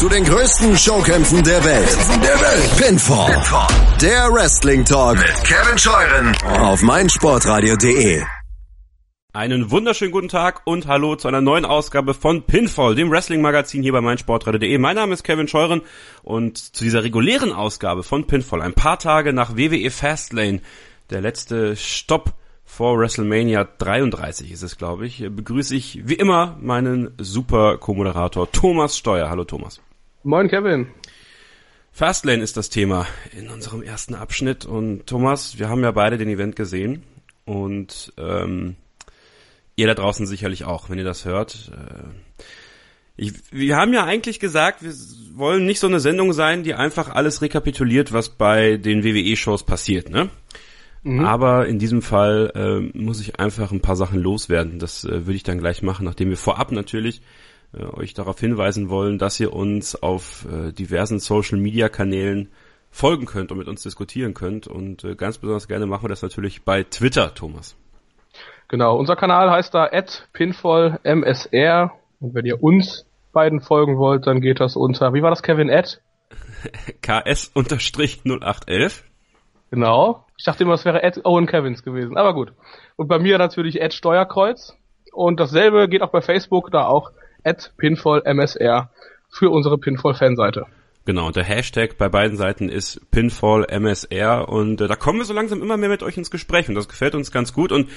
zu 0.00 0.08
den 0.08 0.24
größten 0.24 0.78
Showkämpfen 0.78 1.44
der 1.44 1.62
Welt. 1.62 1.98
Der 2.24 2.40
Welt. 2.40 2.76
Pinfall. 2.78 3.34
Pinfall. 3.34 3.68
Der 4.00 4.32
Wrestling 4.32 4.82
Talk 4.82 5.18
mit 5.18 5.44
Kevin 5.44 5.76
Scheuren 5.76 6.34
auf 6.58 6.80
meinsportradio.de. 6.80 8.22
Einen 9.34 9.70
wunderschönen 9.70 10.10
guten 10.10 10.28
Tag 10.28 10.62
und 10.64 10.86
hallo 10.86 11.16
zu 11.16 11.28
einer 11.28 11.42
neuen 11.42 11.66
Ausgabe 11.66 12.14
von 12.14 12.44
Pinfall, 12.44 12.94
dem 12.94 13.10
Wrestling-Magazin 13.10 13.82
hier 13.82 13.92
bei 13.92 14.00
meinsportradio.de. 14.00 14.78
Mein 14.78 14.96
Name 14.96 15.12
ist 15.12 15.22
Kevin 15.22 15.48
Scheuren 15.48 15.82
und 16.22 16.56
zu 16.56 16.82
dieser 16.82 17.04
regulären 17.04 17.52
Ausgabe 17.52 18.02
von 18.02 18.26
Pinfall, 18.26 18.62
ein 18.62 18.72
paar 18.72 18.98
Tage 18.98 19.34
nach 19.34 19.54
WWE 19.58 19.90
Fastlane, 19.90 20.62
der 21.10 21.20
letzte 21.20 21.76
Stopp 21.76 22.32
vor 22.64 22.98
WrestleMania 22.98 23.64
33 23.64 24.50
ist 24.50 24.62
es, 24.62 24.78
glaube 24.78 25.06
ich, 25.06 25.26
begrüße 25.28 25.76
ich 25.76 26.08
wie 26.08 26.14
immer 26.14 26.56
meinen 26.58 27.10
super 27.18 27.76
Co-Moderator 27.76 28.50
Thomas 28.50 28.96
Steuer. 28.96 29.28
Hallo 29.28 29.44
Thomas. 29.44 29.82
Moin 30.22 30.48
Kevin. 30.48 30.88
Fastlane 31.92 32.42
ist 32.42 32.58
das 32.58 32.68
Thema 32.68 33.06
in 33.34 33.48
unserem 33.48 33.82
ersten 33.82 34.14
Abschnitt 34.14 34.66
und 34.66 35.06
Thomas, 35.06 35.58
wir 35.58 35.70
haben 35.70 35.82
ja 35.82 35.92
beide 35.92 36.18
den 36.18 36.28
Event 36.28 36.56
gesehen 36.56 37.04
und 37.46 38.12
ähm, 38.18 38.76
ihr 39.76 39.86
da 39.86 39.94
draußen 39.94 40.26
sicherlich 40.26 40.64
auch, 40.64 40.90
wenn 40.90 40.98
ihr 40.98 41.04
das 41.04 41.24
hört. 41.24 41.72
Äh, 41.72 42.42
ich, 43.16 43.32
wir 43.50 43.76
haben 43.76 43.94
ja 43.94 44.04
eigentlich 44.04 44.40
gesagt, 44.40 44.82
wir 44.82 44.92
wollen 45.38 45.64
nicht 45.64 45.80
so 45.80 45.86
eine 45.86 46.00
Sendung 46.00 46.34
sein, 46.34 46.64
die 46.64 46.74
einfach 46.74 47.08
alles 47.08 47.40
rekapituliert, 47.40 48.12
was 48.12 48.28
bei 48.28 48.76
den 48.76 49.02
WWE-Shows 49.02 49.64
passiert, 49.64 50.10
ne? 50.10 50.28
Mhm. 51.02 51.24
Aber 51.24 51.66
in 51.66 51.78
diesem 51.78 52.02
Fall 52.02 52.52
äh, 52.54 52.98
muss 52.98 53.22
ich 53.22 53.40
einfach 53.40 53.72
ein 53.72 53.80
paar 53.80 53.96
Sachen 53.96 54.20
loswerden. 54.20 54.78
Das 54.78 55.04
äh, 55.04 55.24
würde 55.26 55.36
ich 55.36 55.44
dann 55.44 55.58
gleich 55.58 55.80
machen, 55.80 56.04
nachdem 56.04 56.28
wir 56.28 56.36
vorab 56.36 56.72
natürlich 56.72 57.22
äh, 57.72 57.84
euch 57.84 58.14
darauf 58.14 58.38
hinweisen 58.40 58.88
wollen, 58.88 59.18
dass 59.18 59.38
ihr 59.40 59.52
uns 59.52 60.00
auf 60.00 60.46
äh, 60.50 60.72
diversen 60.72 61.18
Social-Media-Kanälen 61.18 62.50
folgen 62.90 63.26
könnt 63.26 63.52
und 63.52 63.58
mit 63.58 63.68
uns 63.68 63.82
diskutieren 63.82 64.34
könnt. 64.34 64.66
Und 64.66 65.04
äh, 65.04 65.14
ganz 65.14 65.38
besonders 65.38 65.68
gerne 65.68 65.86
machen 65.86 66.04
wir 66.04 66.08
das 66.08 66.22
natürlich 66.22 66.64
bei 66.64 66.82
Twitter, 66.82 67.34
Thomas. 67.34 67.76
Genau, 68.68 68.96
unser 68.96 69.16
Kanal 69.16 69.50
heißt 69.50 69.74
da 69.74 69.90
pinfallmsr 70.32 71.92
und 72.20 72.34
wenn 72.34 72.46
ihr 72.46 72.62
uns 72.62 73.06
beiden 73.32 73.60
folgen 73.60 73.98
wollt, 73.98 74.26
dann 74.26 74.40
geht 74.40 74.60
das 74.60 74.76
unter, 74.76 75.14
wie 75.14 75.22
war 75.22 75.30
das 75.30 75.42
Kevin 75.42 75.68
Ed? 75.68 76.00
ks-0811 77.02 79.02
Genau. 79.70 80.26
Ich 80.36 80.44
dachte 80.44 80.64
immer, 80.64 80.74
es 80.74 80.84
wäre 80.84 81.02
Ed 81.02 81.24
Owen 81.24 81.46
Kevins 81.46 81.82
gewesen, 81.82 82.16
aber 82.16 82.34
gut. 82.34 82.52
Und 82.96 83.08
bei 83.08 83.18
mir 83.18 83.38
natürlich 83.38 83.80
Ed 83.80 83.94
Steuerkreuz. 83.94 84.76
Und 85.12 85.40
dasselbe 85.40 85.88
geht 85.88 86.02
auch 86.02 86.10
bei 86.10 86.20
Facebook, 86.20 86.70
da 86.70 86.86
auch 86.86 87.10
Ed 87.44 87.72
Pinfall 87.76 88.22
MSR 88.24 88.90
für 89.28 89.50
unsere 89.50 89.78
Pinfall-Fanseite. 89.78 90.66
Genau, 91.06 91.26
und 91.28 91.36
der 91.36 91.44
Hashtag 91.44 91.96
bei 91.96 92.08
beiden 92.08 92.36
Seiten 92.36 92.68
ist 92.68 93.10
Pinfall 93.10 93.64
MSR 93.68 94.48
und 94.48 94.80
äh, 94.80 94.88
da 94.88 94.96
kommen 94.96 95.18
wir 95.18 95.24
so 95.24 95.32
langsam 95.32 95.62
immer 95.62 95.76
mehr 95.76 95.88
mit 95.88 96.02
euch 96.02 96.16
ins 96.16 96.30
Gespräch 96.30 96.68
und 96.68 96.74
das 96.74 96.88
gefällt 96.88 97.14
uns 97.14 97.32
ganz 97.32 97.52
gut 97.52 97.72
und 97.72 97.88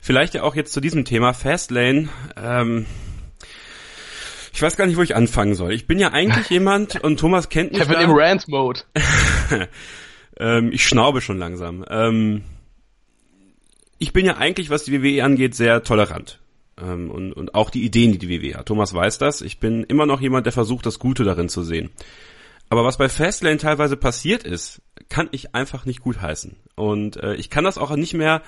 vielleicht 0.00 0.34
ja 0.34 0.42
auch 0.42 0.54
jetzt 0.54 0.72
zu 0.72 0.80
diesem 0.80 1.04
Thema 1.04 1.32
Fastlane. 1.34 2.08
Ähm, 2.36 2.86
ich 4.52 4.60
weiß 4.60 4.76
gar 4.76 4.86
nicht, 4.86 4.96
wo 4.96 5.02
ich 5.02 5.14
anfangen 5.14 5.54
soll. 5.54 5.72
Ich 5.72 5.86
bin 5.86 5.98
ja 5.98 6.12
eigentlich 6.12 6.50
jemand 6.50 7.02
und 7.02 7.20
Thomas 7.20 7.48
kennt 7.48 7.72
mich. 7.72 7.82
Ich 7.82 7.88
bin 7.88 8.00
im 8.00 8.10
Rant-Mode. 8.10 8.80
Ähm, 10.38 10.70
ich 10.72 10.86
schnaube 10.86 11.20
schon 11.20 11.38
langsam. 11.38 11.84
Ähm, 11.90 12.44
ich 13.98 14.12
bin 14.12 14.24
ja 14.24 14.36
eigentlich, 14.36 14.70
was 14.70 14.84
die 14.84 15.02
WWE 15.02 15.24
angeht, 15.24 15.54
sehr 15.54 15.82
tolerant. 15.82 16.38
Ähm, 16.80 17.10
und, 17.10 17.32
und 17.32 17.54
auch 17.54 17.70
die 17.70 17.84
Ideen, 17.84 18.12
die 18.12 18.18
die 18.18 18.30
WWE 18.30 18.58
hat. 18.58 18.66
Thomas 18.66 18.94
weiß 18.94 19.18
das. 19.18 19.40
Ich 19.40 19.60
bin 19.60 19.84
immer 19.84 20.06
noch 20.06 20.20
jemand, 20.20 20.46
der 20.46 20.52
versucht, 20.52 20.86
das 20.86 20.98
Gute 20.98 21.24
darin 21.24 21.48
zu 21.48 21.62
sehen. 21.62 21.90
Aber 22.70 22.84
was 22.84 22.98
bei 22.98 23.08
Fastlane 23.08 23.56
teilweise 23.56 23.96
passiert 23.96 24.44
ist, 24.44 24.82
kann 25.08 25.28
ich 25.32 25.54
einfach 25.54 25.86
nicht 25.86 26.00
gut 26.00 26.20
heißen. 26.20 26.56
Und 26.74 27.16
äh, 27.16 27.34
ich 27.34 27.50
kann 27.50 27.64
das 27.64 27.78
auch 27.78 27.94
nicht 27.96 28.14
mehr 28.14 28.42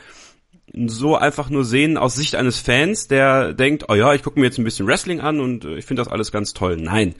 so 0.87 1.17
einfach 1.17 1.51
nur 1.51 1.65
sehen 1.65 1.97
aus 1.97 2.15
Sicht 2.15 2.35
eines 2.35 2.61
Fans, 2.61 3.09
der 3.09 3.55
denkt, 3.55 3.87
oh 3.89 3.95
ja, 3.95 4.15
ich 4.15 4.23
gucke 4.23 4.39
mir 4.39 4.47
jetzt 4.47 4.59
ein 4.59 4.65
bisschen 4.65 4.87
Wrestling 4.87 5.21
an 5.21 5.41
und 5.41 5.65
äh, 5.65 5.77
ich 5.77 5.85
finde 5.85 6.03
das 6.03 6.13
alles 6.13 6.33
ganz 6.33 6.53
toll. 6.53 6.77
Nein. 6.77 7.15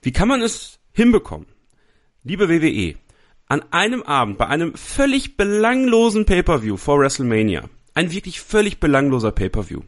Wie 0.00 0.12
kann 0.12 0.28
man 0.28 0.40
es 0.40 0.78
hinbekommen? 0.92 1.46
Liebe 2.22 2.48
WWE, 2.48 2.94
an 3.46 3.62
einem 3.70 4.02
Abend 4.02 4.38
bei 4.38 4.46
einem 4.46 4.74
völlig 4.74 5.36
belanglosen 5.36 6.26
Pay-per-View 6.26 6.76
vor 6.76 7.00
WrestleMania, 7.00 7.68
ein 7.94 8.12
wirklich 8.12 8.40
völlig 8.40 8.80
belangloser 8.80 9.32
Pay-per-View, 9.32 9.80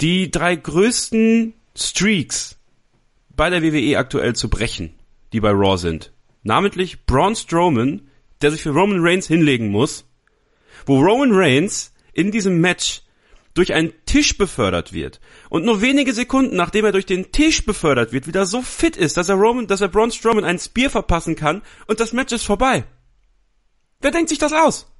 die 0.00 0.30
drei 0.30 0.56
größten 0.56 1.54
Streaks 1.76 2.58
bei 3.36 3.50
der 3.50 3.62
WWE 3.62 3.98
aktuell 3.98 4.34
zu 4.34 4.48
brechen, 4.48 4.94
die 5.32 5.40
bei 5.40 5.50
Raw 5.50 5.76
sind. 5.76 6.12
Namentlich 6.42 7.06
Braun 7.06 7.36
Strowman, 7.36 8.08
der 8.40 8.50
sich 8.50 8.62
für 8.62 8.70
Roman 8.70 9.00
Reigns 9.00 9.26
hinlegen 9.26 9.68
muss, 9.68 10.04
wo 10.86 11.00
Roman 11.00 11.30
Reigns 11.32 11.92
in 12.12 12.30
diesem 12.30 12.60
Match 12.60 13.02
durch 13.54 13.74
einen 13.74 13.92
Tisch 14.06 14.38
befördert 14.38 14.92
wird 14.92 15.20
und 15.50 15.64
nur 15.64 15.80
wenige 15.80 16.12
Sekunden 16.12 16.56
nachdem 16.56 16.84
er 16.84 16.92
durch 16.92 17.06
den 17.06 17.32
Tisch 17.32 17.64
befördert 17.64 18.12
wird, 18.12 18.26
wieder 18.26 18.46
so 18.46 18.62
fit 18.62 18.96
ist, 18.96 19.16
dass 19.16 19.28
er 19.28 19.36
Roman, 19.36 19.66
dass 19.66 19.80
er 19.80 19.88
Braun 19.88 20.10
Strowman 20.10 20.44
einen 20.44 20.58
Spear 20.58 20.90
verpassen 20.90 21.36
kann 21.36 21.62
und 21.86 22.00
das 22.00 22.12
Match 22.12 22.32
ist 22.32 22.44
vorbei. 22.44 22.84
Wer 24.00 24.10
denkt 24.10 24.30
sich 24.30 24.38
das 24.38 24.52
aus? 24.52 24.91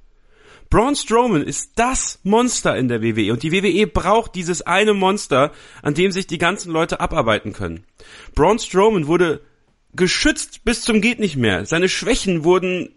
Braun 0.73 0.95
Strowman 0.95 1.43
ist 1.43 1.73
das 1.75 2.19
Monster 2.23 2.75
in 2.75 2.87
der 2.87 3.03
WWE 3.03 3.31
und 3.31 3.43
die 3.43 3.51
WWE 3.51 3.85
braucht 3.85 4.33
dieses 4.33 4.63
eine 4.63 4.95
Monster, 4.95 5.51
an 5.83 5.93
dem 5.93 6.11
sich 6.11 6.25
die 6.25 6.39
ganzen 6.39 6.71
Leute 6.71 6.99
abarbeiten 6.99 7.53
können. 7.53 7.85
Braun 8.33 8.57
Strowman 8.57 9.05
wurde 9.05 9.41
geschützt 9.93 10.65
bis 10.65 10.81
zum 10.81 10.99
geht 10.99 11.19
nicht 11.19 11.35
mehr. 11.35 11.67
Seine 11.67 11.89
Schwächen 11.89 12.43
wurden 12.43 12.89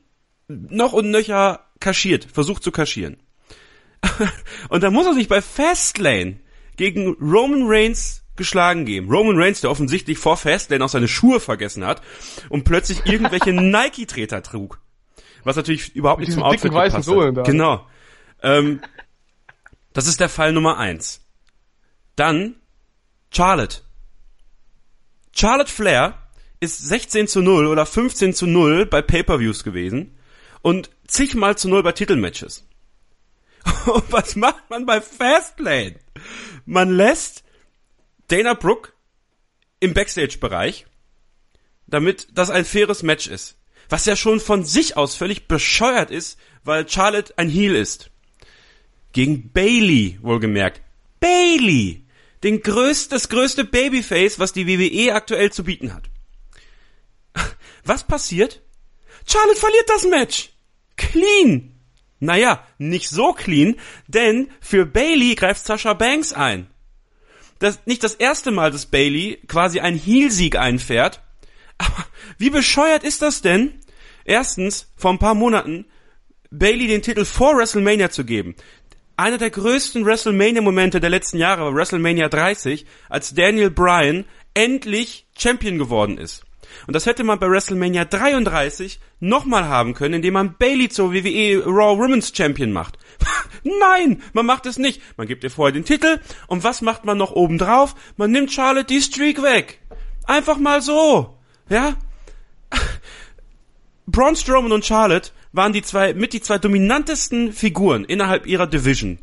noch 0.48 0.94
und 0.94 1.10
nöcher 1.10 1.66
kaschiert, 1.78 2.26
versucht 2.32 2.62
zu 2.62 2.72
kaschieren. 2.72 3.18
und 4.70 4.82
dann 4.82 4.94
muss 4.94 5.04
er 5.04 5.12
sich 5.12 5.28
bei 5.28 5.42
Fastlane 5.42 6.40
gegen 6.78 7.08
Roman 7.20 7.64
Reigns 7.66 8.22
geschlagen 8.36 8.86
geben. 8.86 9.10
Roman 9.10 9.36
Reigns, 9.38 9.60
der 9.60 9.70
offensichtlich 9.70 10.16
vor 10.16 10.38
Fastlane 10.38 10.82
auch 10.82 10.88
seine 10.88 11.08
Schuhe 11.08 11.40
vergessen 11.40 11.84
hat 11.84 12.00
und 12.48 12.64
plötzlich 12.64 13.04
irgendwelche 13.04 13.52
Nike-Treter 13.52 14.42
trug. 14.42 14.80
Was 15.46 15.54
natürlich 15.54 15.94
überhaupt 15.94 16.20
nicht 16.20 16.32
zum 16.32 16.42
Outfit 16.42 16.72
gepasst 16.72 16.96
hat. 16.96 17.06
Ne? 17.06 17.42
Genau. 17.44 17.86
Ähm, 18.42 18.80
das 19.92 20.08
ist 20.08 20.18
der 20.18 20.28
Fall 20.28 20.52
Nummer 20.52 20.76
eins. 20.76 21.20
Dann 22.16 22.56
Charlotte. 23.30 23.82
Charlotte 25.30 25.70
Flair 25.70 26.14
ist 26.58 26.88
16 26.88 27.28
zu 27.28 27.42
0 27.42 27.68
oder 27.68 27.86
15 27.86 28.34
zu 28.34 28.46
0 28.46 28.86
bei 28.86 29.02
Pay-Per-Views 29.02 29.62
gewesen 29.62 30.18
und 30.62 30.90
zigmal 31.06 31.56
zu 31.56 31.68
0 31.68 31.84
bei 31.84 31.92
Titelmatches. 31.92 32.66
Und 33.86 34.12
was 34.12 34.34
macht 34.34 34.68
man 34.68 34.84
bei 34.84 35.00
Fastlane? 35.00 35.96
Man 36.64 36.90
lässt 36.90 37.44
Dana 38.28 38.54
Brooke 38.54 38.92
im 39.78 39.94
Backstage-Bereich, 39.94 40.86
damit 41.86 42.28
das 42.32 42.50
ein 42.50 42.64
faires 42.64 43.02
Match 43.04 43.28
ist. 43.28 43.55
Was 43.88 44.06
ja 44.06 44.16
schon 44.16 44.40
von 44.40 44.64
sich 44.64 44.96
aus 44.96 45.14
völlig 45.14 45.48
bescheuert 45.48 46.10
ist, 46.10 46.38
weil 46.64 46.88
Charlotte 46.88 47.32
ein 47.36 47.48
Heel 47.48 47.74
ist. 47.74 48.10
Gegen 49.12 49.50
Bailey, 49.52 50.18
wohlgemerkt. 50.22 50.82
Bailey! 51.20 52.04
Den 52.42 52.60
größt, 52.60 53.10
das 53.12 53.28
größte 53.28 53.64
Babyface, 53.64 54.38
was 54.38 54.52
die 54.52 54.66
WWE 54.66 55.14
aktuell 55.14 55.50
zu 55.50 55.64
bieten 55.64 55.94
hat. 55.94 56.10
Was 57.84 58.04
passiert? 58.04 58.62
Charlotte 59.26 59.58
verliert 59.58 59.88
das 59.88 60.04
Match! 60.06 60.50
Clean! 60.96 61.72
Naja, 62.18 62.66
nicht 62.78 63.10
so 63.10 63.32
clean, 63.32 63.76
denn 64.06 64.48
für 64.60 64.86
Bailey 64.86 65.34
greift 65.34 65.64
Sasha 65.64 65.92
Banks 65.92 66.32
ein. 66.32 66.68
Das 67.58 67.80
nicht 67.86 68.02
das 68.02 68.14
erste 68.14 68.50
Mal, 68.50 68.70
dass 68.70 68.86
Bailey 68.86 69.38
quasi 69.48 69.80
einen 69.80 69.98
Heel-Sieg 69.98 70.56
einfährt. 70.56 71.22
Aber 71.78 72.06
wie 72.38 72.50
bescheuert 72.50 73.04
ist 73.04 73.22
das 73.22 73.42
denn? 73.42 73.80
Erstens, 74.24 74.92
vor 74.96 75.12
ein 75.12 75.18
paar 75.18 75.34
Monaten 75.34 75.86
Bailey 76.50 76.86
den 76.86 77.02
Titel 77.02 77.24
vor 77.24 77.56
WrestleMania 77.56 78.10
zu 78.10 78.24
geben. 78.24 78.54
Einer 79.16 79.38
der 79.38 79.50
größten 79.50 80.04
WrestleMania-Momente 80.04 81.00
der 81.00 81.10
letzten 81.10 81.38
Jahre 81.38 81.64
war 81.64 81.74
WrestleMania 81.74 82.28
30, 82.28 82.86
als 83.08 83.34
Daniel 83.34 83.70
Bryan 83.70 84.24
endlich 84.54 85.26
Champion 85.36 85.78
geworden 85.78 86.18
ist. 86.18 86.44
Und 86.86 86.94
das 86.94 87.06
hätte 87.06 87.24
man 87.24 87.38
bei 87.38 87.48
WrestleMania 87.48 88.04
33 88.04 89.00
nochmal 89.20 89.66
haben 89.68 89.94
können, 89.94 90.14
indem 90.14 90.34
man 90.34 90.56
Bailey 90.58 90.88
zur 90.88 91.12
WWE 91.12 91.62
Raw 91.64 91.98
Women's 91.98 92.32
Champion 92.34 92.72
macht. 92.72 92.98
Nein, 93.62 94.22
man 94.32 94.46
macht 94.46 94.66
es 94.66 94.78
nicht. 94.78 95.00
Man 95.16 95.26
gibt 95.26 95.44
ihr 95.44 95.50
vorher 95.50 95.72
den 95.72 95.84
Titel 95.84 96.20
und 96.46 96.64
was 96.64 96.82
macht 96.82 97.04
man 97.04 97.18
noch 97.18 97.32
oben 97.32 97.58
drauf? 97.58 97.94
Man 98.16 98.30
nimmt 98.30 98.52
Charlotte 98.52 98.86
die 98.86 99.02
Streak 99.02 99.42
weg. 99.42 99.80
Einfach 100.24 100.58
mal 100.58 100.82
so. 100.82 101.35
Ja? 101.68 101.96
Braun 104.06 104.36
Strowman 104.36 104.72
und 104.72 104.84
Charlotte 104.84 105.30
waren 105.52 105.72
die 105.72 105.82
zwei, 105.82 106.14
mit 106.14 106.32
die 106.32 106.40
zwei 106.40 106.58
dominantesten 106.58 107.52
Figuren 107.52 108.04
innerhalb 108.04 108.46
ihrer 108.46 108.66
Division. 108.66 109.18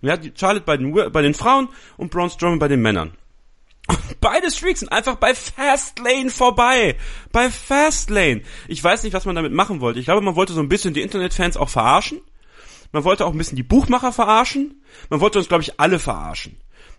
Ja, 0.00 0.16
Charlotte 0.34 0.64
bei 0.64 0.76
den, 0.76 0.92
bei 0.92 1.22
den 1.22 1.34
Frauen 1.34 1.68
und 1.96 2.10
Braun 2.10 2.30
Strowman 2.30 2.58
bei 2.58 2.68
den 2.68 2.82
Männern. 2.82 3.12
Beide 4.20 4.50
Streaks 4.50 4.80
sind 4.80 4.92
einfach 4.92 5.16
bei 5.16 5.34
Fastlane 5.34 6.30
vorbei. 6.30 6.96
Bei 7.32 7.50
Fastlane. 7.50 8.42
Ich 8.68 8.82
weiß 8.82 9.02
nicht, 9.02 9.12
was 9.12 9.24
man 9.24 9.34
damit 9.34 9.52
machen 9.52 9.80
wollte. 9.80 9.98
Ich 9.98 10.06
glaube, 10.06 10.20
man 10.20 10.36
wollte 10.36 10.52
so 10.52 10.60
ein 10.60 10.68
bisschen 10.68 10.94
die 10.94 11.02
Internetfans 11.02 11.56
auch 11.56 11.68
verarschen. 11.68 12.20
Man 12.92 13.04
wollte 13.04 13.26
auch 13.26 13.32
ein 13.32 13.38
bisschen 13.38 13.56
die 13.56 13.62
Buchmacher 13.62 14.12
verarschen. 14.12 14.82
Man 15.10 15.20
wollte 15.20 15.38
uns, 15.38 15.48
glaube 15.48 15.62
ich, 15.62 15.80
alle 15.80 15.98
verarschen. 15.98 16.56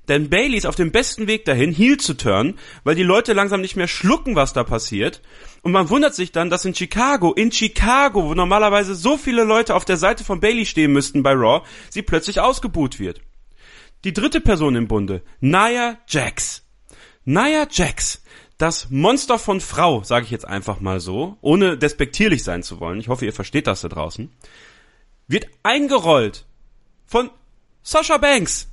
Denn 0.08 0.30
Bailey 0.30 0.58
ist 0.58 0.66
auf 0.66 0.76
dem 0.76 0.92
besten 0.92 1.28
Weg 1.28 1.46
dahin, 1.46 1.72
Heel 1.72 1.98
zu 1.98 2.16
turnen, 2.16 2.60
weil 2.84 2.96
die 2.96 3.04
Leute 3.04 3.34
langsam 3.34 3.62
nicht 3.62 3.78
mehr 3.78 3.88
schlucken, 3.88 4.36
was 4.36 4.52
da 4.52 4.64
passiert. 4.64 5.22
Und 5.62 5.72
man 5.72 5.90
wundert 5.90 6.14
sich 6.14 6.34
dann, 6.34 6.50
dass 6.50 6.66
in 6.66 6.76
Chicago, 6.76 7.32
in 7.34 7.52
Chicago, 7.52 8.26
wo 8.26 8.34
normalerweise 8.34 8.96
so 8.96 9.18
viele 9.18 9.46
Leute 9.46 9.76
auf 9.76 9.86
der 9.86 9.98
Seite 9.98 10.26
von 10.26 10.42
Bailey 10.42 10.66
stehen 10.66 10.92
müssten 10.92 11.24
bei 11.24 11.32
Raw, 11.32 11.66
sie 11.90 12.02
plötzlich 12.02 12.42
ausgebuht 12.42 13.00
wird. 13.00 13.22
Die 14.04 14.12
dritte 14.12 14.42
Person 14.42 14.76
im 14.76 14.90
Bunde, 14.90 15.22
Nia 15.40 15.98
Jax. 16.08 16.64
Nia 17.24 17.66
Jax, 17.72 18.22
das 18.58 18.90
Monster 18.90 19.40
von 19.40 19.62
Frau, 19.62 20.04
sage 20.04 20.26
ich 20.26 20.32
jetzt 20.32 20.48
einfach 20.48 20.82
mal 20.82 21.00
so, 21.00 21.38
ohne 21.40 21.78
despektierlich 21.78 22.44
sein 22.44 22.64
zu 22.64 22.82
wollen. 22.82 23.00
Ich 23.00 23.08
hoffe, 23.08 23.26
ihr 23.26 23.32
versteht 23.32 23.68
das 23.68 23.80
da 23.80 23.88
draußen. 23.88 24.30
Wird 25.30 25.48
eingerollt 25.64 26.46
von 27.06 27.30
Sasha 27.82 28.18
Banks. 28.18 28.73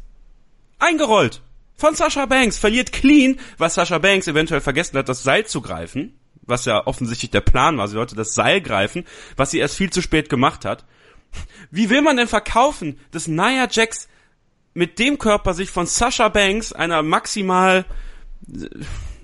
Eingerollt 0.80 1.42
von 1.76 1.94
Sasha 1.94 2.26
Banks. 2.26 2.58
Verliert 2.58 2.92
clean, 2.92 3.38
was 3.58 3.74
Sasha 3.74 3.98
Banks 3.98 4.26
eventuell 4.26 4.60
vergessen 4.60 4.98
hat, 4.98 5.08
das 5.08 5.22
Seil 5.22 5.46
zu 5.46 5.60
greifen. 5.60 6.18
Was 6.42 6.64
ja 6.64 6.86
offensichtlich 6.86 7.30
der 7.30 7.42
Plan 7.42 7.78
war. 7.78 7.86
Sie 7.86 7.96
wollte 7.96 8.16
das 8.16 8.34
Seil 8.34 8.60
greifen, 8.60 9.04
was 9.36 9.52
sie 9.52 9.58
erst 9.58 9.76
viel 9.76 9.90
zu 9.90 10.02
spät 10.02 10.28
gemacht 10.28 10.64
hat. 10.64 10.84
Wie 11.70 11.90
will 11.90 12.02
man 12.02 12.16
denn 12.16 12.26
verkaufen, 12.26 12.98
dass 13.12 13.28
Nia 13.28 13.68
Jax 13.70 14.08
mit 14.74 14.98
dem 14.98 15.18
Körper 15.18 15.54
sich 15.54 15.70
von 15.70 15.86
Sasha 15.86 16.28
Banks, 16.28 16.72
einer 16.72 17.02
maximal 17.02 17.84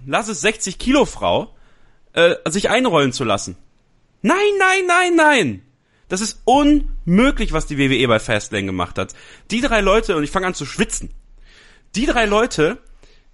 lass 0.07 0.29
es 0.29 0.41
60 0.41 0.79
Kilo 0.79 1.05
Frau, 1.05 1.55
äh, 2.13 2.37
sich 2.49 2.71
einrollen 2.71 3.13
zu 3.13 3.25
lassen. 3.25 3.57
Nein, 4.23 4.37
nein, 4.59 4.87
nein, 4.87 5.17
nein. 5.17 5.63
Das 6.09 6.21
ist 6.21 6.41
unmöglich, 6.45 7.53
was 7.53 7.67
die 7.67 7.79
WWE 7.79 8.07
bei 8.07 8.21
Fastlane 8.21 8.67
gemacht 8.67 8.97
hat. 8.97 9.15
Die 9.51 9.61
drei 9.61 9.81
Leute, 9.81 10.17
und 10.17 10.23
ich 10.23 10.31
fange 10.31 10.47
an 10.47 10.55
zu 10.55 10.65
schwitzen, 10.65 11.11
die 11.97 12.07
drei 12.07 12.27
Leute, 12.27 12.79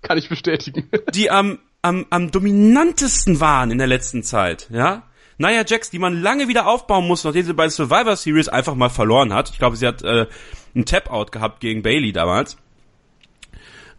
kann 0.03 0.19
ich 0.19 0.29
bestätigen, 0.29 0.89
die 1.15 1.31
am, 1.31 1.59
am, 1.83 2.07
am 2.11 2.31
dominantesten 2.31 3.41
waren 3.41 3.71
in 3.71 3.79
der 3.79 3.87
letzten 3.87 4.23
Zeit, 4.23 4.69
ja, 4.71 5.05
Nia 5.39 5.65
Jax, 5.67 5.91
die 5.91 5.99
man 5.99 6.23
lange 6.23 6.49
wieder 6.49 6.67
aufbauen 6.67 7.07
muss, 7.07 7.25
nachdem 7.25 7.45
sie 7.45 7.55
bei 7.55 7.69
Survivor 7.69 8.17
Series 8.17 8.49
einfach 8.49 8.75
mal 8.75 8.91
verloren 8.91 9.33
hat. 9.33 9.51
Ich 9.51 9.59
glaube, 9.59 9.77
sie 9.77 9.87
hat 9.87 10.03
äh, 10.03 10.27
einen 10.75 10.85
Tap-Out 10.85 11.33
gehabt 11.33 11.61
gegen 11.61 11.83
Bailey 11.83 12.13
damals. 12.13 12.57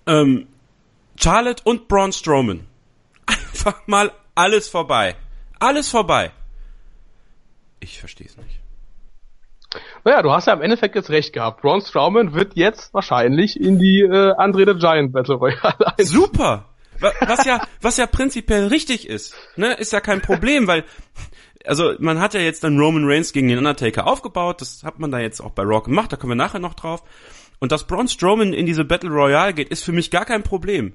Ähm, 0.05 0.47
Charlotte 1.19 1.63
und 1.65 1.87
Braun 1.87 2.13
Strowman. 2.13 2.67
Einfach 3.25 3.87
mal 3.87 4.11
alles 4.35 4.67
vorbei. 4.67 5.15
Alles 5.59 5.89
vorbei. 5.89 6.31
Ich 7.79 7.99
verstehe 7.99 8.27
es 8.27 8.37
nicht. 8.37 8.62
Naja, 10.03 10.21
du 10.21 10.31
hast 10.31 10.47
ja 10.47 10.53
im 10.53 10.61
Endeffekt 10.61 10.95
jetzt 10.95 11.09
recht 11.09 11.33
gehabt. 11.33 11.61
Braun 11.61 11.81
Strowman 11.81 12.33
wird 12.33 12.55
jetzt 12.55 12.93
wahrscheinlich 12.93 13.59
in 13.59 13.79
die 13.79 14.01
äh, 14.01 14.33
Andre 14.37 14.73
the 14.73 14.79
Giant 14.79 15.13
Battle 15.13 15.35
Royale 15.35 15.75
ein. 15.97 16.05
Super! 16.05 16.65
Was 16.99 17.43
ja, 17.45 17.59
was 17.81 17.97
ja 17.97 18.07
prinzipiell 18.07 18.67
richtig 18.67 19.09
ist, 19.09 19.35
ne, 19.57 19.73
ist 19.73 19.91
ja 19.91 19.99
kein 19.99 20.21
Problem, 20.21 20.67
weil, 20.67 20.85
also 21.65 21.93
man 21.99 22.19
hat 22.19 22.33
ja 22.33 22.39
jetzt 22.39 22.63
dann 22.63 22.79
Roman 22.79 23.03
Reigns 23.05 23.33
gegen 23.33 23.49
den 23.49 23.57
Undertaker 23.57 24.07
aufgebaut, 24.07 24.61
das 24.61 24.83
hat 24.83 24.99
man 24.99 25.11
da 25.11 25.19
jetzt 25.19 25.41
auch 25.41 25.51
bei 25.51 25.63
Raw 25.63 25.81
gemacht, 25.81 26.13
da 26.13 26.17
kommen 26.17 26.31
wir 26.31 26.35
nachher 26.35 26.59
noch 26.59 26.75
drauf. 26.75 27.03
Und 27.59 27.73
dass 27.73 27.87
Braun 27.87 28.07
Strowman 28.07 28.53
in 28.53 28.65
diese 28.65 28.85
Battle 28.85 29.09
Royale 29.09 29.53
geht, 29.53 29.69
ist 29.69 29.83
für 29.83 29.91
mich 29.91 30.11
gar 30.11 30.23
kein 30.23 30.43
Problem 30.43 30.93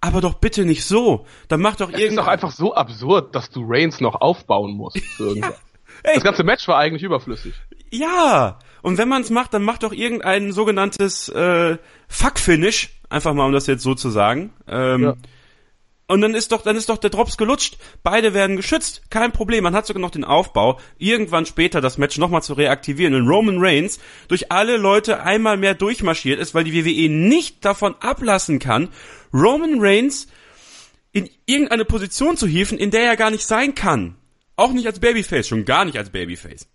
aber 0.00 0.20
doch 0.20 0.34
bitte 0.34 0.64
nicht 0.64 0.84
so. 0.84 1.26
Dann 1.48 1.60
mach 1.60 1.76
doch 1.76 1.88
irgendwie. 1.88 2.04
Es 2.04 2.10
ist 2.10 2.18
doch 2.18 2.26
einfach 2.26 2.52
so 2.52 2.74
absurd, 2.74 3.34
dass 3.34 3.50
du 3.50 3.64
Reigns 3.66 4.00
noch 4.00 4.20
aufbauen 4.20 4.76
musst. 4.76 4.96
ja. 5.18 5.52
Ey. 6.02 6.14
Das 6.14 6.24
ganze 6.24 6.44
Match 6.44 6.66
war 6.68 6.78
eigentlich 6.78 7.02
überflüssig. 7.02 7.54
Ja. 7.90 8.58
Und 8.82 8.98
wenn 8.98 9.08
man 9.08 9.22
es 9.22 9.30
macht, 9.30 9.52
dann 9.52 9.62
macht 9.62 9.82
doch 9.82 9.92
irgendein 9.92 10.52
sogenanntes 10.52 11.28
äh, 11.28 11.76
Fuck-Finish, 12.08 12.90
einfach 13.08 13.34
mal 13.34 13.46
um 13.46 13.52
das 13.52 13.66
jetzt 13.66 13.82
so 13.82 13.94
zu 13.94 14.10
sagen. 14.10 14.52
Ähm, 14.66 15.02
ja. 15.02 15.16
Und 16.10 16.22
dann 16.22 16.34
ist 16.34 16.50
doch, 16.50 16.62
dann 16.62 16.74
ist 16.74 16.88
doch 16.88 16.98
der 16.98 17.10
Drops 17.10 17.36
gelutscht. 17.36 17.76
Beide 18.02 18.34
werden 18.34 18.56
geschützt. 18.56 19.02
Kein 19.10 19.30
Problem. 19.30 19.62
Man 19.62 19.76
hat 19.76 19.86
sogar 19.86 20.00
noch 20.00 20.10
den 20.10 20.24
Aufbau, 20.24 20.80
irgendwann 20.98 21.46
später 21.46 21.80
das 21.80 21.98
Match 21.98 22.18
nochmal 22.18 22.42
zu 22.42 22.54
reaktivieren. 22.54 23.14
Und 23.14 23.28
Roman 23.28 23.58
Reigns 23.60 24.00
durch 24.26 24.50
alle 24.50 24.76
Leute 24.76 25.22
einmal 25.22 25.56
mehr 25.56 25.74
durchmarschiert 25.74 26.40
ist, 26.40 26.52
weil 26.52 26.64
die 26.64 26.74
WWE 26.74 27.08
nicht 27.08 27.64
davon 27.64 27.94
ablassen 28.00 28.58
kann, 28.58 28.88
Roman 29.32 29.76
Reigns 29.78 30.26
in 31.12 31.30
irgendeine 31.46 31.84
Position 31.84 32.36
zu 32.36 32.48
hieven, 32.48 32.78
in 32.78 32.90
der 32.90 33.02
er 33.02 33.16
gar 33.16 33.30
nicht 33.30 33.46
sein 33.46 33.76
kann. 33.76 34.16
Auch 34.60 34.72
nicht 34.72 34.86
als 34.86 35.00
Babyface, 35.00 35.48
schon 35.48 35.64
gar 35.64 35.84
nicht 35.84 35.96
als 35.96 36.10
Babyface. 36.10 36.68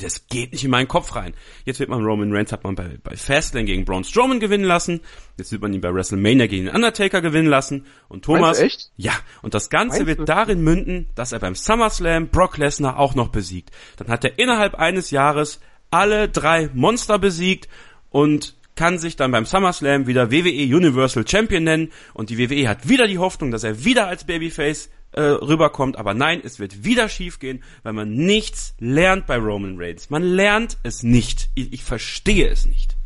Das 0.00 0.26
geht 0.28 0.52
nicht 0.52 0.64
in 0.64 0.70
meinen 0.70 0.88
Kopf 0.88 1.14
rein. 1.16 1.34
Jetzt 1.64 1.80
wird 1.80 1.90
man 1.90 2.02
Roman 2.02 2.34
Reigns, 2.34 2.52
hat 2.52 2.64
man 2.64 2.74
bei, 2.74 2.98
bei 3.02 3.16
Fastlane 3.16 3.66
gegen 3.66 3.84
Braun 3.84 4.04
Strowman 4.04 4.40
gewinnen 4.40 4.64
lassen. 4.64 5.00
Jetzt 5.36 5.52
wird 5.52 5.60
man 5.60 5.72
ihn 5.74 5.80
bei 5.80 5.92
WrestleMania 5.92 6.46
gegen 6.46 6.66
den 6.66 6.74
Undertaker 6.74 7.20
gewinnen 7.20 7.48
lassen. 7.48 7.84
Und 8.08 8.24
Thomas. 8.24 8.58
echt? 8.58 8.90
Ja. 8.96 9.12
Und 9.42 9.54
das 9.54 9.70
Ganze 9.70 9.98
Meinst 9.98 10.06
wird 10.06 10.20
du? 10.20 10.24
darin 10.24 10.62
münden, 10.62 11.08
dass 11.14 11.32
er 11.32 11.40
beim 11.40 11.54
SummerSlam 11.54 12.28
Brock 12.28 12.56
Lesnar 12.56 12.98
auch 12.98 13.14
noch 13.14 13.28
besiegt. 13.28 13.70
Dann 13.96 14.08
hat 14.08 14.24
er 14.24 14.38
innerhalb 14.38 14.76
eines 14.76 15.10
Jahres 15.10 15.60
alle 15.90 16.28
drei 16.28 16.70
Monster 16.72 17.18
besiegt 17.18 17.68
und 18.08 18.54
kann 18.74 18.98
sich 18.98 19.16
dann 19.16 19.30
beim 19.30 19.44
SummerSlam 19.44 20.06
wieder 20.06 20.30
WWE 20.30 20.74
Universal 20.74 21.28
Champion 21.28 21.64
nennen 21.64 21.92
und 22.14 22.30
die 22.30 22.38
WWE 22.38 22.68
hat 22.68 22.88
wieder 22.88 23.06
die 23.06 23.18
Hoffnung, 23.18 23.50
dass 23.50 23.64
er 23.64 23.84
wieder 23.84 24.06
als 24.06 24.24
Babyface 24.24 24.88
äh, 25.12 25.20
rüberkommt, 25.22 25.98
aber 25.98 26.14
nein, 26.14 26.40
es 26.44 26.58
wird 26.58 26.84
wieder 26.84 27.08
schiefgehen, 27.08 27.62
weil 27.82 27.92
man 27.92 28.10
nichts 28.10 28.74
lernt 28.78 29.26
bei 29.26 29.36
Roman 29.36 29.76
Reigns. 29.78 30.10
Man 30.10 30.22
lernt 30.22 30.78
es 30.82 31.02
nicht. 31.02 31.50
Ich, 31.54 31.72
ich 31.72 31.84
verstehe 31.84 32.48
es 32.48 32.66
nicht. 32.66 32.96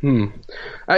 Hm. 0.00 0.32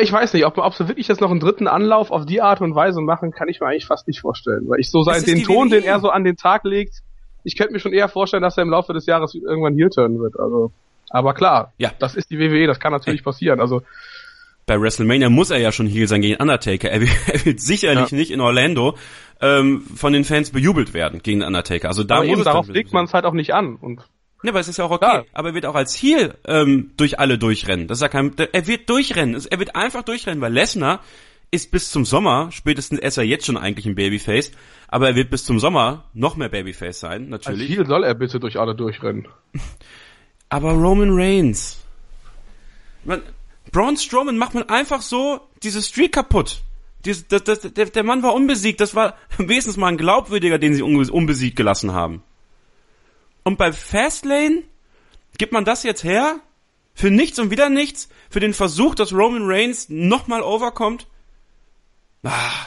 Ich 0.00 0.12
weiß 0.12 0.34
nicht, 0.34 0.44
ob, 0.44 0.58
ob 0.58 0.74
sie 0.74 0.88
wirklich 0.88 1.08
jetzt 1.08 1.20
noch 1.20 1.30
einen 1.30 1.40
dritten 1.40 1.68
Anlauf 1.68 2.10
auf 2.10 2.26
die 2.26 2.42
Art 2.42 2.60
und 2.60 2.74
Weise 2.74 3.00
machen, 3.00 3.30
kann 3.30 3.48
ich 3.48 3.60
mir 3.60 3.68
eigentlich 3.68 3.86
fast 3.86 4.06
nicht 4.08 4.20
vorstellen. 4.20 4.68
Weil 4.68 4.80
ich 4.80 4.90
so 4.90 5.02
sein, 5.02 5.22
den 5.24 5.44
Ton, 5.44 5.70
den 5.70 5.84
er 5.84 6.00
so 6.00 6.10
an 6.10 6.24
den 6.24 6.36
Tag 6.36 6.64
legt, 6.64 7.02
ich 7.44 7.56
könnte 7.56 7.72
mir 7.72 7.80
schon 7.80 7.92
eher 7.92 8.08
vorstellen, 8.08 8.42
dass 8.42 8.58
er 8.58 8.64
im 8.64 8.70
Laufe 8.70 8.92
des 8.92 9.06
Jahres 9.06 9.34
irgendwann 9.34 9.74
heel 9.74 9.88
turnen 9.88 10.18
wird. 10.18 10.38
Also, 10.38 10.72
aber 11.10 11.32
klar, 11.32 11.72
ja. 11.78 11.92
das 11.98 12.14
ist 12.16 12.30
die 12.30 12.38
WWE, 12.38 12.66
das 12.66 12.80
kann 12.80 12.92
natürlich 12.92 13.24
passieren. 13.24 13.60
Also 13.60 13.82
bei 14.68 14.80
WrestleMania 14.80 15.28
muss 15.30 15.50
er 15.50 15.58
ja 15.58 15.72
schon 15.72 15.88
Heel 15.88 16.06
sein 16.06 16.20
gegen 16.20 16.40
Undertaker. 16.40 16.88
Er, 16.88 17.00
er 17.32 17.44
wird 17.44 17.60
sicherlich 17.60 18.10
ja. 18.12 18.16
nicht 18.16 18.30
in 18.30 18.40
Orlando 18.40 18.96
ähm, 19.40 19.82
von 19.96 20.12
den 20.12 20.22
Fans 20.22 20.50
bejubelt 20.50 20.94
werden 20.94 21.20
gegen 21.22 21.42
Undertaker. 21.42 21.88
Also 21.88 22.04
da 22.04 22.18
aber 22.18 22.26
muss 22.26 22.34
eben, 22.34 22.44
darauf 22.44 22.68
legt 22.68 22.92
man 22.92 23.06
es 23.06 23.14
halt 23.14 23.24
auch 23.24 23.32
nicht 23.32 23.52
an. 23.52 23.74
Und 23.74 24.02
ja, 24.44 24.50
aber 24.50 24.60
es 24.60 24.68
ist 24.68 24.76
ja 24.76 24.84
auch 24.84 24.92
okay. 24.92 25.06
Ja. 25.06 25.24
Aber 25.32 25.48
er 25.48 25.54
wird 25.54 25.66
auch 25.66 25.74
als 25.74 26.00
Heel 26.00 26.34
ähm, 26.46 26.92
durch 26.96 27.18
alle 27.18 27.38
durchrennen. 27.38 27.88
Das 27.88 27.98
ist 27.98 28.02
ja 28.02 28.08
kein, 28.08 28.32
er 28.36 28.66
wird 28.68 28.88
durchrennen. 28.88 29.42
Er 29.50 29.58
wird 29.58 29.74
einfach 29.74 30.02
durchrennen, 30.02 30.40
weil 30.40 30.52
Lesnar 30.52 31.00
ist 31.50 31.70
bis 31.70 31.90
zum 31.90 32.04
Sommer, 32.04 32.50
spätestens 32.52 33.00
ist 33.00 33.16
er 33.16 33.24
jetzt 33.24 33.46
schon 33.46 33.56
eigentlich 33.56 33.86
ein 33.86 33.94
Babyface, 33.94 34.52
aber 34.86 35.08
er 35.08 35.14
wird 35.16 35.30
bis 35.30 35.44
zum 35.44 35.58
Sommer 35.58 36.04
noch 36.12 36.36
mehr 36.36 36.50
Babyface 36.50 37.00
sein, 37.00 37.30
natürlich. 37.30 37.62
Als 37.62 37.70
Heel 37.70 37.86
soll 37.86 38.04
er 38.04 38.14
bitte 38.14 38.38
durch 38.38 38.60
alle 38.60 38.74
durchrennen. 38.74 39.26
aber 40.50 40.72
Roman 40.72 41.10
Reigns. 41.10 41.82
Man, 43.04 43.22
Braun 43.72 43.96
Strowman 43.96 44.38
macht 44.38 44.54
man 44.54 44.68
einfach 44.68 45.02
so 45.02 45.40
diese 45.62 45.82
Streak 45.82 46.12
kaputt. 46.12 46.62
Dies, 47.04 47.28
das, 47.28 47.44
das, 47.44 47.60
der, 47.60 47.86
der 47.86 48.04
Mann 48.04 48.22
war 48.22 48.34
unbesiegt. 48.34 48.80
Das 48.80 48.94
war 48.94 49.14
wenigstens 49.38 49.76
mal 49.76 49.88
ein 49.88 49.96
glaubwürdiger, 49.96 50.58
den 50.58 50.74
sie 50.74 50.82
unbesiegt 50.82 51.56
gelassen 51.56 51.92
haben. 51.92 52.22
Und 53.44 53.56
bei 53.56 53.72
Fastlane 53.72 54.62
gibt 55.38 55.52
man 55.52 55.64
das 55.64 55.82
jetzt 55.82 56.04
her? 56.04 56.40
Für 56.94 57.10
nichts 57.10 57.38
und 57.38 57.50
wieder 57.50 57.70
nichts? 57.70 58.08
Für 58.28 58.40
den 58.40 58.52
Versuch, 58.52 58.94
dass 58.94 59.12
Roman 59.12 59.44
Reigns 59.44 59.88
nochmal 59.88 60.42
overkommt? 60.42 61.06
Ah. 62.24 62.66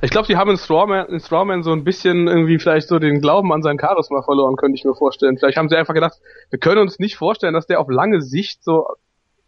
Ich 0.00 0.10
glaube, 0.10 0.26
sie 0.26 0.36
haben 0.36 0.50
in 0.50 0.56
Strawman, 0.56 1.06
in 1.08 1.20
Strawman 1.20 1.62
so 1.62 1.72
ein 1.72 1.84
bisschen 1.84 2.26
irgendwie 2.26 2.58
vielleicht 2.58 2.88
so 2.88 2.98
den 2.98 3.20
Glauben 3.20 3.52
an 3.52 3.62
sein 3.62 3.78
Charisma 3.78 4.22
verloren, 4.22 4.56
könnte 4.56 4.76
ich 4.76 4.84
mir 4.84 4.94
vorstellen. 4.94 5.36
Vielleicht 5.36 5.58
haben 5.58 5.68
sie 5.68 5.76
einfach 5.76 5.94
gedacht, 5.94 6.20
wir 6.50 6.58
können 6.58 6.80
uns 6.80 6.98
nicht 6.98 7.16
vorstellen, 7.16 7.54
dass 7.54 7.66
der 7.66 7.80
auf 7.80 7.88
lange 7.90 8.22
Sicht 8.22 8.62
so 8.64 8.86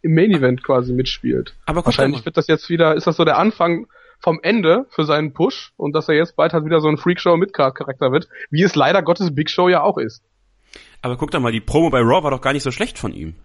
im 0.01 0.13
Main 0.13 0.31
Event 0.31 0.63
quasi 0.63 0.93
mitspielt. 0.93 1.55
Aber 1.65 1.85
wahrscheinlich 1.85 2.25
wird 2.25 2.37
das 2.37 2.47
jetzt 2.47 2.69
wieder, 2.69 2.95
ist 2.95 3.07
das 3.07 3.17
so 3.17 3.25
der 3.25 3.37
Anfang 3.37 3.87
vom 4.19 4.39
Ende 4.41 4.85
für 4.89 5.05
seinen 5.05 5.33
Push 5.33 5.73
und 5.77 5.93
dass 5.93 6.09
er 6.09 6.15
jetzt 6.15 6.35
bald 6.35 6.53
halt 6.53 6.65
wieder 6.65 6.81
so 6.81 6.87
ein 6.87 6.97
Freakshow 6.97 7.37
Midcard 7.37 7.75
Charakter 7.75 8.11
wird, 8.11 8.27
wie 8.49 8.63
es 8.63 8.75
leider 8.75 9.03
Gottes 9.03 9.33
Big 9.33 9.49
Show 9.49 9.69
ja 9.69 9.81
auch 9.81 9.97
ist. 9.97 10.23
Aber 11.01 11.17
guck 11.17 11.31
doch 11.31 11.39
mal, 11.39 11.51
die 11.51 11.61
Promo 11.61 11.89
bei 11.89 11.99
Raw 11.99 12.23
war 12.23 12.31
doch 12.31 12.41
gar 12.41 12.53
nicht 12.53 12.63
so 12.63 12.71
schlecht 12.71 12.97
von 12.97 13.13
ihm. 13.13 13.35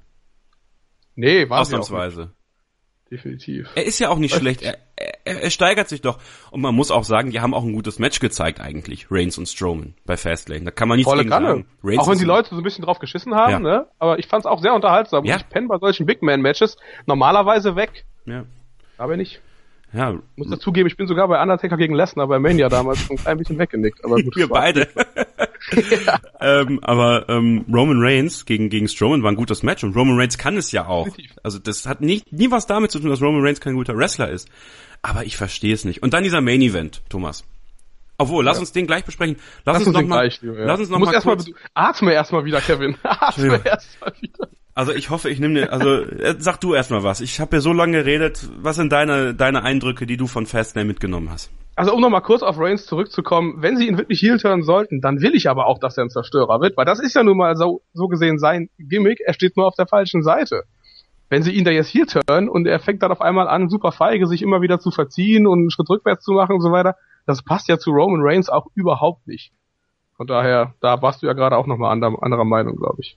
Nee, 1.14 1.48
war 1.50 1.60
Ausnahmsweise. 1.60 2.30
Definitiv. 3.12 3.68
Er 3.74 3.84
ist 3.84 3.98
ja 3.98 4.08
auch 4.08 4.16
nicht 4.16 4.34
schlecht. 4.34 4.62
Er, 4.62 4.78
er, 4.96 5.42
er, 5.42 5.50
steigert 5.50 5.86
sich 5.86 6.00
doch. 6.00 6.18
Und 6.50 6.62
man 6.62 6.74
muss 6.74 6.90
auch 6.90 7.04
sagen, 7.04 7.30
die 7.30 7.40
haben 7.40 7.52
auch 7.52 7.62
ein 7.62 7.74
gutes 7.74 7.98
Match 7.98 8.20
gezeigt 8.20 8.58
eigentlich, 8.58 9.08
Reigns 9.10 9.36
und 9.36 9.50
Strowman 9.50 9.92
bei 10.06 10.16
Fastlane. 10.16 10.64
Da 10.64 10.70
kann 10.70 10.88
man 10.88 10.96
nichts 10.96 11.10
Volle 11.10 11.20
gegen 11.20 11.30
Kanne. 11.30 11.46
sagen. 11.48 11.66
Reigns 11.84 11.98
auch 11.98 12.08
wenn 12.08 12.18
die 12.18 12.24
Leute 12.24 12.48
so 12.48 12.56
ein 12.56 12.62
bisschen 12.62 12.86
drauf 12.86 13.00
geschissen 13.00 13.34
haben, 13.34 13.50
ja. 13.50 13.58
ne? 13.58 13.86
Aber 13.98 14.18
ich 14.18 14.28
fand's 14.28 14.46
auch 14.46 14.62
sehr 14.62 14.72
unterhaltsam. 14.72 15.26
Ja. 15.26 15.36
ich 15.36 15.46
penne 15.50 15.68
bei 15.68 15.76
solchen 15.76 16.06
Big 16.06 16.22
Man 16.22 16.40
Matches 16.40 16.78
normalerweise 17.04 17.76
weg. 17.76 18.06
Ja. 18.24 18.46
Aber 18.96 19.18
nicht. 19.18 19.42
Ja. 19.92 20.18
Muss 20.36 20.48
dazugeben, 20.48 20.88
ich 20.88 20.96
bin 20.96 21.06
sogar 21.06 21.28
bei 21.28 21.40
Undertaker 21.40 21.76
gegen 21.76 21.94
Lesnar 21.94 22.26
bei 22.26 22.38
Mania 22.38 22.68
damals 22.68 23.00
schon 23.00 23.18
ein 23.24 23.38
bisschen 23.38 23.58
weggenickt. 23.58 24.04
Aber 24.04 24.16
gut, 24.16 24.34
Wir 24.36 24.48
beide. 24.48 24.88
ja. 26.06 26.20
ähm, 26.40 26.80
aber 26.82 27.28
ähm, 27.28 27.64
Roman 27.72 27.98
Reigns 28.00 28.46
gegen, 28.46 28.70
gegen 28.70 28.88
Strowman 28.88 29.22
war 29.22 29.30
ein 29.30 29.36
gutes 29.36 29.62
Match 29.62 29.84
und 29.84 29.94
Roman 29.94 30.18
Reigns 30.18 30.38
kann 30.38 30.56
es 30.56 30.72
ja 30.72 30.86
auch. 30.86 31.08
Also 31.42 31.58
das 31.58 31.86
hat 31.86 32.00
nie, 32.00 32.22
nie 32.30 32.50
was 32.50 32.66
damit 32.66 32.90
zu 32.90 33.00
tun, 33.00 33.10
dass 33.10 33.20
Roman 33.20 33.42
Reigns 33.42 33.60
kein 33.60 33.74
guter 33.74 33.96
Wrestler 33.96 34.30
ist. 34.30 34.48
Aber 35.02 35.24
ich 35.24 35.36
verstehe 35.36 35.74
es 35.74 35.84
nicht. 35.84 36.02
Und 36.02 36.14
dann 36.14 36.22
dieser 36.22 36.40
Main 36.40 36.62
Event, 36.62 37.02
Thomas. 37.08 37.44
Obwohl, 38.18 38.44
lass 38.44 38.58
ja. 38.58 38.60
uns 38.60 38.72
den 38.72 38.86
gleich 38.86 39.04
besprechen. 39.04 39.36
Lass, 39.64 39.78
lass 39.78 39.86
uns, 39.86 39.96
noch 39.96 40.02
mal, 40.04 40.20
gleich, 40.20 40.40
ja. 40.42 40.52
lass 40.64 40.80
uns 40.80 40.88
noch 40.90 40.98
mal 40.98 41.12
erst 41.12 41.26
kurz... 41.26 41.48
Mal, 41.48 41.56
atme 41.74 42.12
erstmal 42.12 42.44
wieder, 42.44 42.60
Kevin. 42.60 42.96
atme 43.02 43.60
erstmal 43.64 44.12
wieder. 44.20 44.48
Also 44.74 44.92
ich 44.92 45.10
hoffe, 45.10 45.28
ich 45.28 45.38
nehme 45.38 45.54
dir, 45.54 45.72
also 45.72 46.00
äh, 46.00 46.36
sag 46.38 46.58
du 46.58 46.74
erstmal 46.74 47.02
was. 47.02 47.20
Ich 47.20 47.40
habe 47.40 47.56
ja 47.56 47.60
so 47.60 47.72
lange 47.72 47.98
geredet. 47.98 48.48
Was 48.56 48.76
sind 48.76 48.90
deine 48.90 49.34
deine 49.34 49.62
Eindrücke, 49.62 50.06
die 50.06 50.16
du 50.16 50.26
von 50.26 50.46
Fastlane 50.46 50.86
mitgenommen 50.86 51.30
hast? 51.30 51.50
Also 51.74 51.94
um 51.94 52.00
nochmal 52.00 52.22
kurz 52.22 52.42
auf 52.42 52.58
Reigns 52.58 52.86
zurückzukommen, 52.86 53.56
wenn 53.62 53.76
sie 53.76 53.86
ihn 53.88 53.98
wirklich 53.98 54.20
heel 54.20 54.38
turnen 54.38 54.62
sollten, 54.62 55.00
dann 55.00 55.20
will 55.20 55.34
ich 55.34 55.48
aber 55.48 55.66
auch, 55.66 55.78
dass 55.78 55.96
er 55.96 56.04
ein 56.04 56.10
Zerstörer 56.10 56.60
wird, 56.60 56.76
weil 56.76 56.84
das 56.84 57.00
ist 57.00 57.14
ja 57.14 57.22
nun 57.22 57.38
mal 57.38 57.56
so, 57.56 57.80
so 57.94 58.08
gesehen 58.08 58.38
sein 58.38 58.68
Gimmick, 58.78 59.20
er 59.24 59.32
steht 59.32 59.56
nur 59.56 59.66
auf 59.66 59.74
der 59.74 59.86
falschen 59.86 60.22
Seite. 60.22 60.64
Wenn 61.30 61.42
sie 61.42 61.52
ihn 61.52 61.64
da 61.64 61.70
jetzt 61.70 61.88
heel 61.88 62.04
turnen 62.04 62.50
und 62.50 62.66
er 62.66 62.78
fängt 62.78 63.02
dann 63.02 63.10
auf 63.10 63.22
einmal 63.22 63.48
an, 63.48 63.70
super 63.70 63.90
feige, 63.90 64.26
sich 64.26 64.42
immer 64.42 64.60
wieder 64.60 64.80
zu 64.80 64.90
verziehen 64.90 65.46
und 65.46 65.60
einen 65.60 65.70
Schritt 65.70 65.88
rückwärts 65.88 66.24
zu 66.24 66.32
machen 66.32 66.54
und 66.56 66.60
so 66.60 66.72
weiter, 66.72 66.96
das 67.24 67.42
passt 67.42 67.68
ja 67.68 67.78
zu 67.78 67.90
Roman 67.90 68.20
Reigns 68.22 68.50
auch 68.50 68.66
überhaupt 68.74 69.26
nicht. 69.26 69.52
Von 70.18 70.26
daher, 70.26 70.74
da 70.80 71.00
warst 71.00 71.22
du 71.22 71.26
ja 71.26 71.32
gerade 71.32 71.56
auch 71.56 71.66
nochmal 71.66 71.90
anderer, 71.90 72.22
anderer 72.22 72.44
Meinung, 72.44 72.76
glaube 72.76 72.98
ich 73.00 73.16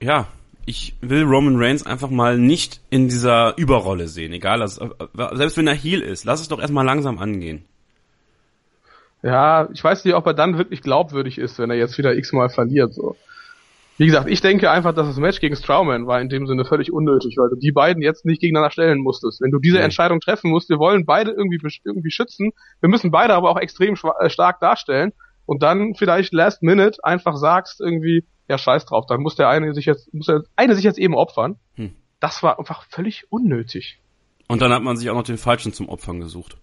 ja, 0.00 0.28
ich 0.66 0.94
will 1.00 1.24
Roman 1.24 1.56
Reigns 1.56 1.86
einfach 1.86 2.10
mal 2.10 2.38
nicht 2.38 2.80
in 2.90 3.08
dieser 3.08 3.56
Überrolle 3.56 4.08
sehen, 4.08 4.32
egal, 4.32 4.60
also, 4.60 4.94
selbst 5.32 5.56
wenn 5.56 5.66
er 5.66 5.74
Heel 5.74 6.02
ist, 6.02 6.24
lass 6.24 6.40
es 6.40 6.48
doch 6.48 6.60
erstmal 6.60 6.84
langsam 6.84 7.18
angehen. 7.18 7.64
Ja, 9.22 9.68
ich 9.72 9.82
weiß 9.82 10.04
nicht, 10.04 10.14
ob 10.14 10.26
er 10.26 10.34
dann 10.34 10.58
wirklich 10.58 10.82
glaubwürdig 10.82 11.38
ist, 11.38 11.58
wenn 11.58 11.70
er 11.70 11.76
jetzt 11.76 11.98
wieder 11.98 12.14
x-mal 12.14 12.50
verliert, 12.50 12.94
so. 12.94 13.16
Wie 13.96 14.06
gesagt, 14.06 14.28
ich 14.30 14.40
denke 14.40 14.70
einfach, 14.70 14.94
dass 14.94 15.08
das 15.08 15.16
Match 15.16 15.40
gegen 15.40 15.56
Strowman 15.56 16.06
war 16.06 16.20
in 16.20 16.28
dem 16.28 16.46
Sinne 16.46 16.64
völlig 16.64 16.92
unnötig, 16.92 17.36
weil 17.36 17.48
du 17.48 17.56
die 17.56 17.72
beiden 17.72 18.00
jetzt 18.00 18.24
nicht 18.24 18.40
gegeneinander 18.40 18.70
stellen 18.70 19.00
musstest. 19.00 19.40
Wenn 19.40 19.50
du 19.50 19.58
diese. 19.58 19.80
Entscheidung 19.80 20.20
treffen 20.20 20.50
musst, 20.50 20.68
wir 20.68 20.78
wollen 20.78 21.04
beide 21.04 21.32
irgendwie, 21.32 21.58
irgendwie 21.84 22.12
schützen, 22.12 22.52
wir 22.80 22.88
müssen 22.88 23.10
beide 23.10 23.34
aber 23.34 23.50
auch 23.50 23.58
extrem 23.58 23.96
äh, 24.20 24.30
stark 24.30 24.60
darstellen 24.60 25.12
und 25.46 25.64
dann 25.64 25.94
vielleicht 25.96 26.32
last 26.32 26.62
minute 26.62 27.02
einfach 27.02 27.36
sagst 27.36 27.80
irgendwie, 27.80 28.24
ja, 28.48 28.58
scheiß 28.58 28.86
drauf, 28.86 29.06
dann 29.06 29.20
muss 29.20 29.36
der 29.36 29.48
eine 29.48 29.72
sich 29.74 29.86
jetzt, 29.86 30.12
muss 30.12 30.26
der 30.26 30.42
eine 30.56 30.74
sich 30.74 30.84
jetzt 30.84 30.98
eben 30.98 31.14
opfern. 31.14 31.56
Hm. 31.74 31.94
Das 32.20 32.42
war 32.42 32.58
einfach 32.58 32.84
völlig 32.88 33.30
unnötig. 33.30 34.00
Und 34.48 34.62
dann 34.62 34.72
hat 34.72 34.82
man 34.82 34.96
sich 34.96 35.08
auch 35.10 35.14
noch 35.14 35.22
den 35.22 35.38
Falschen 35.38 35.72
zum 35.72 35.88
Opfern 35.88 36.20
gesucht. 36.20 36.56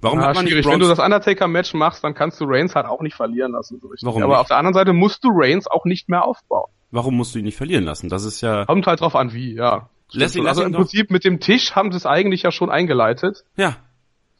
Warum 0.00 0.18
ja, 0.18 0.26
hat 0.26 0.34
man 0.34 0.46
schwierig. 0.46 0.64
nicht 0.64 0.72
Wenn 0.72 0.80
du 0.80 0.88
das 0.88 0.98
Undertaker-Match 0.98 1.74
machst, 1.74 2.02
dann 2.02 2.14
kannst 2.14 2.40
du 2.40 2.44
Reigns 2.46 2.74
halt 2.74 2.86
auch 2.86 3.02
nicht 3.02 3.14
verlieren 3.14 3.52
lassen. 3.52 3.78
So 3.80 3.90
Warum 4.02 4.22
Aber 4.22 4.32
nicht? 4.32 4.40
auf 4.40 4.48
der 4.48 4.56
anderen 4.56 4.74
Seite 4.74 4.92
musst 4.92 5.22
du 5.22 5.28
Reigns 5.32 5.68
auch 5.68 5.84
nicht 5.84 6.08
mehr 6.08 6.24
aufbauen. 6.24 6.70
Warum 6.90 7.16
musst 7.16 7.34
du 7.34 7.38
ihn 7.38 7.44
nicht 7.44 7.56
verlieren 7.56 7.84
lassen? 7.84 8.08
Das 8.08 8.24
ist 8.24 8.40
ja... 8.40 8.64
Kommt 8.64 8.86
halt 8.86 9.00
drauf 9.00 9.14
an, 9.14 9.32
wie, 9.32 9.54
ja. 9.54 9.88
Lässt 10.10 10.34
ihn, 10.34 10.46
also 10.46 10.62
im 10.62 10.72
Prinzip 10.72 11.10
mit 11.10 11.24
dem 11.24 11.40
Tisch 11.40 11.74
haben 11.74 11.90
sie 11.92 11.96
es 11.96 12.04
eigentlich 12.04 12.42
ja 12.42 12.50
schon 12.50 12.70
eingeleitet. 12.70 13.44
Ja. 13.56 13.76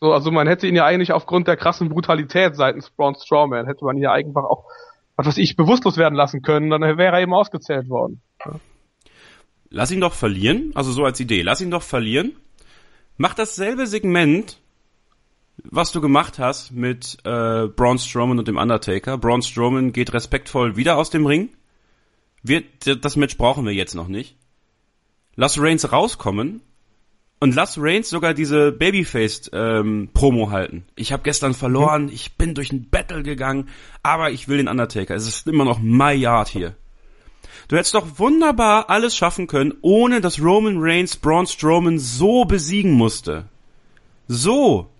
So, 0.01 0.13
also 0.13 0.31
man 0.31 0.49
hätte 0.49 0.67
ihn 0.67 0.75
ja 0.75 0.85
eigentlich 0.85 1.13
aufgrund 1.13 1.47
der 1.47 1.57
krassen 1.57 1.89
Brutalität 1.89 2.57
seitens 2.57 2.91
Braun 2.91 3.15
Strowman, 3.15 3.67
hätte 3.67 3.85
man 3.85 3.97
ihn 3.97 4.03
ja 4.03 4.13
einfach 4.13 4.45
auch 4.45 4.65
was 5.17 5.27
weiß 5.27 5.37
ich, 5.39 5.57
bewusstlos 5.57 5.97
werden 5.97 6.15
lassen 6.15 6.43
können, 6.43 6.71
dann 6.71 6.83
wäre 6.83 7.17
er 7.17 7.21
eben 7.21 7.35
ausgezählt 7.35 7.89
worden. 7.89 8.23
Lass 9.71 9.91
ihn 9.91 10.01
doch 10.01 10.15
verlieren, 10.15 10.73
also 10.75 10.93
so 10.93 11.05
als 11.05 11.21
Idee, 11.21 11.43
lass 11.43 11.61
ihn 11.61 11.71
doch 11.71 11.83
verlieren. 11.83 12.37
Mach 13.17 13.35
dasselbe 13.35 13.87
Segment, 13.87 14.59
was 15.65 15.93
du 15.93 16.01
gemacht 16.01 16.39
hast 16.39 16.73
mit 16.73 17.19
äh, 17.25 17.69
Braun 17.69 17.99
Strowman 17.99 18.39
und 18.39 18.49
dem 18.49 18.57
Undertaker. 18.57 19.19
Braun 19.19 19.43
Strowman 19.43 19.93
geht 19.93 20.13
respektvoll 20.13 20.77
wieder 20.77 20.97
aus 20.97 21.11
dem 21.11 21.27
Ring. 21.27 21.51
Wir, 22.43 22.63
das 22.81 23.17
Match 23.17 23.37
brauchen 23.37 23.65
wir 23.65 23.73
jetzt 23.73 23.95
noch 23.95 24.09
nicht. 24.09 24.37
Lass 25.37 25.61
Reigns 25.61 25.93
rauskommen 25.93 26.63
und 27.43 27.57
lass 27.57 27.77
Reigns 27.77 28.09
sogar 28.09 28.35
diese 28.35 28.71
Babyface 28.71 29.51
ähm, 29.53 30.11
Promo 30.15 30.53
halten. 30.53 30.85
Ich 30.95 31.13
habe 31.13 31.25
gestern 31.25 31.55
verloren, 31.55 32.09
ich 32.09 32.37
bin 32.37 32.55
durch 32.55 32.71
ein 32.71 32.89
Battle 32.89 33.25
gegangen, 33.25 33.69
aber 34.05 34.31
ich 34.31 34.47
will 34.47 34.59
den 34.59 34.69
Undertaker. 34.69 35.17
Es 35.17 35.27
ist 35.27 35.49
immer 35.49 35.65
noch 35.65 35.81
my 35.81 36.13
yard 36.13 36.47
hier. 36.47 36.77
Du 37.67 37.77
hättest 37.77 37.97
doch 37.97 38.21
wunderbar 38.21 38.91
alles 38.91 39.17
schaffen 39.17 39.49
können, 39.49 39.75
ohne 39.83 40.21
dass 40.21 40.41
Roman 40.41 40.77
Reigns 40.79 41.17
Braun 41.17 41.49
Strowman 41.49 41.99
so 41.99 42.45
besiegen 42.45 42.93
musste. 42.93 43.47
So. 44.29 44.91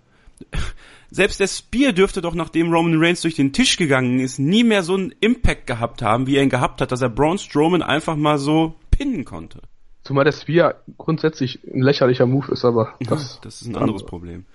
Selbst 1.11 1.39
der 1.39 1.47
Spear 1.47 1.93
dürfte 1.93 2.21
doch, 2.21 2.35
nachdem 2.35 2.73
Roman 2.73 3.01
Reigns 3.01 3.21
durch 3.21 3.35
den 3.35 3.53
Tisch 3.53 3.77
gegangen 3.77 4.19
ist, 4.19 4.37
nie 4.37 4.65
mehr 4.65 4.83
so 4.83 4.95
einen 4.95 5.15
Impact 5.21 5.65
gehabt 5.65 6.01
haben, 6.01 6.27
wie 6.27 6.35
er 6.35 6.43
ihn 6.43 6.49
gehabt 6.49 6.81
hat, 6.81 6.91
dass 6.91 7.01
er 7.01 7.09
Braun 7.09 7.37
Strowman 7.37 7.81
einfach 7.81 8.17
mal 8.17 8.37
so 8.37 8.75
pinnen 8.91 9.23
konnte. 9.23 9.61
Zumal 10.03 10.25
der 10.25 10.33
Spear 10.33 10.75
grundsätzlich 10.97 11.59
ein 11.63 11.81
lächerlicher 11.81 12.25
Move 12.25 12.51
ist, 12.51 12.65
aber 12.65 12.95
das, 12.99 13.39
das 13.41 13.61
ist 13.61 13.67
ein 13.67 13.77
anderes 13.77 14.05
Problem. 14.05 14.45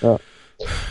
Ja. 0.00 0.18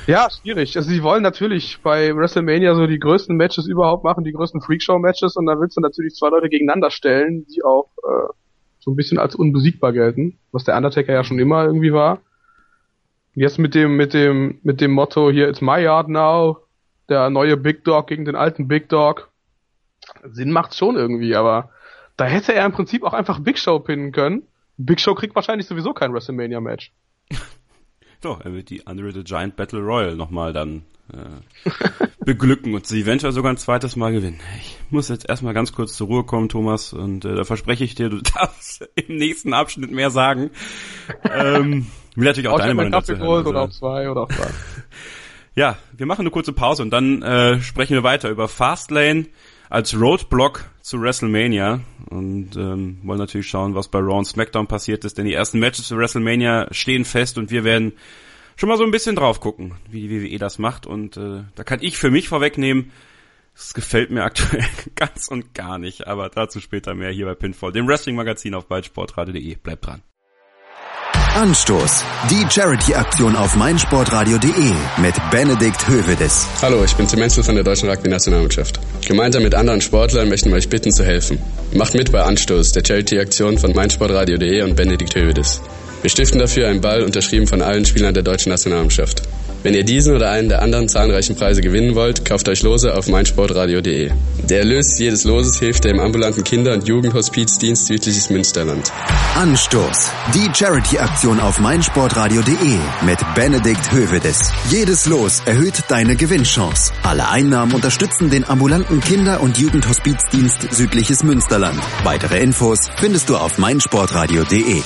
Ja, 0.08 0.30
schwierig. 0.32 0.76
Also 0.78 0.90
sie 0.90 1.04
wollen 1.04 1.22
natürlich 1.22 1.80
bei 1.84 2.16
WrestleMania 2.16 2.74
so 2.74 2.88
die 2.88 2.98
größten 2.98 3.36
Matches 3.36 3.68
überhaupt 3.68 4.04
machen, 4.04 4.24
die 4.24 4.32
größten 4.32 4.62
Freakshow-Matches 4.62 5.36
und 5.36 5.46
da 5.46 5.60
willst 5.60 5.78
du 5.78 5.82
natürlich 5.82 6.16
zwei 6.16 6.30
Leute 6.30 6.50
gegeneinander 6.50 6.90
stellen, 6.90 7.46
die 7.46 7.64
auch 7.64 7.90
äh, 7.98 8.34
so 8.80 8.92
ein 8.92 8.96
bisschen 8.96 9.20
als 9.20 9.36
unbesiegbar 9.36 9.94
gelten, 9.94 10.40
was 10.52 10.64
der 10.64 10.76
Undertaker 10.76 11.14
ja 11.14 11.24
schon 11.24 11.40
immer 11.40 11.66
irgendwie 11.66 11.94
war. 11.94 12.22
Jetzt 13.36 13.60
mit 13.60 13.76
dem, 13.76 13.96
mit 13.96 14.14
dem, 14.14 14.60
mit 14.64 14.82
dem 14.82 14.92
Motto 14.92 15.30
hier, 15.30 15.48
it's 15.48 15.62
my 15.62 15.80
yard 15.80 16.10
now, 16.10 16.58
der 17.08 17.30
neue 17.30 17.56
Big 17.56 17.84
Dog 17.84 18.08
gegen 18.08 18.26
den 18.26 18.36
alten 18.36 18.68
Big 18.68 18.90
Dog. 18.90 19.30
Sinn 20.24 20.52
macht 20.52 20.76
schon 20.76 20.96
irgendwie, 20.96 21.36
aber 21.36 21.70
da 22.20 22.26
hätte 22.26 22.54
er 22.54 22.66
im 22.66 22.74
Prinzip 22.74 23.04
auch 23.04 23.14
einfach 23.14 23.40
Big 23.40 23.58
Show 23.58 23.80
pinnen 23.80 24.12
können. 24.12 24.44
Big 24.78 25.00
Show 25.00 25.16
kriegt 25.16 25.36
wahrscheinlich 25.36 25.68
sowieso 25.68 25.94
kein 25.94 26.14
WrestleMania-Match. 26.14 26.92
Doch, 28.22 28.42
er 28.42 28.54
wird 28.54 28.70
die 28.70 28.82
Under 28.82 29.10
the 29.12 29.24
Giant 29.24 29.56
Battle 29.56 29.80
Royal 29.80 30.16
nochmal 30.16 30.52
dann 30.52 30.84
äh, 31.14 31.70
beglücken 32.26 32.74
und 32.74 32.86
sie 32.86 33.02
eventuell 33.02 33.32
sogar 33.32 33.54
ein 33.54 33.58
zweites 33.58 33.96
Mal 33.96 34.12
gewinnen. 34.12 34.42
Ich 34.60 34.78
muss 34.90 35.08
jetzt 35.08 35.30
erstmal 35.30 35.54
ganz 35.54 35.72
kurz 35.72 35.94
zur 35.94 36.08
Ruhe 36.08 36.26
kommen, 36.26 36.50
Thomas, 36.50 36.92
und 36.92 37.24
äh, 37.24 37.36
da 37.36 37.46
verspreche 37.46 37.86
ich 37.86 37.96
dir, 37.96 38.10
du 38.10 38.22
darfst 38.36 38.90
im 38.96 39.16
nächsten 39.16 39.54
Abschnitt 39.54 39.92
mehr 39.92 40.12
sagen. 40.12 40.52
ähm, 41.24 41.88
will 42.16 42.26
natürlich 42.26 42.50
auch, 42.50 42.56
auch 42.56 42.60
deine 42.60 42.74
Meinung 42.74 42.92
dazu 42.92 43.16
hören. 43.18 43.30
Also. 43.30 43.50
Oder 43.50 43.62
auf 43.62 43.72
zwei 43.72 44.10
oder 44.12 44.22
auf 44.24 44.30
drei. 44.30 44.50
ja, 45.56 45.78
wir 45.96 46.06
machen 46.06 46.22
eine 46.22 46.32
kurze 46.32 46.52
Pause 46.52 46.84
und 46.84 46.90
dann 46.90 47.22
äh, 47.22 47.62
sprechen 47.62 47.94
wir 47.94 48.04
weiter 48.04 48.30
über 48.30 48.50
Fastlane 48.50 49.28
als 49.70 50.00
Roadblock 50.00 50.66
zu 50.82 51.02
WrestleMania 51.02 51.82
und 52.10 52.56
ähm, 52.56 53.00
wollen 53.04 53.20
natürlich 53.20 53.48
schauen, 53.48 53.76
was 53.76 53.88
bei 53.88 54.00
Raw 54.00 54.18
und 54.18 54.26
SmackDown 54.26 54.68
passiert 54.68 55.06
ist, 55.06 55.18
denn 55.18 55.26
die 55.26 55.34
ersten 55.34 55.60
Matches 55.60 55.88
für 55.88 55.98
WrestleMania 55.98 56.68
stehen 56.72 57.06
fest 57.06 57.38
und 57.38 57.52
wir 57.52 57.64
werden 57.64 57.94
schon 58.56 58.70
mal 58.70 58.78
so 58.78 58.84
ein 58.84 58.92
bisschen 58.92 59.16
drauf 59.16 59.40
gucken, 59.40 59.76
wie 59.90 60.08
die 60.08 60.32
WWE 60.32 60.40
das 60.40 60.58
macht 60.58 60.88
und 60.88 61.18
äh, 61.18 61.44
da 61.56 61.64
kann 61.64 61.80
ich 61.82 61.98
für 61.98 62.10
mich 62.10 62.28
vorwegnehmen, 62.28 62.92
es 63.56 63.74
gefällt 63.74 64.10
mir 64.10 64.24
aktuell 64.26 64.66
ganz 64.96 65.28
und 65.28 65.54
gar 65.54 65.78
nicht, 65.78 66.08
aber 66.08 66.30
dazu 66.30 66.60
später 66.60 66.96
mehr 66.96 67.12
hier 67.12 67.26
bei 67.26 67.36
Pinfall, 67.36 67.72
dem 67.72 67.88
Wrestling-Magazin 67.88 68.56
auf 68.56 68.68
baldsportradio.de. 68.68 69.56
Bleibt 69.56 69.86
dran. 69.86 70.02
Anstoß. 71.40 72.04
Die 72.30 72.46
Charity-Aktion 72.50 73.38
auf 73.38 73.56
meinsportradio.de 73.56 74.74
mit 74.98 75.16
Benedikt 75.32 75.88
Hövedes. 75.88 76.46
Hallo, 76.62 76.84
ich 76.84 76.94
bin 76.98 77.08
Tim 77.08 77.20
Menzel 77.20 77.46
von 77.46 77.56
der 77.56 77.64
Deutschen 77.64 77.90
Rugby-Nationalmannschaft. 77.90 78.78
Gemeinsam 79.08 79.44
mit 79.44 79.56
anderen 79.56 79.80
Sportlern 79.80 80.28
möchten 80.28 80.50
wir 80.50 80.58
euch 80.58 80.68
bitten 80.68 80.92
zu 80.92 81.06
helfen. 81.06 81.40
Macht 81.74 81.94
mit 81.94 82.12
bei 82.12 82.24
Anstoß, 82.24 82.74
der 82.74 82.84
Charity-Aktion 82.84 83.58
von 83.58 83.72
meinsportradio.de 83.74 84.64
und 84.64 84.76
Benedikt 84.76 85.16
Hövedes. 85.16 85.62
Wir 86.02 86.10
stiften 86.10 86.40
dafür 86.40 86.68
einen 86.68 86.82
Ball, 86.82 87.04
unterschrieben 87.04 87.48
von 87.48 87.62
allen 87.62 87.86
Spielern 87.86 88.14
der 88.14 88.24
deutschen 88.24 88.50
Nationalmannschaft. 88.50 89.22
Wenn 89.62 89.74
ihr 89.74 89.84
diesen 89.84 90.16
oder 90.16 90.32
einen 90.32 90.48
der 90.48 90.62
anderen 90.62 90.88
zahlreichen 90.88 91.36
Preise 91.36 91.60
gewinnen 91.62 91.94
wollt, 91.94 92.24
kauft 92.24 92.48
euch 92.48 92.64
Lose 92.64 92.96
auf 92.96 93.08
meinsportradio.de. 93.10 94.10
Der 94.50 94.60
Erlös 94.60 94.98
jedes 94.98 95.26
Loses 95.26 95.60
hilft 95.60 95.84
dem 95.84 96.00
ambulanten 96.00 96.46
Kinder- 96.46 96.74
und 96.74 96.88
Jugendhospizdienst 96.88 97.88
Südliches 97.88 98.30
Münsterland. 98.30 98.92
Anstoß. 99.36 100.12
Die 100.34 100.50
Charity-Aktion 100.54 101.42
auf 101.42 101.60
meinsportradio.de 101.60 102.78
mit 103.06 103.20
Benedikt 103.36 103.92
Hövedes. 103.92 104.52
Jedes 104.70 105.08
Los 105.08 105.42
erhöht 105.46 105.84
deine 105.90 106.16
Gewinnchance. 106.16 106.94
Alle 107.04 107.28
Einnahmen 107.28 107.74
unterstützen 107.74 108.30
den 108.30 108.48
ambulanten 108.48 109.02
Kinder- 109.02 109.42
und 109.42 109.58
Jugendhospizdienst 109.58 110.74
Südliches 110.74 111.24
Münsterland. 111.24 111.80
Weitere 112.04 112.40
Infos 112.40 112.80
findest 112.98 113.30
du 113.30 113.36
auf 113.36 113.58
meinsportradio.de. 113.58 114.82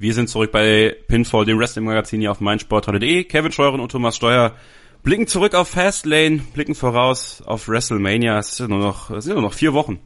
Wir 0.00 0.14
sind 0.14 0.30
zurück 0.30 0.50
bei 0.50 0.96
Pinfall, 1.08 1.44
dem 1.44 1.58
Wrestling-Magazin 1.58 2.22
hier 2.22 2.30
auf 2.30 2.40
meinsportradio.de. 2.40 3.24
Kevin 3.24 3.52
Scheuren 3.52 3.80
und 3.80 3.92
Thomas 3.92 4.16
Steuer 4.16 4.56
blicken 5.02 5.26
zurück 5.26 5.54
auf 5.54 5.68
Fastlane, 5.68 6.38
blicken 6.54 6.74
voraus 6.74 7.42
auf 7.42 7.68
WrestleMania. 7.68 8.38
Es 8.38 8.56
sind 8.56 8.70
nur 8.70 8.78
noch, 8.78 9.10
es 9.10 9.24
sind 9.24 9.34
nur 9.34 9.42
noch 9.42 9.52
vier 9.52 9.74
Wochen. 9.74 10.00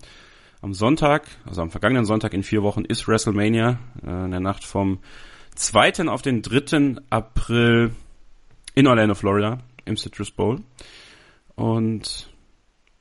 Am 0.63 0.75
Sonntag, 0.75 1.29
also 1.47 1.63
am 1.63 1.71
vergangenen 1.71 2.07
Sonntag 2.07 2.35
in 2.35 2.43
vier 2.43 2.65
Wochen 2.65 2.85
ist 2.85 3.07
WrestleMania, 3.07 3.79
äh, 4.05 4.25
in 4.25 4.33
der 4.33 4.41
Nacht 4.41 4.65
vom 4.65 4.99
2. 5.55 6.09
auf 6.09 6.23
den 6.23 6.43
3. 6.43 6.97
April 7.11 7.93
in 8.75 8.89
Orlando, 8.89 9.15
Florida, 9.15 9.61
im 9.85 9.97
Citrus 9.97 10.33
Bowl. 10.33 10.59
Und 11.55 12.29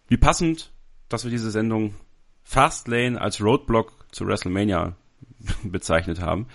wie 0.10 0.18
passend, 0.18 0.72
dass 1.10 1.24
wir 1.24 1.32
diese 1.32 1.50
Sendung 1.50 1.96
Fastlane 2.44 3.20
als 3.20 3.42
Roadblock 3.42 4.06
zu 4.12 4.28
WrestleMania 4.28 4.96
bezeichnet 5.64 6.22
haben. 6.22 6.48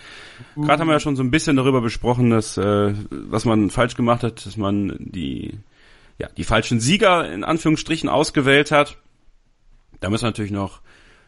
Gerade 0.56 0.80
haben 0.80 0.88
wir 0.88 0.94
ja 0.94 1.00
schon 1.00 1.16
so 1.16 1.22
ein 1.22 1.30
bisschen 1.30 1.56
darüber 1.56 1.80
besprochen, 1.80 2.30
dass 2.30 2.56
äh, 2.56 2.94
was 3.10 3.44
man 3.44 3.70
falsch 3.70 3.94
gemacht 3.94 4.22
hat, 4.22 4.46
dass 4.46 4.56
man 4.56 4.96
die 4.98 5.58
ja 6.18 6.28
die 6.36 6.44
falschen 6.44 6.80
Sieger 6.80 7.30
in 7.30 7.44
Anführungsstrichen 7.44 8.08
ausgewählt 8.08 8.70
hat. 8.70 8.98
Da 10.00 10.10
müssen 10.10 10.24
wir 10.24 10.30
natürlich 10.30 10.52
noch 10.52 10.80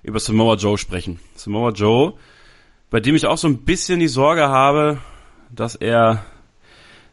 über 0.03 0.21
Samoa 0.21 0.57
Joe 0.57 0.79
sprechen. 0.79 1.21
Samoa 1.35 1.71
Joe, 1.71 2.15
bei 2.91 3.01
dem 3.01 3.15
ich 3.15 3.27
auch 3.27 3.39
so 3.39 3.49
ein 3.49 3.65
bisschen 3.65 4.01
die 4.01 4.09
Sorge 4.09 4.49
habe, 4.49 4.99
dass 5.51 5.75
er 5.75 6.25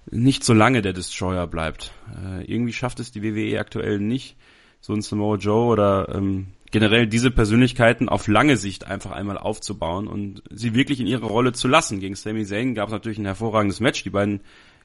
nicht 0.09 0.43
so 0.43 0.53
lange 0.53 0.81
der 0.81 0.93
Destroyer 0.93 1.47
bleibt. 1.47 1.91
Äh, 2.23 2.45
irgendwie 2.45 2.73
schafft 2.73 2.99
es 2.99 3.11
die 3.11 3.23
WWE 3.23 3.59
aktuell 3.59 3.99
nicht, 3.99 4.37
so 4.79 4.93
ein 4.93 5.01
Samoa 5.01 5.35
Joe 5.35 5.67
oder 5.67 6.09
ähm, 6.15 6.47
generell 6.71 7.07
diese 7.07 7.31
Persönlichkeiten 7.31 8.09
auf 8.09 8.27
lange 8.27 8.57
Sicht 8.57 8.85
einfach 8.85 9.11
einmal 9.11 9.37
aufzubauen 9.37 10.07
und 10.07 10.43
sie 10.49 10.73
wirklich 10.73 10.99
in 10.99 11.07
ihre 11.07 11.25
Rolle 11.25 11.53
zu 11.53 11.67
lassen. 11.67 11.99
Gegen 11.99 12.15
Sami 12.15 12.45
Zayn 12.45 12.75
gab 12.75 12.89
es 12.89 12.93
natürlich 12.93 13.17
ein 13.17 13.25
hervorragendes 13.25 13.79
Match. 13.79 14.03
Die 14.03 14.09
beiden 14.09 14.41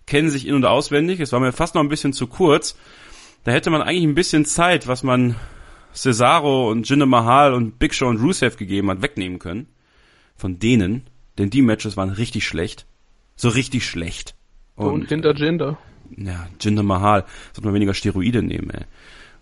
kennen 0.06 0.30
sich 0.30 0.46
in- 0.46 0.54
und 0.54 0.64
auswendig. 0.64 1.20
Es 1.20 1.32
war 1.32 1.40
mir 1.40 1.52
fast 1.52 1.74
noch 1.74 1.82
ein 1.82 1.88
bisschen 1.88 2.12
zu 2.12 2.26
kurz. 2.26 2.76
Da 3.44 3.52
hätte 3.52 3.70
man 3.70 3.82
eigentlich 3.82 4.04
ein 4.04 4.14
bisschen 4.14 4.44
Zeit, 4.44 4.86
was 4.86 5.02
man 5.02 5.34
Cesaro 5.92 6.70
und 6.70 6.88
Jinder 6.88 7.06
Mahal 7.06 7.52
und 7.52 7.78
Big 7.78 7.94
Show 7.94 8.06
und 8.06 8.20
Rusev 8.20 8.56
gegeben 8.56 8.90
hat, 8.90 9.02
wegnehmen 9.02 9.38
können. 9.38 9.66
Von 10.36 10.58
denen. 10.58 11.04
Denn 11.38 11.50
die 11.50 11.62
Matches 11.62 11.96
waren 11.96 12.10
richtig 12.10 12.46
schlecht. 12.46 12.86
So 13.34 13.48
richtig 13.48 13.86
schlecht. 13.86 14.34
Und, 14.76 14.92
und 14.92 15.08
hinter 15.08 15.34
Jinder. 15.34 15.78
Ja, 16.16 16.48
Jinder 16.60 16.82
Mahal. 16.82 17.24
Sollte 17.52 17.66
man 17.66 17.74
weniger 17.74 17.94
Steroide 17.94 18.42
nehmen, 18.42 18.70
ey. 18.70 18.84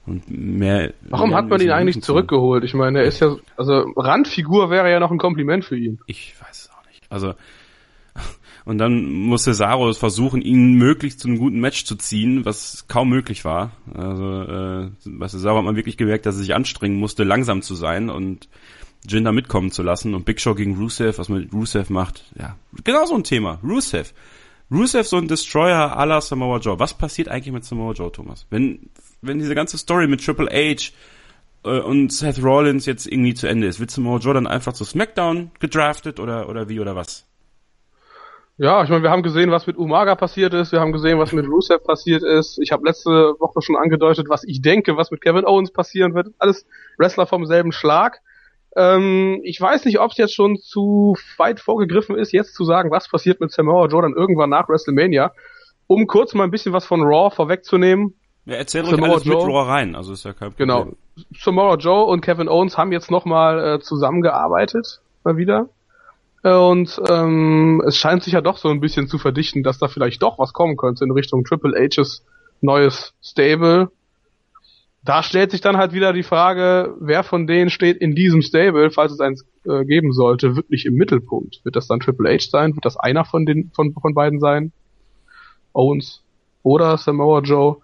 Und 0.06 0.30
mehr. 0.30 0.92
Warum 1.02 1.34
hat 1.34 1.48
man 1.48 1.60
ihn 1.60 1.70
eigentlich 1.70 2.02
zurückgeholt? 2.02 2.64
Ich 2.64 2.74
meine, 2.74 3.00
er 3.00 3.04
ist 3.04 3.20
ja, 3.20 3.36
also 3.56 3.84
Randfigur 3.96 4.70
wäre 4.70 4.90
ja 4.90 4.98
noch 4.98 5.10
ein 5.10 5.18
Kompliment 5.18 5.64
für 5.64 5.76
ihn. 5.76 6.00
Ich 6.06 6.34
weiß 6.40 6.62
es 6.64 6.70
auch 6.70 6.86
nicht. 6.86 7.02
Also, 7.10 7.34
und 8.64 8.78
dann 8.78 9.04
muss 9.04 9.44
Cesaro 9.44 9.88
es 9.88 9.98
versuchen, 9.98 10.40
ihn 10.40 10.74
möglichst 10.74 11.20
zu 11.20 11.28
einem 11.28 11.38
guten 11.38 11.60
Match 11.60 11.84
zu 11.84 11.96
ziehen, 11.96 12.44
was 12.44 12.86
kaum 12.88 13.10
möglich 13.10 13.44
war. 13.44 13.72
Also, 13.94 14.42
äh, 14.42 14.90
bei 15.04 15.28
Cesaro 15.28 15.58
hat 15.58 15.64
man 15.64 15.76
wirklich 15.76 15.96
gemerkt, 15.96 16.26
dass 16.26 16.36
er 16.36 16.40
sich 16.40 16.54
anstrengen 16.54 16.96
musste, 16.96 17.24
langsam 17.24 17.62
zu 17.62 17.74
sein 17.74 18.08
und 18.08 18.48
Jinder 19.06 19.32
mitkommen 19.32 19.70
zu 19.70 19.82
lassen. 19.82 20.14
Und 20.14 20.24
Big 20.24 20.40
Show 20.40 20.54
gegen 20.54 20.76
Rusev, 20.76 21.18
was 21.18 21.28
man 21.28 21.40
mit 21.42 21.52
Rusev 21.52 21.90
macht, 21.90 22.24
ja, 22.38 22.56
genau 22.84 23.04
so 23.04 23.14
ein 23.14 23.24
Thema. 23.24 23.58
Rusev. 23.62 24.12
Rusev 24.70 25.06
so 25.06 25.16
ein 25.16 25.26
Destroyer 25.26 25.98
à 25.98 26.06
la 26.06 26.20
Samoa 26.20 26.58
Joe. 26.58 26.78
Was 26.78 26.94
passiert 26.94 27.28
eigentlich 27.28 27.52
mit 27.52 27.64
Samoa 27.64 27.92
Joe, 27.92 28.12
Thomas? 28.12 28.46
Wenn, 28.50 28.90
wenn 29.22 29.38
diese 29.38 29.54
ganze 29.54 29.78
Story 29.78 30.06
mit 30.06 30.24
Triple 30.24 30.48
H 30.50 30.92
äh, 31.64 31.80
und 31.80 32.12
Seth 32.12 32.42
Rollins 32.42 32.86
jetzt 32.86 33.06
irgendwie 33.06 33.34
zu 33.34 33.46
Ende 33.46 33.66
ist, 33.66 33.80
wird 33.80 33.90
Samoa 33.90 34.18
Joe 34.18 34.34
dann 34.34 34.46
einfach 34.46 34.72
zu 34.72 34.84
SmackDown 34.84 35.50
gedraftet 35.60 36.20
oder, 36.20 36.48
oder 36.48 36.68
wie 36.68 36.80
oder 36.80 36.96
was? 36.96 37.26
Ja, 38.62 38.84
ich 38.84 38.90
meine, 38.90 39.02
wir 39.02 39.10
haben 39.10 39.22
gesehen, 39.22 39.50
was 39.50 39.66
mit 39.66 39.78
Umaga 39.78 40.16
passiert 40.16 40.52
ist, 40.52 40.70
wir 40.70 40.80
haben 40.80 40.92
gesehen, 40.92 41.18
was 41.18 41.32
mit 41.32 41.46
Rusev 41.46 41.82
passiert 41.82 42.22
ist. 42.22 42.58
Ich 42.62 42.72
habe 42.72 42.84
letzte 42.84 43.10
Woche 43.38 43.62
schon 43.62 43.76
angedeutet, 43.76 44.28
was 44.28 44.44
ich 44.44 44.60
denke, 44.60 44.98
was 44.98 45.10
mit 45.10 45.22
Kevin 45.22 45.46
Owens 45.46 45.72
passieren 45.72 46.14
wird. 46.14 46.28
Alles 46.38 46.66
Wrestler 46.98 47.26
vom 47.26 47.46
selben 47.46 47.72
Schlag. 47.72 48.20
Ähm, 48.76 49.40
ich 49.44 49.58
weiß 49.58 49.86
nicht, 49.86 49.98
ob 49.98 50.10
es 50.10 50.18
jetzt 50.18 50.34
schon 50.34 50.58
zu 50.58 51.16
weit 51.38 51.58
vorgegriffen 51.58 52.16
ist, 52.16 52.32
jetzt 52.32 52.54
zu 52.54 52.64
sagen, 52.64 52.90
was 52.90 53.08
passiert 53.08 53.40
mit 53.40 53.50
Samoa 53.50 53.86
Joe 53.86 54.02
dann 54.02 54.14
irgendwann 54.14 54.50
nach 54.50 54.68
WrestleMania. 54.68 55.32
Um 55.86 56.06
kurz 56.06 56.34
mal 56.34 56.44
ein 56.44 56.50
bisschen 56.50 56.74
was 56.74 56.84
von 56.84 57.00
Raw 57.00 57.34
vorwegzunehmen. 57.34 58.19
Ja, 58.46 58.54
erzähl 58.56 58.80
ruhig 58.82 58.92
Samoa 58.92 59.10
alles 59.10 59.24
mit 59.24 59.34
Joe. 59.34 59.46
Raw 59.46 59.68
rein, 59.70 59.94
also 59.94 60.12
ist 60.12 60.24
ja 60.24 60.32
kein 60.32 60.50
Problem. 60.50 60.68
Genau. 60.68 60.92
Samoa 61.38 61.76
Joe 61.76 62.04
und 62.04 62.22
Kevin 62.22 62.48
Owens 62.48 62.78
haben 62.78 62.92
jetzt 62.92 63.10
nochmal 63.10 63.76
äh, 63.76 63.80
zusammengearbeitet, 63.80 65.00
mal 65.24 65.36
wieder. 65.36 65.68
Äh, 66.42 66.54
Und 66.54 67.00
ähm, 67.10 67.82
es 67.86 67.96
scheint 67.96 68.22
sich 68.22 68.32
ja 68.32 68.40
doch 68.40 68.56
so 68.56 68.68
ein 68.68 68.80
bisschen 68.80 69.08
zu 69.08 69.18
verdichten, 69.18 69.62
dass 69.62 69.78
da 69.78 69.88
vielleicht 69.88 70.22
doch 70.22 70.38
was 70.38 70.52
kommen 70.52 70.76
könnte 70.76 71.04
in 71.04 71.10
Richtung 71.10 71.44
Triple 71.44 71.78
H's 71.78 72.24
neues 72.62 73.14
Stable. 73.22 73.90
Da 75.02 75.22
stellt 75.22 75.50
sich 75.50 75.62
dann 75.62 75.78
halt 75.78 75.92
wieder 75.92 76.12
die 76.12 76.22
Frage, 76.22 76.94
wer 77.00 77.22
von 77.22 77.46
denen 77.46 77.70
steht 77.70 77.98
in 77.98 78.14
diesem 78.14 78.42
Stable, 78.42 78.90
falls 78.90 79.12
es 79.12 79.20
eins 79.20 79.46
äh, 79.64 79.84
geben 79.84 80.12
sollte, 80.12 80.56
wirklich 80.56 80.84
im 80.84 80.94
Mittelpunkt. 80.94 81.64
Wird 81.64 81.76
das 81.76 81.86
dann 81.86 82.00
Triple 82.00 82.30
H 82.30 82.50
sein? 82.50 82.74
Wird 82.74 82.84
das 82.84 82.98
einer 82.98 83.24
von 83.24 83.46
den 83.46 83.70
von, 83.74 83.94
von 83.94 84.14
beiden 84.14 84.40
sein? 84.40 84.72
Owens 85.72 86.22
oder 86.62 86.98
Samoa 86.98 87.40
Joe? 87.40 87.78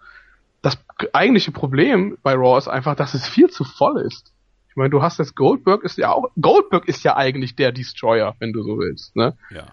Das 0.67 0.77
eigentliche 1.13 1.53
Problem 1.53 2.19
bei 2.25 2.35
Raw 2.35 2.59
ist 2.59 2.67
einfach, 2.67 2.97
dass 2.97 3.15
es 3.15 3.29
viel 3.29 3.49
zu 3.49 3.63
voll 3.63 4.01
ist. 4.01 4.33
Ich 4.69 4.75
meine, 4.75 4.91
du 4.91 5.01
hast 5.01 5.21
jetzt 5.21 5.37
Goldberg 5.37 5.85
ist 5.85 5.97
ja 5.97 6.11
auch 6.11 6.29
Goldberg 6.41 6.89
ist 6.89 7.05
ja 7.05 7.17
eigentlich 7.17 7.55
der 7.55 7.71
Destroyer, 7.71 8.35
wenn 8.41 8.53
du 8.53 8.65
so 8.65 8.77
willst, 8.77 9.15
ne? 9.15 9.37
Ja. 9.51 9.69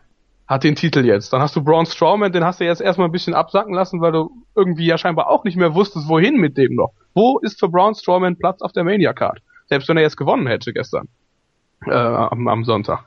Hat 0.46 0.64
den 0.64 0.76
Titel 0.76 1.04
jetzt. 1.04 1.34
Dann 1.34 1.42
hast 1.42 1.56
du 1.56 1.64
Braun 1.64 1.88
Strowman, 1.88 2.32
den 2.32 2.44
hast 2.44 2.60
du 2.60 2.66
jetzt 2.66 2.80
erstmal 2.80 3.08
ein 3.08 3.12
bisschen 3.12 3.34
absacken 3.34 3.74
lassen, 3.74 4.02
weil 4.02 4.12
du 4.12 4.30
irgendwie 4.56 4.86
ja 4.86 5.00
scheinbar 5.00 5.32
auch 5.32 5.46
nicht 5.46 5.58
mehr 5.58 5.74
wusstest, 5.74 6.08
wohin 6.08 6.36
mit 6.36 6.60
dem 6.60 6.76
noch. 6.76 6.94
Wo 7.16 7.40
ist 7.40 7.60
für 7.60 7.70
Braun 7.70 7.96
Strowman 7.96 8.38
Platz 8.38 8.62
auf 8.62 8.72
der 8.72 8.84
Mania 8.84 9.14
Card? 9.14 9.42
Selbst 9.66 9.90
wenn 9.90 9.98
er 9.98 10.04
jetzt 10.04 10.18
gewonnen 10.18 10.46
hätte 10.46 10.74
gestern 10.74 11.08
äh, 11.88 11.92
am, 11.92 12.48
am 12.48 12.66
Sonntag. 12.66 13.04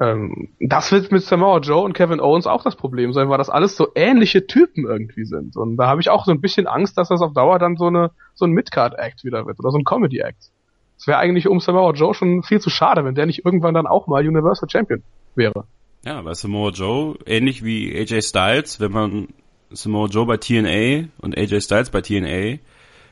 Ähm, 0.00 0.48
das 0.58 0.90
wird 0.90 1.12
mit 1.12 1.22
Samoa 1.22 1.58
Joe 1.58 1.82
und 1.84 1.92
Kevin 1.92 2.20
Owens 2.20 2.46
auch 2.46 2.62
das 2.64 2.76
Problem 2.76 3.12
sein, 3.12 3.28
weil 3.28 3.38
das 3.38 3.50
alles 3.50 3.76
so 3.76 3.88
ähnliche 3.94 4.46
Typen 4.46 4.86
irgendwie 4.86 5.24
sind. 5.24 5.56
Und 5.56 5.76
da 5.76 5.86
habe 5.86 6.00
ich 6.00 6.08
auch 6.08 6.24
so 6.24 6.32
ein 6.32 6.40
bisschen 6.40 6.66
Angst, 6.66 6.96
dass 6.96 7.08
das 7.08 7.20
auf 7.20 7.34
Dauer 7.34 7.58
dann 7.58 7.76
so 7.76 7.86
eine 7.86 8.10
so 8.34 8.46
ein 8.46 8.52
Midcard-Act 8.52 9.24
wieder 9.24 9.46
wird 9.46 9.58
oder 9.58 9.70
so 9.70 9.78
ein 9.78 9.84
Comedy-Act. 9.84 10.50
Es 10.96 11.06
wäre 11.06 11.18
eigentlich 11.18 11.46
um 11.46 11.60
Samoa 11.60 11.92
Joe 11.92 12.14
schon 12.14 12.42
viel 12.42 12.60
zu 12.60 12.70
schade, 12.70 13.04
wenn 13.04 13.14
der 13.14 13.26
nicht 13.26 13.44
irgendwann 13.44 13.74
dann 13.74 13.86
auch 13.86 14.06
mal 14.06 14.26
Universal 14.26 14.68
Champion 14.70 15.02
wäre. 15.34 15.66
Ja, 16.04 16.22
bei 16.22 16.32
Samoa 16.34 16.70
Joe, 16.70 17.16
ähnlich 17.26 17.62
wie 17.64 17.94
AJ 17.94 18.22
Styles, 18.22 18.80
wenn 18.80 18.92
man 18.92 19.28
Samoa 19.70 20.06
Joe 20.06 20.26
bei 20.26 20.36
TNA 20.38 21.08
und 21.20 21.36
AJ 21.36 21.60
Styles 21.60 21.90
bei 21.90 22.00
TNA 22.00 22.58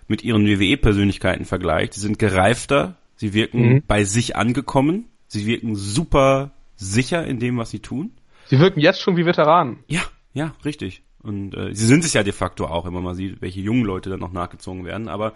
mit 0.09 0.25
ihren 0.25 0.47
WWE-Persönlichkeiten 0.47 1.45
vergleicht, 1.45 1.97
die 1.97 2.01
sind 2.01 2.19
gereifter, 2.19 2.97
sie 3.17 3.35
wirken 3.35 3.61
Mhm. 3.75 3.83
bei 3.87 4.05
sich 4.05 4.35
angekommen, 4.35 5.07
sie 5.27 5.47
wirken 5.47 5.77
super 5.77 6.53
sicher 6.81 7.25
in 7.27 7.39
dem, 7.39 7.59
was 7.59 7.71
sie 7.71 7.81
tun. 7.81 8.13
Sie 8.47 8.59
wirken 8.59 8.81
jetzt 8.81 9.01
schon 9.01 9.17
wie 9.17 9.27
Veteranen. 9.27 9.85
Ja, 9.87 10.03
ja, 10.33 10.55
richtig. 10.65 11.03
Und 11.23 11.55
äh, 11.55 11.75
sie 11.75 11.87
sind 11.87 12.05
es 12.05 12.15
ja 12.15 12.23
de 12.23 12.33
facto 12.33 12.67
auch, 12.67 12.87
wenn 12.87 12.93
man 12.93 13.05
mal 13.05 13.15
sieht, 13.15 13.43
welche 13.43 13.61
jungen 13.61 13.85
Leute 13.85 14.11
dann 14.11 14.21
noch 14.21 14.33
nachgezogen 14.33 14.85
werden. 14.85 15.09
Aber 15.09 15.35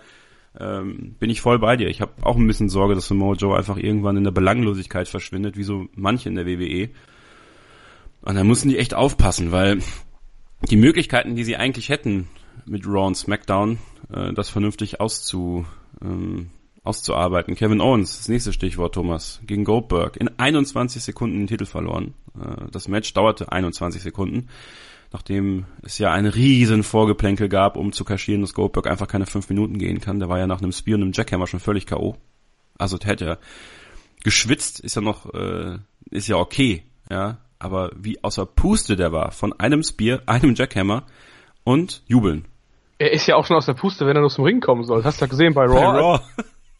ähm, 0.58 1.16
bin 1.18 1.30
ich 1.30 1.40
voll 1.40 1.58
bei 1.58 1.76
dir. 1.76 1.88
Ich 1.88 2.00
habe 2.00 2.12
auch 2.22 2.36
ein 2.36 2.46
bisschen 2.46 2.68
Sorge, 2.68 2.94
dass 2.94 3.08
Samoa 3.08 3.34
Joe 3.34 3.56
einfach 3.56 3.76
irgendwann 3.76 4.16
in 4.16 4.24
der 4.24 4.30
Belanglosigkeit 4.30 5.08
verschwindet, 5.08 5.56
wie 5.56 5.64
so 5.64 5.86
manche 5.94 6.28
in 6.28 6.36
der 6.36 6.46
WWE. 6.46 6.88
Und 8.22 8.36
da 8.36 8.44
müssen 8.44 8.70
die 8.70 8.78
echt 8.78 8.94
aufpassen, 8.94 9.52
weil 9.52 9.80
die 10.70 10.76
Möglichkeiten, 10.76 11.36
die 11.36 11.44
sie 11.44 11.56
eigentlich 11.56 11.90
hätten 11.90 12.28
mit 12.64 12.86
Raw 12.86 13.06
und 13.06 13.16
SmackDown, 13.16 13.78
äh, 14.10 14.32
das 14.32 14.48
vernünftig 14.48 15.00
auszu, 15.00 15.66
ähm, 16.02 16.50
auszuarbeiten. 16.84 17.54
Kevin 17.56 17.80
Owens, 17.80 18.18
das 18.18 18.28
nächste 18.28 18.52
Stichwort, 18.52 18.94
Thomas, 18.94 19.40
gegen 19.46 19.64
Goldberg. 19.64 20.16
In 20.18 20.30
21 20.38 21.02
Sekunden 21.02 21.38
den 21.38 21.46
Titel 21.46 21.64
verloren. 21.64 22.14
Äh, 22.38 22.70
das 22.70 22.88
Match 22.88 23.12
dauerte 23.14 23.50
21 23.50 24.02
Sekunden, 24.02 24.48
nachdem 25.10 25.64
es 25.82 25.98
ja 25.98 26.12
ein 26.12 26.26
riesen 26.26 26.82
Vorgeplänkel 26.82 27.48
gab, 27.48 27.76
um 27.76 27.92
zu 27.92 28.04
kaschieren, 28.04 28.42
dass 28.42 28.54
Goldberg 28.54 28.86
einfach 28.86 29.08
keine 29.08 29.26
fünf 29.26 29.48
Minuten 29.48 29.78
gehen 29.78 30.00
kann. 30.00 30.20
Der 30.20 30.28
war 30.28 30.38
ja 30.38 30.46
nach 30.46 30.60
einem 30.60 30.72
Spear 30.72 30.96
und 30.96 31.02
einem 31.02 31.12
Jackhammer 31.12 31.46
schon 31.46 31.60
völlig 31.60 31.86
K.O. 31.86 32.16
Also 32.78 32.98
der 32.98 33.08
hätte 33.08 33.24
ja 33.24 33.38
geschwitzt, 34.22 34.80
ist 34.80 34.94
ja 34.94 35.02
noch, 35.02 35.32
äh, 35.32 35.78
ist 36.10 36.28
ja 36.28 36.36
okay, 36.36 36.84
ja. 37.10 37.38
Aber 37.58 37.92
wie 37.96 38.22
außer 38.22 38.44
Puste 38.44 38.94
der 38.94 39.10
war, 39.10 39.30
von 39.30 39.58
einem 39.58 39.82
Spear, 39.82 40.20
einem 40.26 40.54
Jackhammer 40.54 41.04
und 41.62 42.02
jubeln. 42.06 42.44
Er 42.98 43.12
ist 43.12 43.26
ja 43.26 43.36
auch 43.36 43.46
schon 43.46 43.56
aus 43.56 43.66
der 43.66 43.72
Puste, 43.72 44.06
wenn 44.06 44.16
er 44.16 44.20
nur 44.20 44.30
zum 44.30 44.44
Ring 44.44 44.60
kommen 44.60 44.84
soll. 44.84 44.98
Das 44.98 45.06
hast 45.06 45.20
du 45.20 45.24
ja 45.24 45.30
gesehen 45.30 45.54
bei 45.54 45.64
Raw. 45.64 45.80
Bei 45.80 45.98
Raw. 45.98 46.20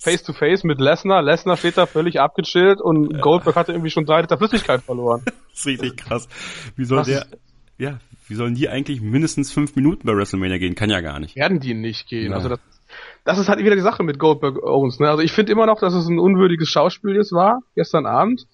Face 0.04 0.22
to 0.22 0.34
Face 0.34 0.64
mit 0.64 0.80
Lesnar. 0.80 1.22
Lesnar 1.22 1.56
steht 1.56 1.78
da 1.78 1.86
völlig 1.86 2.20
abgechillt 2.20 2.80
und 2.80 3.20
Goldberg 3.22 3.56
hatte 3.56 3.72
irgendwie 3.72 3.90
schon 3.90 4.04
drei 4.04 4.20
Liter 4.20 4.36
Flüssigkeit 4.36 4.82
verloren. 4.82 5.22
Das 5.54 5.60
ist 5.60 5.66
richtig 5.66 5.96
krass. 5.98 6.28
Wie 6.74 6.84
soll 6.84 6.98
Was 6.98 7.06
der, 7.06 7.26
ja, 7.78 8.00
wie 8.26 8.34
sollen 8.34 8.56
die 8.56 8.68
eigentlich 8.68 9.00
mindestens 9.00 9.52
fünf 9.52 9.76
Minuten 9.76 10.04
bei 10.04 10.12
WrestleMania 10.12 10.58
gehen? 10.58 10.74
Kann 10.74 10.90
ja 10.90 11.00
gar 11.00 11.20
nicht. 11.20 11.36
Werden 11.36 11.60
die 11.60 11.74
nicht 11.74 12.08
gehen. 12.08 12.32
Ja. 12.32 12.36
Also 12.36 12.48
das, 12.48 12.58
das 13.24 13.38
ist 13.38 13.48
halt 13.48 13.60
wieder 13.60 13.76
die 13.76 13.80
Sache 13.80 14.02
mit 14.02 14.18
Goldberg 14.18 14.60
Owens. 14.64 14.98
Ne? 14.98 15.08
Also 15.08 15.22
ich 15.22 15.30
finde 15.30 15.52
immer 15.52 15.66
noch, 15.66 15.78
dass 15.78 15.94
es 15.94 16.08
ein 16.08 16.18
unwürdiges 16.18 16.68
Schauspiel 16.68 17.14
jetzt 17.14 17.30
war, 17.30 17.60
gestern 17.76 18.04
Abend. 18.04 18.48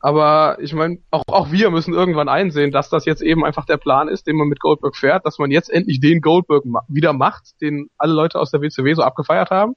Aber 0.00 0.58
ich 0.60 0.74
meine, 0.74 0.98
auch, 1.12 1.22
auch 1.28 1.52
wir 1.52 1.70
müssen 1.70 1.94
irgendwann 1.94 2.28
einsehen, 2.28 2.72
dass 2.72 2.90
das 2.90 3.04
jetzt 3.04 3.22
eben 3.22 3.44
einfach 3.44 3.64
der 3.64 3.76
Plan 3.76 4.08
ist, 4.08 4.26
den 4.26 4.34
man 4.34 4.48
mit 4.48 4.58
Goldberg 4.58 4.96
fährt, 4.96 5.24
dass 5.24 5.38
man 5.38 5.52
jetzt 5.52 5.70
endlich 5.70 6.00
den 6.00 6.20
Goldberg 6.20 6.64
ma 6.64 6.80
wieder 6.88 7.12
macht, 7.12 7.60
den 7.60 7.90
alle 7.96 8.14
Leute 8.14 8.40
aus 8.40 8.50
der 8.50 8.60
WCW 8.60 8.92
so 8.94 9.02
abgefeiert 9.02 9.50
haben. 9.50 9.76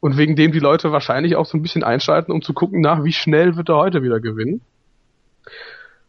Und 0.00 0.16
wegen 0.16 0.36
dem 0.36 0.52
die 0.52 0.60
Leute 0.60 0.92
wahrscheinlich 0.92 1.36
auch 1.36 1.46
so 1.46 1.56
ein 1.56 1.62
bisschen 1.62 1.82
einschalten, 1.82 2.32
um 2.32 2.42
zu 2.42 2.52
gucken 2.52 2.80
nach, 2.80 3.04
wie 3.04 3.12
schnell 3.12 3.56
wird 3.56 3.68
er 3.68 3.76
heute 3.76 4.02
wieder 4.02 4.20
gewinnen. 4.20 4.60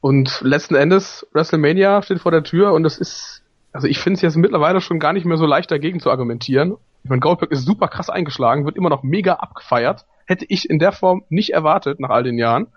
Und 0.02 0.42
letzten 0.42 0.76
Endes, 0.76 1.28
WrestleMania 1.34 2.02
steht 2.02 2.20
vor 2.20 2.32
der 2.32 2.44
Tür 2.44 2.74
und 2.74 2.84
das 2.84 2.98
ist, 2.98 3.44
also 3.74 3.88
ich 3.88 4.00
finde 4.00 4.16
es 4.16 4.22
jetzt 4.22 4.38
mittlerweile 4.38 4.82
schon 4.82 5.00
gar 5.00 5.14
nicht 5.14 5.26
mehr 5.26 5.38
so 5.38 5.46
leicht 5.46 5.72
dagegen 5.72 6.00
zu 6.00 6.10
argumentieren. 6.10 6.78
Ich 7.04 7.10
meine, 7.10 7.20
Goldberg 7.20 7.52
ist 7.52 7.66
super 7.66 7.88
krass 7.88 8.10
eingeschlagen, 8.10 8.66
wird 8.66 8.78
immer 8.78 8.90
noch 8.90 9.04
mega 9.04 9.34
abgefeiert. 9.34 10.06
Hätte 10.26 10.46
ich 10.48 10.70
in 10.70 10.80
der 10.80 10.92
Form 10.92 11.24
nicht 11.30 11.54
erwartet 11.54 12.00
nach 12.00 12.10
all 12.10 12.24
den 12.24 12.38
Jahren. 12.38 12.68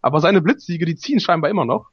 Aber 0.00 0.20
seine 0.20 0.40
Blitzsiege, 0.40 0.86
die 0.86 0.96
ziehen 0.96 1.20
scheinbar 1.20 1.50
immer 1.50 1.64
noch. 1.64 1.88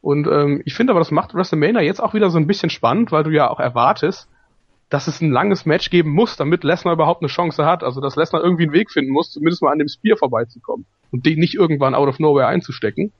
Und 0.00 0.26
ähm, 0.28 0.62
ich 0.64 0.74
finde 0.74 0.92
aber, 0.92 1.00
das 1.00 1.10
macht 1.10 1.34
WrestleMania 1.34 1.82
jetzt 1.82 2.00
auch 2.00 2.14
wieder 2.14 2.30
so 2.30 2.38
ein 2.38 2.46
bisschen 2.46 2.70
spannend, 2.70 3.10
weil 3.10 3.24
du 3.24 3.30
ja 3.30 3.50
auch 3.50 3.58
erwartest, 3.58 4.28
dass 4.90 5.06
es 5.06 5.20
ein 5.20 5.30
langes 5.30 5.66
Match 5.66 5.90
geben 5.90 6.10
muss, 6.10 6.36
damit 6.36 6.64
Lesnar 6.64 6.94
überhaupt 6.94 7.22
eine 7.22 7.28
Chance 7.28 7.64
hat. 7.64 7.82
Also 7.82 8.00
dass 8.00 8.16
Lesnar 8.16 8.42
irgendwie 8.42 8.64
einen 8.64 8.72
Weg 8.72 8.90
finden 8.90 9.12
muss, 9.12 9.30
zumindest 9.30 9.62
mal 9.62 9.72
an 9.72 9.78
dem 9.78 9.88
Spear 9.88 10.16
vorbeizukommen 10.16 10.86
und 11.10 11.26
den 11.26 11.38
nicht 11.38 11.54
irgendwann 11.54 11.94
out 11.94 12.08
of 12.08 12.18
nowhere 12.18 12.46
einzustecken. 12.46 13.12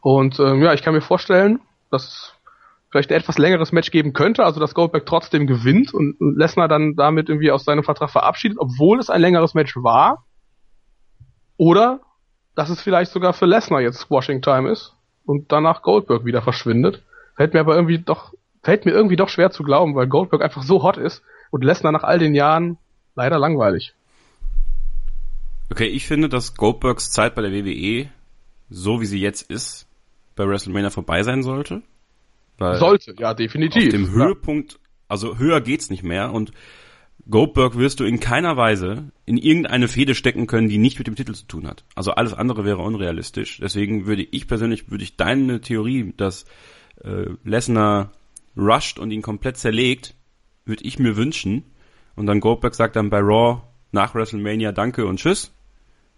Und 0.00 0.40
ähm, 0.40 0.62
ja, 0.62 0.74
ich 0.74 0.82
kann 0.82 0.94
mir 0.94 1.00
vorstellen, 1.00 1.60
dass 1.90 2.04
es 2.04 2.34
vielleicht 2.90 3.10
ein 3.10 3.16
etwas 3.16 3.38
längeres 3.38 3.72
Match 3.72 3.90
geben 3.90 4.12
könnte, 4.12 4.44
also 4.44 4.60
dass 4.60 4.74
Goldberg 4.74 5.06
trotzdem 5.06 5.46
gewinnt 5.46 5.94
und 5.94 6.16
Lesnar 6.20 6.68
dann 6.68 6.94
damit 6.96 7.28
irgendwie 7.28 7.50
aus 7.50 7.64
seinem 7.64 7.84
Vertrag 7.84 8.10
verabschiedet, 8.10 8.58
obwohl 8.58 8.98
es 8.98 9.10
ein 9.10 9.20
längeres 9.20 9.54
Match 9.54 9.76
war. 9.76 10.24
Oder 11.56 12.00
dass 12.54 12.68
es 12.68 12.82
vielleicht 12.82 13.12
sogar 13.12 13.32
für 13.32 13.46
Lesnar 13.46 13.80
jetzt 13.80 14.00
Squashing 14.00 14.42
Time 14.42 14.70
ist 14.70 14.94
und 15.24 15.52
danach 15.52 15.82
Goldberg 15.82 16.24
wieder 16.24 16.42
verschwindet. 16.42 17.02
Fällt 17.36 17.54
mir 17.54 17.60
aber 17.60 17.76
irgendwie 17.76 17.98
doch, 17.98 18.34
fällt 18.62 18.84
mir 18.84 18.92
irgendwie 18.92 19.16
doch 19.16 19.28
schwer 19.28 19.50
zu 19.50 19.62
glauben, 19.62 19.94
weil 19.94 20.06
Goldberg 20.06 20.42
einfach 20.42 20.62
so 20.62 20.82
hot 20.82 20.96
ist 20.96 21.22
und 21.50 21.64
Lesnar 21.64 21.92
nach 21.92 22.04
all 22.04 22.18
den 22.18 22.34
Jahren 22.34 22.78
leider 23.14 23.38
langweilig. 23.38 23.94
Okay, 25.70 25.86
ich 25.86 26.06
finde, 26.06 26.28
dass 26.28 26.54
Goldbergs 26.54 27.10
Zeit 27.10 27.34
bei 27.34 27.42
der 27.42 27.52
WWE, 27.52 28.08
so 28.70 29.00
wie 29.00 29.06
sie 29.06 29.20
jetzt 29.20 29.50
ist, 29.50 29.86
bei 30.36 30.46
WrestleMania 30.46 30.90
vorbei 30.90 31.22
sein 31.22 31.42
sollte. 31.42 31.82
sollte, 32.58 33.14
ja, 33.18 33.34
definitiv. 33.34 33.86
Auf 33.86 33.90
dem 33.90 34.10
Höhepunkt, 34.10 34.78
also 35.08 35.38
höher 35.38 35.60
geht's 35.60 35.90
nicht 35.90 36.02
mehr 36.02 36.32
und 36.32 36.52
Goldberg 37.30 37.76
wirst 37.78 38.00
du 38.00 38.04
in 38.04 38.18
keiner 38.18 38.56
Weise 38.56 39.10
in 39.26 39.38
irgendeine 39.38 39.88
Fehde 39.88 40.14
stecken 40.14 40.46
können, 40.46 40.68
die 40.68 40.78
nicht 40.78 40.98
mit 40.98 41.06
dem 41.06 41.14
Titel 41.14 41.34
zu 41.34 41.46
tun 41.46 41.68
hat. 41.68 41.84
Also 41.94 42.12
alles 42.12 42.34
andere 42.34 42.64
wäre 42.64 42.82
unrealistisch. 42.82 43.58
Deswegen 43.62 44.06
würde 44.06 44.26
ich 44.28 44.48
persönlich, 44.48 44.90
würde 44.90 45.04
ich 45.04 45.16
deine 45.16 45.60
Theorie, 45.60 46.12
dass 46.16 46.46
äh, 47.04 47.26
Lesnar 47.44 48.10
rusht 48.56 48.98
und 48.98 49.10
ihn 49.10 49.22
komplett 49.22 49.56
zerlegt, 49.56 50.14
würde 50.64 50.84
ich 50.84 50.98
mir 50.98 51.16
wünschen. 51.16 51.64
Und 52.14 52.26
dann 52.26 52.40
Goldberg 52.40 52.74
sagt 52.74 52.96
dann 52.96 53.10
bei 53.10 53.20
Raw 53.20 53.62
nach 53.90 54.14
WrestleMania 54.14 54.72
Danke 54.72 55.06
und 55.06 55.18
Tschüss. 55.18 55.54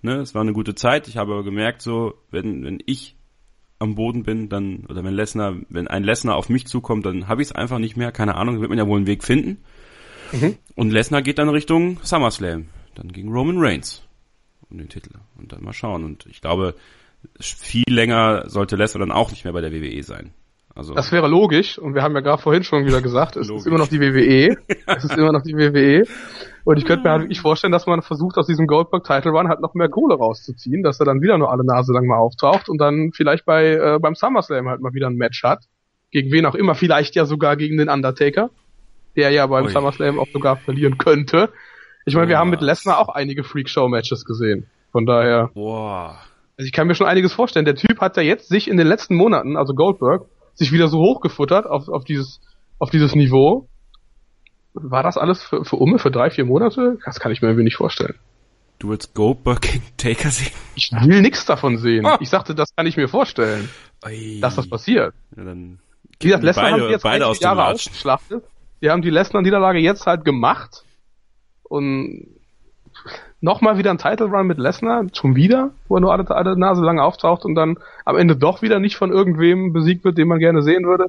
Ne, 0.02 0.16
es 0.16 0.34
war 0.34 0.42
eine 0.42 0.52
gute 0.52 0.74
Zeit. 0.74 1.08
Ich 1.08 1.16
habe 1.16 1.32
aber 1.32 1.44
gemerkt, 1.44 1.80
so, 1.80 2.14
wenn, 2.30 2.64
wenn 2.64 2.78
ich 2.84 3.16
am 3.78 3.94
Boden 3.94 4.22
bin, 4.22 4.48
dann, 4.48 4.84
oder 4.88 5.02
wenn 5.02 5.14
Lesnar, 5.14 5.56
wenn 5.68 5.88
ein 5.88 6.04
Lesnar 6.04 6.36
auf 6.36 6.48
mich 6.48 6.66
zukommt, 6.66 7.06
dann 7.06 7.28
habe 7.28 7.42
ich 7.42 7.48
es 7.48 7.54
einfach 7.54 7.78
nicht 7.78 7.96
mehr. 7.96 8.12
Keine 8.12 8.34
Ahnung, 8.34 8.60
wird 8.60 8.68
man 8.68 8.78
ja 8.78 8.86
wohl 8.86 8.98
einen 8.98 9.06
Weg 9.06 9.24
finden. 9.24 9.62
Mhm. 10.32 10.56
Und 10.74 10.90
Lesnar 10.90 11.22
geht 11.22 11.38
dann 11.38 11.48
Richtung 11.48 11.98
SummerSlam. 12.02 12.66
Dann 12.94 13.12
gegen 13.12 13.32
Roman 13.32 13.58
Reigns 13.58 14.02
um 14.70 14.78
den 14.78 14.88
Titel. 14.88 15.10
Und 15.38 15.52
dann 15.52 15.62
mal 15.62 15.72
schauen. 15.72 16.04
Und 16.04 16.26
ich 16.26 16.40
glaube, 16.40 16.74
viel 17.40 17.84
länger 17.88 18.48
sollte 18.48 18.76
Lesnar 18.76 19.00
dann 19.00 19.12
auch 19.12 19.30
nicht 19.30 19.44
mehr 19.44 19.52
bei 19.52 19.60
der 19.60 19.72
WWE 19.72 20.02
sein. 20.02 20.32
Also 20.74 20.94
das 20.94 21.12
wäre 21.12 21.28
logisch. 21.28 21.78
Und 21.78 21.94
wir 21.94 22.02
haben 22.02 22.14
ja 22.14 22.20
gerade 22.20 22.42
vorhin 22.42 22.64
schon 22.64 22.84
wieder 22.84 23.00
gesagt, 23.00 23.36
es 23.36 23.48
ist 23.48 23.66
immer 23.66 23.78
noch 23.78 23.88
die 23.88 24.00
WWE. 24.00 24.56
es 24.86 25.04
ist 25.04 25.16
immer 25.16 25.32
noch 25.32 25.42
die 25.42 25.56
WWE. 25.56 26.04
Und 26.64 26.78
ich 26.78 26.84
könnte 26.84 27.04
mir 27.04 27.10
halt 27.10 27.22
wirklich 27.22 27.40
vorstellen, 27.40 27.72
dass 27.72 27.86
man 27.86 28.02
versucht, 28.02 28.38
aus 28.38 28.46
diesem 28.46 28.66
Goldberg 28.66 29.04
Title 29.04 29.32
Run 29.32 29.48
halt 29.48 29.60
noch 29.60 29.74
mehr 29.74 29.88
Kohle 29.88 30.16
rauszuziehen, 30.16 30.82
dass 30.82 30.98
er 30.98 31.06
dann 31.06 31.20
wieder 31.20 31.38
nur 31.38 31.50
alle 31.52 31.64
Nase 31.64 31.92
lang 31.92 32.06
mal 32.06 32.18
auftaucht 32.18 32.68
und 32.68 32.78
dann 32.78 33.12
vielleicht 33.14 33.44
bei 33.44 33.74
äh, 33.74 33.98
beim 34.00 34.14
SummerSlam 34.14 34.68
halt 34.68 34.80
mal 34.80 34.94
wieder 34.94 35.08
ein 35.08 35.16
Match 35.16 35.42
hat. 35.42 35.64
Gegen 36.10 36.32
wen 36.32 36.46
auch 36.46 36.54
immer, 36.54 36.74
vielleicht 36.74 37.14
ja 37.14 37.24
sogar 37.24 37.56
gegen 37.56 37.76
den 37.76 37.88
Undertaker 37.88 38.50
der 39.16 39.30
ja 39.30 39.46
beim 39.46 39.66
Ui. 39.66 39.70
SummerSlam 39.70 40.18
auch 40.18 40.28
sogar 40.32 40.56
verlieren 40.56 40.98
könnte. 40.98 41.50
Ich 42.04 42.14
meine, 42.14 42.28
wir 42.28 42.38
haben 42.38 42.50
mit 42.50 42.60
Lesnar 42.60 42.98
auch 42.98 43.08
einige 43.08 43.44
Freakshow-Matches 43.44 44.24
gesehen. 44.24 44.66
Von 44.92 45.06
daher. 45.06 45.50
Boah. 45.54 46.18
Also 46.56 46.66
ich 46.66 46.72
kann 46.72 46.86
mir 46.86 46.94
schon 46.94 47.06
einiges 47.06 47.32
vorstellen. 47.32 47.64
Der 47.64 47.74
Typ 47.74 48.00
hat 48.00 48.16
ja 48.16 48.22
jetzt 48.22 48.48
sich 48.48 48.68
in 48.68 48.76
den 48.76 48.86
letzten 48.86 49.16
Monaten, 49.16 49.56
also 49.56 49.74
Goldberg, 49.74 50.26
sich 50.54 50.72
wieder 50.72 50.88
so 50.88 50.98
hochgefuttert 50.98 51.66
auf, 51.66 51.88
auf 51.88 52.04
dieses, 52.04 52.40
auf 52.78 52.90
dieses 52.90 53.14
Niveau. 53.14 53.68
War 54.74 55.02
das 55.02 55.16
alles 55.16 55.42
für, 55.42 55.64
für 55.64 55.76
Umme 55.76 55.98
für 55.98 56.10
drei, 56.10 56.30
vier 56.30 56.44
Monate? 56.44 56.98
Das 57.04 57.20
kann 57.20 57.30
ich 57.32 57.42
mir 57.42 57.48
irgendwie 57.48 57.64
nicht 57.64 57.76
vorstellen. 57.76 58.14
Du 58.78 58.88
willst 58.90 59.14
Goldberg 59.14 59.60
gegen 59.60 59.84
Taker 59.96 60.30
sehen? 60.30 60.52
Ich 60.74 60.90
will 60.90 61.22
nichts 61.22 61.46
davon 61.46 61.78
sehen. 61.78 62.04
Oh. 62.04 62.16
Ich 62.20 62.28
sagte, 62.28 62.54
das 62.54 62.74
kann 62.74 62.86
ich 62.86 62.96
mir 62.96 63.08
vorstellen. 63.08 63.68
Oi. 64.04 64.40
Dass 64.40 64.56
das 64.56 64.68
passiert. 64.68 65.14
Ja, 65.36 65.44
dann 65.44 65.78
Wie 66.18 66.26
gesagt, 66.26 66.42
Lesnar 66.42 66.72
haben 66.72 66.90
jetzt 66.90 67.02
beide 67.02 67.26
aus 67.26 67.38
Jahre 67.38 67.66
ausgeschlachtet 67.66 68.44
die 68.84 68.90
haben 68.90 69.00
die 69.00 69.10
Lesnar-Niederlage 69.10 69.78
jetzt 69.78 70.06
halt 70.06 70.26
gemacht 70.26 70.84
und 71.62 72.33
nochmal 73.44 73.76
wieder 73.78 73.90
ein 73.90 73.98
Title 73.98 74.26
Run 74.26 74.46
mit 74.46 74.58
Lesnar, 74.58 75.04
schon 75.12 75.36
wieder, 75.36 75.70
wo 75.86 75.96
er 75.96 76.00
nur 76.00 76.12
alle, 76.12 76.28
alle 76.30 76.58
Nase 76.58 76.82
lang 76.82 76.98
auftaucht 76.98 77.44
und 77.44 77.54
dann 77.54 77.76
am 78.04 78.16
Ende 78.16 78.36
doch 78.36 78.62
wieder 78.62 78.80
nicht 78.80 78.96
von 78.96 79.12
irgendwem 79.12 79.72
besiegt 79.72 80.02
wird, 80.04 80.18
den 80.18 80.28
man 80.28 80.38
gerne 80.38 80.62
sehen 80.62 80.84
würde. 80.84 81.06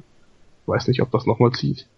Ich 0.62 0.68
weiß 0.68 0.86
nicht, 0.88 1.00
ob 1.00 1.10
das 1.10 1.26
nochmal 1.26 1.52
zieht. 1.52 1.88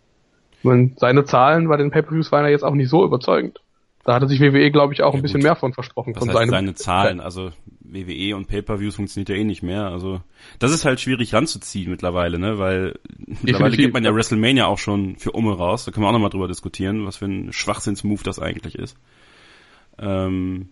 meine, 0.63 0.93
seine 0.97 1.25
Zahlen 1.25 1.69
bei 1.69 1.77
den 1.77 1.91
Pay-Per-Views 1.91 2.31
waren 2.31 2.45
ja 2.45 2.51
jetzt 2.51 2.63
auch 2.63 2.75
nicht 2.75 2.89
so 2.89 3.05
überzeugend. 3.05 3.61
Da 4.05 4.15
hatte 4.15 4.29
sich 4.29 4.41
WWE, 4.41 4.71
glaube 4.71 4.95
ich, 4.95 5.03
auch 5.03 5.13
ja, 5.13 5.19
ein 5.19 5.23
bisschen 5.23 5.43
mehr 5.43 5.57
von 5.57 5.75
versprochen. 5.75 6.15
Was 6.15 6.21
von 6.21 6.29
heißt 6.29 6.39
seinem 6.39 6.51
seine 6.51 6.75
Zahlen, 6.75 7.21
also 7.21 7.51
WWE 7.81 8.37
und 8.37 8.47
Pay-Per-Views 8.47 8.95
funktioniert 8.95 9.29
ja 9.31 9.35
eh 9.35 9.45
nicht 9.45 9.63
mehr. 9.63 9.87
Also 9.87 10.21
das 10.61 10.73
ist 10.73 10.85
halt 10.85 11.01
schwierig 11.01 11.35
ranzuziehen 11.35 11.91
mittlerweile, 11.91 12.39
ne? 12.39 12.59
Weil 12.59 12.93
Definitiv. 13.17 13.43
mittlerweile 13.43 13.77
geht 13.77 13.93
man 13.93 14.05
ja 14.05 14.15
WrestleMania 14.15 14.67
auch 14.67 14.79
schon 14.79 15.17
für 15.17 15.33
Umme 15.33 15.57
raus. 15.57 15.85
Da 15.85 15.91
können 15.91 16.05
wir 16.05 16.09
auch 16.09 16.13
nochmal 16.13 16.31
drüber 16.31 16.49
diskutieren, 16.49 17.07
was 17.07 17.17
für 17.17 17.27
ein 17.27 17.53
Schwachsinnsmove 17.53 18.23
das 18.23 18.39
eigentlich 18.39 18.77
ist. 18.77 18.97
Ähm, 19.99 20.69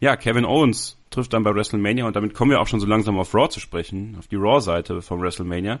ja, 0.00 0.16
Kevin 0.16 0.44
Owens 0.44 0.98
trifft 1.10 1.32
dann 1.32 1.44
bei 1.44 1.54
WrestleMania 1.54 2.06
und 2.06 2.16
damit 2.16 2.34
kommen 2.34 2.50
wir 2.50 2.60
auch 2.60 2.66
schon 2.66 2.80
so 2.80 2.86
langsam 2.86 3.18
auf 3.18 3.34
Raw 3.34 3.48
zu 3.48 3.60
sprechen, 3.60 4.16
auf 4.18 4.26
die 4.26 4.36
Raw-Seite 4.36 5.02
von 5.02 5.20
WrestleMania. 5.20 5.80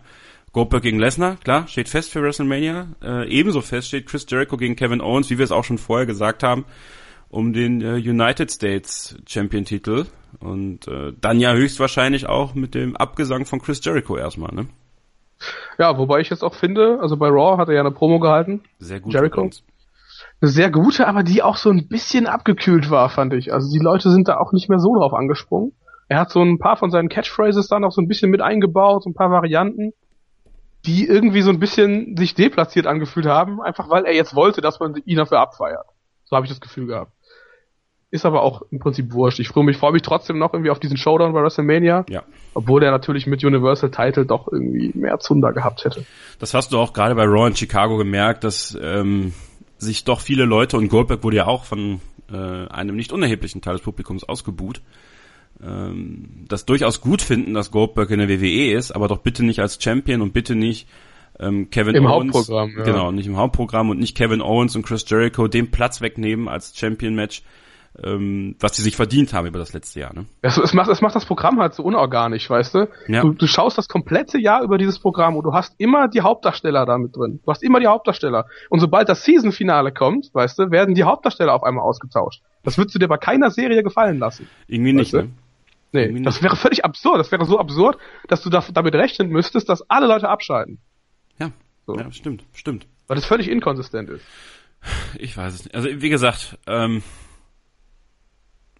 Goldberg 0.52 0.82
gegen 0.82 0.98
Lesnar, 0.98 1.36
klar, 1.36 1.66
steht 1.66 1.88
fest 1.88 2.12
für 2.12 2.22
WrestleMania. 2.22 2.88
Äh, 3.02 3.28
ebenso 3.30 3.62
fest 3.62 3.88
steht 3.88 4.06
Chris 4.06 4.26
Jericho 4.28 4.56
gegen 4.56 4.76
Kevin 4.76 5.00
Owens, 5.00 5.30
wie 5.30 5.38
wir 5.38 5.44
es 5.44 5.52
auch 5.52 5.64
schon 5.64 5.78
vorher 5.78 6.06
gesagt 6.06 6.42
haben, 6.42 6.66
um 7.30 7.54
den 7.54 7.80
äh, 7.80 7.94
United 7.94 8.50
States 8.50 9.16
Champion 9.26 9.64
Titel. 9.64 10.04
Und 10.40 10.88
äh, 10.88 11.12
dann 11.20 11.40
ja 11.40 11.54
höchstwahrscheinlich 11.54 12.28
auch 12.28 12.54
mit 12.54 12.74
dem 12.74 12.96
Abgesang 12.96 13.46
von 13.46 13.60
Chris 13.60 13.82
Jericho 13.82 14.16
erstmal, 14.16 14.54
ne? 14.54 14.66
Ja, 15.78 15.98
wobei 15.98 16.20
ich 16.20 16.30
jetzt 16.30 16.44
auch 16.44 16.54
finde, 16.54 16.98
also 17.00 17.16
bei 17.16 17.28
Raw 17.28 17.58
hat 17.58 17.68
er 17.68 17.74
ja 17.74 17.80
eine 17.80 17.90
Promo 17.90 18.20
gehalten. 18.20 18.62
Sehr 18.78 19.00
gut. 19.00 19.12
Jericho. 19.12 19.50
Eine 20.42 20.50
sehr 20.50 20.70
gute, 20.70 21.08
aber 21.08 21.22
die 21.22 21.42
auch 21.42 21.56
so 21.56 21.70
ein 21.70 21.88
bisschen 21.88 22.26
abgekühlt 22.26 22.90
war, 22.90 23.08
fand 23.08 23.32
ich. 23.32 23.52
Also 23.52 23.70
die 23.70 23.82
Leute 23.82 24.10
sind 24.10 24.28
da 24.28 24.36
auch 24.36 24.52
nicht 24.52 24.68
mehr 24.68 24.80
so 24.80 24.94
drauf 24.94 25.14
angesprungen. 25.14 25.72
Er 26.08 26.18
hat 26.18 26.30
so 26.30 26.42
ein 26.42 26.58
paar 26.58 26.76
von 26.76 26.90
seinen 26.90 27.08
Catchphrases 27.08 27.68
da 27.68 27.80
noch 27.80 27.92
so 27.92 28.02
ein 28.02 28.08
bisschen 28.08 28.30
mit 28.30 28.42
eingebaut, 28.42 29.04
so 29.04 29.10
ein 29.10 29.14
paar 29.14 29.30
Varianten 29.30 29.94
die 30.84 31.06
irgendwie 31.06 31.42
so 31.42 31.50
ein 31.50 31.60
bisschen 31.60 32.16
sich 32.16 32.34
deplatziert 32.34 32.86
angefühlt 32.86 33.26
haben, 33.26 33.60
einfach 33.62 33.88
weil 33.88 34.04
er 34.04 34.14
jetzt 34.14 34.34
wollte, 34.34 34.60
dass 34.60 34.80
man 34.80 34.96
ihn 35.04 35.16
dafür 35.16 35.38
abfeiert. 35.38 35.86
So 36.24 36.36
habe 36.36 36.46
ich 36.46 36.50
das 36.50 36.60
Gefühl 36.60 36.86
gehabt. 36.86 37.12
Ist 38.10 38.26
aber 38.26 38.42
auch 38.42 38.62
im 38.70 38.78
Prinzip 38.78 39.12
wurscht. 39.12 39.38
Ich 39.38 39.48
freue 39.48 39.64
mich, 39.64 39.78
freue 39.78 39.92
mich 39.92 40.02
trotzdem 40.02 40.38
noch 40.38 40.52
irgendwie 40.52 40.70
auf 40.70 40.78
diesen 40.78 40.98
Showdown 40.98 41.32
bei 41.32 41.40
WrestleMania. 41.40 42.04
Ja. 42.10 42.24
Obwohl 42.52 42.80
der 42.80 42.90
natürlich 42.90 43.26
mit 43.26 43.42
Universal 43.42 43.90
Title 43.90 44.26
doch 44.26 44.48
irgendwie 44.52 44.92
mehr 44.94 45.18
Zunder 45.18 45.52
gehabt 45.52 45.84
hätte. 45.84 46.04
Das 46.38 46.52
hast 46.52 46.72
du 46.72 46.78
auch 46.78 46.92
gerade 46.92 47.14
bei 47.14 47.24
Raw 47.24 47.46
in 47.46 47.56
Chicago 47.56 47.96
gemerkt, 47.96 48.44
dass 48.44 48.76
ähm, 48.82 49.32
sich 49.84 50.04
doch 50.04 50.20
viele 50.20 50.44
Leute 50.44 50.76
und 50.76 50.88
Goldberg 50.88 51.22
wurde 51.22 51.36
ja 51.36 51.46
auch 51.46 51.64
von 51.64 52.00
äh, 52.32 52.36
einem 52.36 52.96
nicht 52.96 53.12
unerheblichen 53.12 53.60
Teil 53.60 53.74
des 53.74 53.82
Publikums 53.82 54.24
ausgebuht 54.24 54.80
ähm, 55.62 56.44
das 56.48 56.64
durchaus 56.66 57.00
gut 57.00 57.22
finden, 57.22 57.54
dass 57.54 57.70
Goldberg 57.70 58.10
in 58.10 58.18
der 58.18 58.28
WWE 58.28 58.72
ist, 58.72 58.92
aber 58.92 59.08
doch 59.08 59.18
bitte 59.18 59.44
nicht 59.44 59.60
als 59.60 59.82
Champion 59.82 60.20
und 60.20 60.32
bitte 60.32 60.54
nicht 60.54 60.88
ähm, 61.38 61.70
Kevin 61.70 61.94
Im 61.94 62.06
Owens. 62.06 62.34
Hauptprogramm, 62.34 62.74
ja. 62.76 62.84
Genau, 62.84 63.12
nicht 63.12 63.26
im 63.26 63.36
Hauptprogramm 63.36 63.90
und 63.90 63.98
nicht 63.98 64.16
Kevin 64.16 64.42
Owens 64.42 64.76
und 64.76 64.84
Chris 64.84 65.04
Jericho 65.08 65.48
den 65.48 65.70
Platz 65.70 66.00
wegnehmen 66.00 66.48
als 66.48 66.76
Champion-Match, 66.76 67.42
ähm, 68.02 68.56
was 68.58 68.76
sie 68.76 68.82
sich 68.82 68.96
verdient 68.96 69.32
haben 69.34 69.46
über 69.46 69.58
das 69.58 69.72
letzte 69.72 70.00
Jahr. 70.00 70.14
Ne? 70.14 70.24
Es, 70.40 70.56
es, 70.56 70.72
macht, 70.72 70.88
es 70.88 71.00
macht 71.02 71.14
das 71.14 71.26
Programm 71.26 71.60
halt 71.60 71.74
so 71.74 71.82
unorganisch, 71.82 72.48
weißt 72.48 72.74
du? 72.74 72.88
Ja. 73.08 73.22
du? 73.22 73.32
Du 73.32 73.46
schaust 73.46 73.76
das 73.76 73.88
komplette 73.88 74.38
Jahr 74.38 74.62
über 74.62 74.78
dieses 74.78 74.98
Programm 74.98 75.36
und 75.36 75.44
du 75.44 75.52
hast 75.52 75.74
immer 75.78 76.08
die 76.08 76.22
Hauptdarsteller 76.22 76.86
da 76.86 76.96
mit 76.96 77.14
drin. 77.14 77.40
Du 77.44 77.50
hast 77.50 77.62
immer 77.62 77.80
die 77.80 77.86
Hauptdarsteller. 77.86 78.46
Und 78.70 78.80
sobald 78.80 79.08
das 79.08 79.24
Season-Finale 79.24 79.92
kommt, 79.92 80.30
weißt 80.32 80.58
du, 80.58 80.70
werden 80.70 80.94
die 80.94 81.04
Hauptdarsteller 81.04 81.54
auf 81.54 81.64
einmal 81.64 81.84
ausgetauscht. 81.84 82.42
Das 82.62 82.78
würdest 82.78 82.94
du 82.94 82.98
dir 82.98 83.08
bei 83.08 83.18
keiner 83.18 83.50
Serie 83.50 83.82
gefallen 83.82 84.18
lassen. 84.18 84.48
Irgendwie 84.68 84.92
nicht, 84.94 85.12
ne? 85.12 85.30
Nee, 85.94 86.22
das 86.22 86.42
wäre 86.42 86.56
völlig 86.56 86.86
absurd. 86.86 87.18
Das 87.18 87.30
wäre 87.30 87.44
so 87.44 87.58
absurd, 87.58 87.98
dass 88.26 88.42
du 88.42 88.48
da, 88.48 88.64
damit 88.72 88.94
rechnen 88.94 89.28
müsstest, 89.28 89.68
dass 89.68 89.82
alle 89.90 90.06
Leute 90.06 90.26
abschalten. 90.26 90.78
Ja, 91.38 91.50
so. 91.86 91.94
ja, 91.96 92.10
stimmt, 92.10 92.44
stimmt. 92.54 92.86
Weil 93.08 93.16
das 93.16 93.26
völlig 93.26 93.48
inkonsistent 93.48 94.08
ist. 94.08 94.24
Ich 95.18 95.36
weiß 95.36 95.54
es 95.54 95.64
nicht. 95.64 95.74
Also 95.74 95.88
wie 96.00 96.08
gesagt, 96.08 96.58
ähm, 96.66 97.02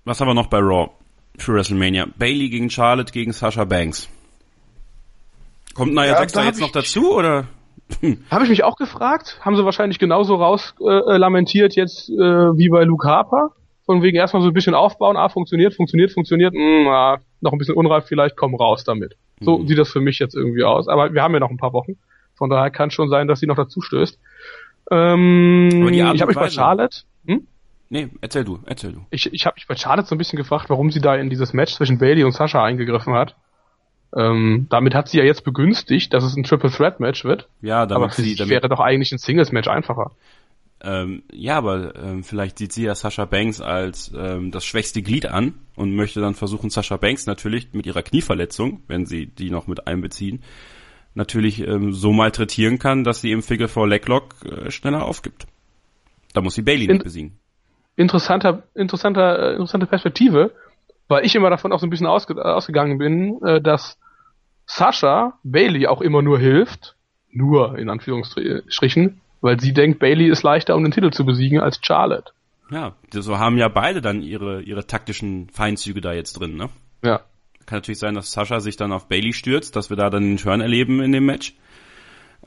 was 0.04 0.20
haben 0.20 0.28
wir 0.28 0.34
noch 0.34 0.46
bei 0.48 0.58
Raw 0.58 0.90
für 1.38 1.54
WrestleMania? 1.54 2.06
Bailey 2.18 2.48
gegen 2.48 2.70
Charlotte 2.70 3.12
gegen 3.12 3.32
Sasha 3.32 3.64
Banks. 3.64 4.08
Kommt 5.74 5.92
Nia 5.94 6.06
Ja, 6.06 6.20
Jax 6.20 6.34
jetzt 6.34 6.60
noch 6.60 6.72
dazu 6.72 7.14
oder? 7.14 7.46
Habe 8.30 8.44
ich 8.44 8.50
mich 8.50 8.64
auch 8.64 8.76
gefragt, 8.76 9.38
haben 9.42 9.56
sie 9.56 9.64
wahrscheinlich 9.64 9.98
genauso 9.98 10.36
raus 10.36 10.74
äh, 10.80 11.16
lamentiert 11.16 11.74
jetzt 11.74 12.08
äh, 12.08 12.12
wie 12.56 12.68
bei 12.68 12.84
Luke 12.84 13.06
Harper. 13.06 13.50
Von 13.84 14.00
wegen 14.00 14.16
erstmal 14.16 14.42
so 14.42 14.48
ein 14.48 14.54
bisschen 14.54 14.74
aufbauen, 14.74 15.16
ah, 15.16 15.28
funktioniert, 15.28 15.74
funktioniert, 15.74 16.12
funktioniert, 16.12 16.54
mh, 16.54 16.88
ah, 16.88 17.18
noch 17.40 17.52
ein 17.52 17.58
bisschen 17.58 17.74
unreif 17.74 18.06
vielleicht, 18.06 18.36
komm 18.36 18.54
raus 18.54 18.84
damit. 18.84 19.16
So 19.40 19.58
Mhm. 19.58 19.66
sieht 19.66 19.78
das 19.78 19.90
für 19.90 20.00
mich 20.00 20.20
jetzt 20.20 20.34
irgendwie 20.36 20.62
aus. 20.62 20.86
Aber 20.88 21.12
wir 21.12 21.22
haben 21.22 21.34
ja 21.34 21.40
noch 21.40 21.50
ein 21.50 21.56
paar 21.56 21.72
Wochen. 21.72 21.96
Von 22.34 22.48
daher 22.48 22.70
kann 22.70 22.90
schon 22.92 23.08
sein, 23.08 23.26
dass 23.26 23.40
sie 23.40 23.46
noch 23.46 23.56
dazu 23.56 23.80
stößt. 23.80 24.18
Ähm, 24.90 25.70
Aber 25.82 25.90
die 25.90 26.02
Art 26.02 26.14
ich 26.14 26.22
habe 26.22 26.30
mich 26.30 26.36
bei 26.38 26.50
Charlotte, 26.50 26.98
hm? 27.26 27.46
Nee, 27.92 28.08
erzähl 28.22 28.42
du, 28.42 28.58
erzähl 28.64 28.92
du. 28.92 29.04
ich, 29.10 29.30
ich 29.30 29.44
habe 29.44 29.54
mich 29.54 29.66
bei 29.66 29.76
Charlotte 29.76 30.08
so 30.08 30.14
ein 30.14 30.18
bisschen 30.18 30.38
gefragt, 30.38 30.70
warum 30.70 30.90
sie 30.90 31.02
da 31.02 31.14
in 31.14 31.28
dieses 31.28 31.52
Match 31.52 31.74
zwischen 31.74 31.98
Bailey 31.98 32.24
und 32.24 32.32
Sascha 32.32 32.64
eingegriffen 32.64 33.12
hat. 33.12 33.36
Ähm, 34.16 34.66
damit 34.70 34.94
hat 34.94 35.08
sie 35.08 35.18
ja 35.18 35.24
jetzt 35.24 35.44
begünstigt, 35.44 36.14
dass 36.14 36.24
es 36.24 36.34
ein 36.34 36.42
Triple 36.42 36.70
Threat 36.70 37.00
Match 37.00 37.22
wird. 37.26 37.50
Ja, 37.60 37.84
damit 37.84 38.04
aber 38.04 38.10
für 38.10 38.22
sie, 38.22 38.34
damit, 38.34 38.50
wäre 38.50 38.70
doch 38.70 38.80
eigentlich 38.80 39.12
ein 39.12 39.18
Singles 39.18 39.52
Match 39.52 39.68
einfacher. 39.68 40.12
ähm, 40.82 41.22
ja, 41.30 41.58
aber 41.58 41.94
ähm, 41.96 42.24
vielleicht 42.24 42.56
sieht 42.56 42.72
sie 42.72 42.84
ja 42.84 42.94
Sasha 42.94 43.26
Banks 43.26 43.60
als 43.60 44.10
ähm, 44.16 44.52
das 44.52 44.64
schwächste 44.64 45.02
Glied 45.02 45.26
an 45.26 45.52
und 45.76 45.94
möchte 45.94 46.22
dann 46.22 46.34
versuchen, 46.34 46.70
Sasha 46.70 46.96
Banks 46.96 47.26
natürlich 47.26 47.74
mit 47.74 47.84
ihrer 47.84 48.02
Knieverletzung, 48.02 48.82
wenn 48.86 49.04
sie 49.04 49.26
die 49.26 49.50
noch 49.50 49.66
mit 49.66 49.86
einbeziehen, 49.86 50.42
natürlich 51.12 51.60
ähm, 51.60 51.92
so 51.92 52.14
malträtieren 52.14 52.78
kann, 52.78 53.04
dass 53.04 53.20
sie 53.20 53.32
im 53.32 53.42
Figure 53.42 53.68
for 53.68 53.86
Leglock 53.86 54.36
äh, 54.46 54.70
schneller 54.70 55.04
aufgibt. 55.04 55.46
Da 56.32 56.40
muss 56.40 56.54
sie 56.54 56.62
Bailey 56.62 56.86
nicht 56.86 57.04
besiegen. 57.04 57.38
Interessanter, 57.96 58.62
interessanter, 58.74 59.38
äh, 59.38 59.52
interessante 59.52 59.86
Perspektive, 59.86 60.52
weil 61.08 61.24
ich 61.24 61.34
immer 61.34 61.50
davon 61.50 61.72
auch 61.72 61.78
so 61.78 61.86
ein 61.86 61.90
bisschen 61.90 62.06
ausge 62.06 62.34
äh, 62.34 62.40
ausgegangen 62.40 62.98
bin, 62.98 63.40
äh, 63.42 63.60
dass 63.60 63.98
Sascha 64.66 65.38
Bailey 65.42 65.86
auch 65.86 66.00
immer 66.00 66.22
nur 66.22 66.38
hilft, 66.38 66.96
nur 67.30 67.78
in 67.78 67.90
Anführungsstrichen, 67.90 69.20
weil 69.40 69.60
sie 69.60 69.74
denkt, 69.74 69.98
Bailey 69.98 70.28
ist 70.28 70.42
leichter, 70.42 70.76
um 70.76 70.82
den 70.82 70.92
Titel 70.92 71.10
zu 71.10 71.26
besiegen 71.26 71.60
als 71.60 71.80
Charlotte. 71.82 72.32
Ja, 72.70 72.94
so 73.12 73.38
haben 73.38 73.58
ja 73.58 73.68
beide 73.68 74.00
dann 74.00 74.22
ihre 74.22 74.62
ihre 74.62 74.86
taktischen 74.86 75.50
Feinzüge 75.50 76.00
da 76.00 76.12
jetzt 76.12 76.40
drin, 76.40 76.56
ne? 76.56 76.70
Ja. 77.02 77.20
Kann 77.66 77.78
natürlich 77.78 77.98
sein, 77.98 78.14
dass 78.14 78.32
Sascha 78.32 78.60
sich 78.60 78.76
dann 78.76 78.92
auf 78.92 79.08
Bailey 79.08 79.34
stürzt, 79.34 79.76
dass 79.76 79.90
wir 79.90 79.96
da 79.96 80.08
dann 80.08 80.22
den 80.22 80.36
Turn 80.38 80.60
erleben 80.60 81.02
in 81.02 81.12
dem 81.12 81.26
Match. 81.26 81.54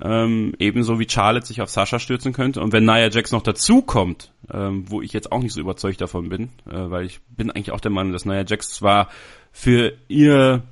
Ähm, 0.02 0.54
ebenso 0.60 1.00
wie 1.00 1.08
Charlotte 1.10 1.46
sich 1.46 1.62
auf 1.62 1.70
Sascha 1.70 2.00
stürzen 2.00 2.34
könnte. 2.34 2.60
Und 2.62 2.74
wenn 2.74 2.84
Nia 2.84 3.10
Jax 3.10 3.32
noch 3.32 3.44
dazukommt, 3.44 4.32
ähm, 4.54 4.84
wo 4.90 5.02
ich 5.02 5.14
jetzt 5.14 5.32
auch 5.32 5.42
nicht 5.42 5.54
so 5.54 5.62
überzeugt 5.62 6.02
davon 6.02 6.28
bin, 6.28 6.50
äh, 6.70 6.90
weil 6.90 7.06
ich 7.06 7.22
bin 7.30 7.50
eigentlich 7.50 7.72
auch 7.72 7.80
der 7.80 7.92
Meinung, 7.92 8.12
dass 8.12 8.26
Nia 8.26 8.44
Jax 8.46 8.70
zwar 8.70 9.10
für 9.52 9.94
ihr 10.10 10.64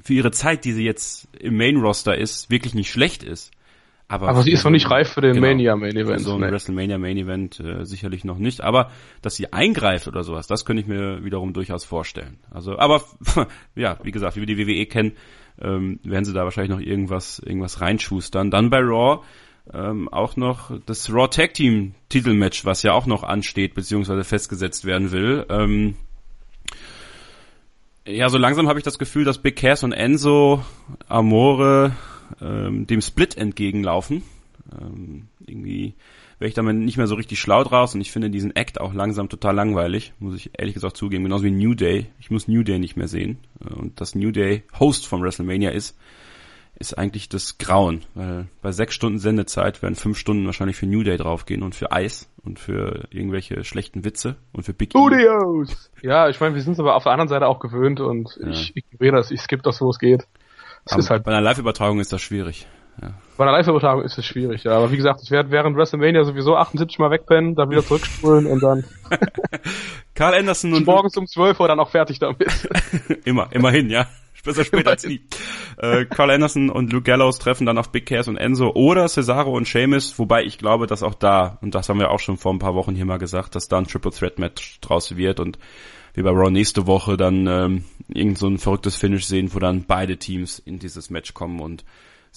für 0.00 0.14
ihre 0.14 0.30
Zeit, 0.30 0.64
die 0.64 0.72
sie 0.72 0.84
jetzt 0.84 1.28
im 1.38 1.56
Main 1.56 1.76
Roster 1.76 2.16
ist, 2.16 2.50
wirklich 2.50 2.74
nicht 2.74 2.90
schlecht 2.90 3.22
ist. 3.22 3.50
Aber, 4.10 4.28
Aber 4.28 4.42
sie 4.42 4.52
ist 4.52 4.64
noch 4.64 4.70
nicht 4.70 4.90
reif 4.90 5.10
für 5.12 5.20
den 5.20 5.34
Genau. 5.34 5.46
Mania 5.46 5.76
Main 5.76 5.94
Event. 5.94 6.20
so 6.20 6.34
ein 6.34 6.40
ne? 6.40 6.50
WrestleMania 6.50 6.96
Main 6.96 7.18
Event 7.18 7.60
äh, 7.60 7.84
sicherlich 7.84 8.24
noch 8.24 8.38
nicht, 8.38 8.62
aber 8.62 8.90
dass 9.20 9.36
sie 9.36 9.52
eingreift 9.52 10.08
oder 10.08 10.24
sowas, 10.24 10.46
das 10.46 10.64
könnte 10.64 10.80
ich 10.80 10.88
mir 10.88 11.24
wiederum 11.24 11.52
durchaus 11.52 11.84
vorstellen. 11.84 12.38
Also, 12.50 12.78
aber 12.78 13.02
ja, 13.74 13.98
wie 14.02 14.10
gesagt, 14.10 14.36
wie 14.36 14.40
wir 14.40 14.46
die 14.46 14.56
WWE 14.56 14.86
kennen, 14.86 15.12
ähm, 15.60 16.00
werden 16.02 16.24
sie 16.24 16.32
da 16.32 16.44
wahrscheinlich 16.44 16.76
noch 16.76 16.84
irgendwas 16.84 17.38
irgendwas 17.38 17.80
reinschustern. 17.80 18.50
Dann 18.50 18.70
bei 18.70 18.80
Raw 18.80 19.22
ähm, 19.72 20.08
auch 20.08 20.36
noch 20.36 20.78
das 20.86 21.10
Raw 21.10 21.28
Tag 21.28 21.54
Team 21.54 21.94
Titelmatch, 22.08 22.64
was 22.64 22.82
ja 22.82 22.92
auch 22.92 23.06
noch 23.06 23.22
ansteht 23.22 23.74
beziehungsweise 23.74 24.24
festgesetzt 24.24 24.84
werden 24.84 25.12
will. 25.12 25.46
Ähm, 25.48 25.96
ja, 28.06 28.28
so 28.30 28.38
langsam 28.38 28.68
habe 28.68 28.78
ich 28.78 28.84
das 28.84 28.98
Gefühl, 28.98 29.24
dass 29.24 29.38
Big 29.38 29.56
Cass 29.56 29.84
und 29.84 29.92
Enzo 29.92 30.64
Amore 31.08 31.94
ähm, 32.40 32.86
dem 32.86 33.02
Split 33.02 33.36
entgegenlaufen. 33.36 34.22
Ähm, 34.80 35.28
irgendwie 35.46 35.94
wäre 36.38 36.48
ich 36.48 36.54
damit 36.54 36.76
nicht 36.76 36.96
mehr 36.96 37.06
so 37.06 37.14
richtig 37.14 37.40
schlau 37.40 37.64
draus 37.64 37.94
und 37.94 38.00
ich 38.00 38.12
finde 38.12 38.30
diesen 38.30 38.54
Act 38.54 38.80
auch 38.80 38.94
langsam 38.94 39.28
total 39.28 39.54
langweilig, 39.54 40.12
muss 40.18 40.36
ich 40.36 40.50
ehrlich 40.58 40.74
gesagt 40.74 40.96
zugeben, 40.96 41.24
genauso 41.24 41.44
wie 41.44 41.50
New 41.50 41.74
Day. 41.74 42.06
Ich 42.20 42.30
muss 42.30 42.48
New 42.48 42.62
Day 42.62 42.78
nicht 42.78 42.96
mehr 42.96 43.08
sehen. 43.08 43.38
Äh, 43.60 43.74
Und 43.74 44.00
dass 44.00 44.14
New 44.14 44.30
Day 44.30 44.62
Host 44.78 45.06
von 45.06 45.22
WrestleMania 45.22 45.70
ist, 45.70 45.96
ist 46.80 46.96
eigentlich 46.96 47.28
das 47.28 47.58
Grauen, 47.58 48.04
weil 48.14 48.46
bei 48.62 48.70
sechs 48.70 48.94
Stunden 48.94 49.18
Sendezeit 49.18 49.82
werden 49.82 49.96
fünf 49.96 50.16
Stunden 50.16 50.46
wahrscheinlich 50.46 50.76
für 50.76 50.86
New 50.86 51.02
Day 51.02 51.16
draufgehen 51.16 51.64
und 51.64 51.74
für 51.74 51.90
Eis 51.90 52.30
und 52.44 52.60
für 52.60 53.08
irgendwelche 53.10 53.64
schlechten 53.64 54.04
Witze 54.04 54.36
und 54.52 54.62
für 54.62 54.74
Big 54.74 54.94
E. 54.94 54.98
Studios! 54.98 55.90
Ja, 56.02 56.28
ich 56.28 56.38
meine, 56.38 56.54
wir 56.54 56.62
sind 56.62 56.74
es 56.74 56.78
aber 56.78 56.94
auf 56.94 57.02
der 57.02 57.10
anderen 57.10 57.28
Seite 57.28 57.48
auch 57.48 57.58
gewöhnt 57.58 57.98
und 57.98 58.38
ich 58.48 58.76
ignoriere 58.76 59.16
das, 59.16 59.32
ich 59.32 59.40
skippe 59.40 59.64
das, 59.64 59.80
wo 59.80 59.90
es 59.90 59.98
geht. 59.98 60.28
Es 60.84 60.96
ist 60.96 61.10
halt, 61.10 61.24
Bei 61.24 61.32
einer 61.32 61.40
Live-Übertragung 61.40 61.98
ist 61.98 62.12
das 62.12 62.22
schwierig. 62.22 62.68
Bei 63.36 63.44
einer 63.44 63.52
Live-Übertragung 63.52 64.02
ist 64.02 64.18
es 64.18 64.26
schwierig, 64.26 64.64
ja. 64.64 64.72
Aber 64.72 64.90
wie 64.90 64.96
gesagt, 64.96 65.20
ich 65.22 65.30
werde 65.30 65.50
während 65.50 65.76
WrestleMania 65.76 66.24
sowieso 66.24 66.56
78 66.56 66.98
Mal 66.98 67.10
wegpennen, 67.10 67.54
dann 67.54 67.70
wieder 67.70 67.84
zurückspulen 67.84 68.46
und 68.46 68.60
dann 68.62 68.84
Karl 70.14 70.34
Anderson 70.34 70.74
und 70.74 70.86
morgens 70.86 71.16
um 71.16 71.26
12 71.26 71.60
Uhr 71.60 71.68
dann 71.68 71.78
auch 71.78 71.90
fertig 71.90 72.18
damit. 72.18 72.68
Immer, 73.24 73.48
immerhin, 73.52 73.90
ja. 73.90 74.06
Besser 74.44 74.64
später 74.64 74.90
als 74.90 75.04
nie. 75.04 75.20
Äh, 75.76 76.06
Carl 76.06 76.30
Anderson 76.30 76.70
und 76.70 76.92
Luke 76.92 77.04
Gallows 77.04 77.38
treffen 77.38 77.66
dann 77.66 77.76
auf 77.76 77.92
Big 77.92 78.06
Cass 78.06 78.28
und 78.28 78.36
Enzo 78.36 78.70
oder 78.70 79.06
Cesaro 79.06 79.54
und 79.54 79.68
Sheamus, 79.68 80.18
wobei 80.18 80.42
ich 80.42 80.58
glaube, 80.58 80.86
dass 80.86 81.02
auch 81.02 81.14
da, 81.14 81.58
und 81.60 81.74
das 81.74 81.88
haben 81.88 82.00
wir 82.00 82.10
auch 82.10 82.20
schon 82.20 82.38
vor 82.38 82.52
ein 82.52 82.58
paar 82.58 82.74
Wochen 82.74 82.94
hier 82.94 83.04
mal 83.04 83.18
gesagt, 83.18 83.54
dass 83.54 83.68
da 83.68 83.78
ein 83.78 83.86
Triple 83.86 84.10
Threat 84.10 84.38
Match 84.38 84.80
draus 84.80 85.16
wird 85.16 85.38
und 85.38 85.58
wir 86.14 86.24
bei 86.24 86.30
Raw 86.30 86.50
nächste 86.50 86.86
Woche 86.86 87.16
dann 87.16 87.46
ähm, 87.46 87.84
irgend 88.08 88.38
so 88.38 88.48
ein 88.48 88.58
verrücktes 88.58 88.96
Finish 88.96 89.26
sehen, 89.26 89.54
wo 89.54 89.58
dann 89.58 89.84
beide 89.84 90.16
Teams 90.16 90.58
in 90.58 90.78
dieses 90.78 91.10
Match 91.10 91.34
kommen 91.34 91.60
und 91.60 91.84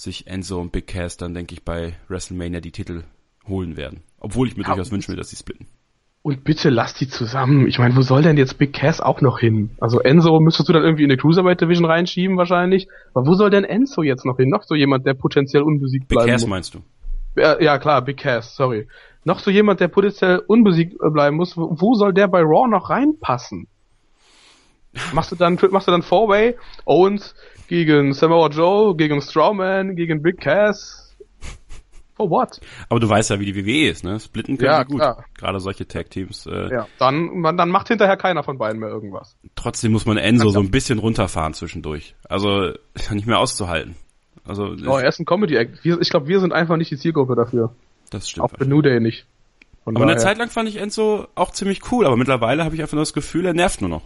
sich 0.02 0.26
Enzo 0.26 0.60
und 0.60 0.72
Big 0.72 0.86
Cass 0.86 1.16
dann, 1.16 1.34
denke 1.34 1.54
ich, 1.54 1.64
bei 1.64 1.94
WrestleMania 2.08 2.60
die 2.60 2.72
Titel 2.72 3.04
holen 3.48 3.76
werden. 3.76 4.02
Obwohl 4.20 4.48
ich 4.48 4.56
mir 4.56 4.62
Ja, 4.62 4.74
durchaus 4.74 4.90
will, 5.08 5.16
dass 5.16 5.30
sie 5.30 5.36
splitten. 5.36 5.66
Und 6.22 6.44
bitte 6.44 6.70
lass 6.70 6.94
die 6.94 7.08
zusammen. 7.08 7.66
Ich 7.66 7.80
meine, 7.80 7.96
wo 7.96 8.02
soll 8.02 8.22
denn 8.22 8.36
jetzt 8.36 8.56
Big 8.56 8.72
Cass 8.72 9.00
auch 9.00 9.20
noch 9.20 9.40
hin? 9.40 9.70
Also 9.80 9.98
Enzo 9.98 10.38
müsstest 10.38 10.68
du 10.68 10.72
dann 10.72 10.84
irgendwie 10.84 11.02
in 11.02 11.08
die 11.08 11.16
Cruiserweight 11.16 11.60
Division 11.60 11.84
reinschieben 11.84 12.36
wahrscheinlich. 12.36 12.86
Aber 13.12 13.26
wo 13.26 13.34
soll 13.34 13.50
denn 13.50 13.64
Enzo 13.64 14.02
jetzt 14.02 14.24
noch 14.24 14.36
hin? 14.36 14.48
Noch 14.48 14.62
so 14.62 14.76
jemand, 14.76 15.04
der 15.04 15.14
potenziell 15.14 15.62
unbesiegt 15.62 16.06
Big 16.06 16.16
bleiben 16.16 16.30
Cass 16.30 16.42
muss. 16.42 16.50
meinst 16.50 16.74
du? 16.74 16.80
Ja, 17.34 17.60
ja, 17.60 17.78
klar, 17.78 18.02
Big 18.02 18.18
Cass, 18.18 18.54
sorry. 18.54 18.86
Noch 19.24 19.40
so 19.40 19.50
jemand, 19.50 19.80
der 19.80 19.88
potenziell 19.88 20.38
unbesiegt 20.46 20.96
bleiben 20.98 21.36
muss. 21.36 21.56
Wo, 21.56 21.76
wo 21.80 21.94
soll 21.94 22.12
der 22.12 22.28
bei 22.28 22.40
Raw 22.42 22.68
noch 22.68 22.90
reinpassen? 22.90 23.66
Machst 25.12 25.32
du 25.32 25.36
dann, 25.36 25.58
machst 25.70 25.88
du 25.88 25.92
dann 25.92 26.02
Four-Way? 26.02 26.56
Owens 26.84 27.34
gegen 27.72 28.12
Samoa 28.12 28.48
Joe, 28.48 28.94
gegen 28.94 29.22
Strowman, 29.22 29.96
gegen 29.96 30.20
Big 30.20 30.40
Cass? 30.40 31.16
For 32.14 32.28
what? 32.28 32.60
Aber 32.90 33.00
du 33.00 33.08
weißt 33.08 33.30
ja, 33.30 33.40
wie 33.40 33.50
die 33.50 33.56
WWE 33.56 33.88
ist, 33.90 34.04
ne? 34.04 34.20
Splitten 34.20 34.58
können 34.58 34.70
Ja, 34.70 34.80
sie 34.80 34.84
gut. 34.90 34.98
klar. 35.00 35.24
Gerade 35.38 35.58
solche 35.60 35.88
Tag-Teams. 35.88 36.44
Äh, 36.46 36.68
Ja, 36.70 36.86
dann, 36.98 37.38
man, 37.40 37.56
dann 37.56 37.70
macht 37.70 37.88
hinterher 37.88 38.18
keiner 38.18 38.42
von 38.42 38.58
beiden 38.58 38.78
mehr 38.80 38.90
irgendwas. 38.90 39.34
Trotzdem 39.54 39.92
muss 39.92 40.04
man 40.04 40.18
Enzo 40.18 40.50
so 40.50 40.60
ein 40.60 40.70
bisschen 40.70 40.98
runterfahren 40.98 41.54
zwischendurch. 41.54 42.14
Also 42.28 42.72
ist 42.94 43.08
ja 43.08 43.14
nicht 43.14 43.26
mehr 43.26 43.38
auszuhalten. 43.38 43.96
Also 44.44 44.64
Oh, 44.86 44.98
er 44.98 45.08
ist 45.08 45.20
ein 45.20 45.24
Comedy-Act. 45.24 45.86
Ich 45.86 46.10
glaube, 46.10 46.28
wir 46.28 46.40
sind 46.40 46.52
einfach 46.52 46.76
nicht 46.76 46.90
die 46.90 46.98
Zielgruppe 46.98 47.34
dafür. 47.34 47.74
das 48.10 48.28
stimmt. 48.28 48.44
Auch 48.44 48.56
für 48.58 48.66
New 48.66 48.82
Day 48.82 49.00
nicht. 49.00 49.24
Von 49.84 49.96
Aber 49.96 50.04
eine 50.04 50.14
daher- 50.14 50.26
Zeit 50.26 50.38
lang 50.38 50.50
fand 50.50 50.68
ich 50.68 50.76
Enzo 50.76 51.26
auch 51.34 51.50
ziemlich 51.52 51.90
cool, 51.90 52.04
aber 52.06 52.16
mittlerweile 52.18 52.64
habe 52.64 52.74
ich 52.74 52.82
einfach 52.82 52.94
nur 52.94 53.02
das 53.02 53.14
Gefühl, 53.14 53.46
er 53.46 53.54
nervt 53.54 53.80
nur 53.80 53.88
noch. 53.90 54.02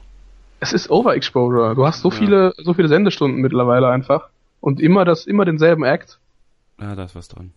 Es 0.61 0.73
ist 0.73 0.91
Overexposure. 0.91 1.75
Du 1.75 1.87
hast 1.87 2.01
so 2.01 2.11
viele, 2.11 2.55
so 2.59 2.75
viele 2.75 2.89
Sendestunden 2.89 3.41
mittlerweile 3.41 3.89
einfach. 3.89 4.29
Und 4.61 4.81
immer 4.81 5.05
das, 5.05 5.27
immer 5.27 5.45
denselben 5.45 5.85
Act. 5.85 6.19
Ja, 6.81 6.95
da 6.95 7.05
ist 7.05 7.15
was 7.15 7.29
dran. 7.29 7.53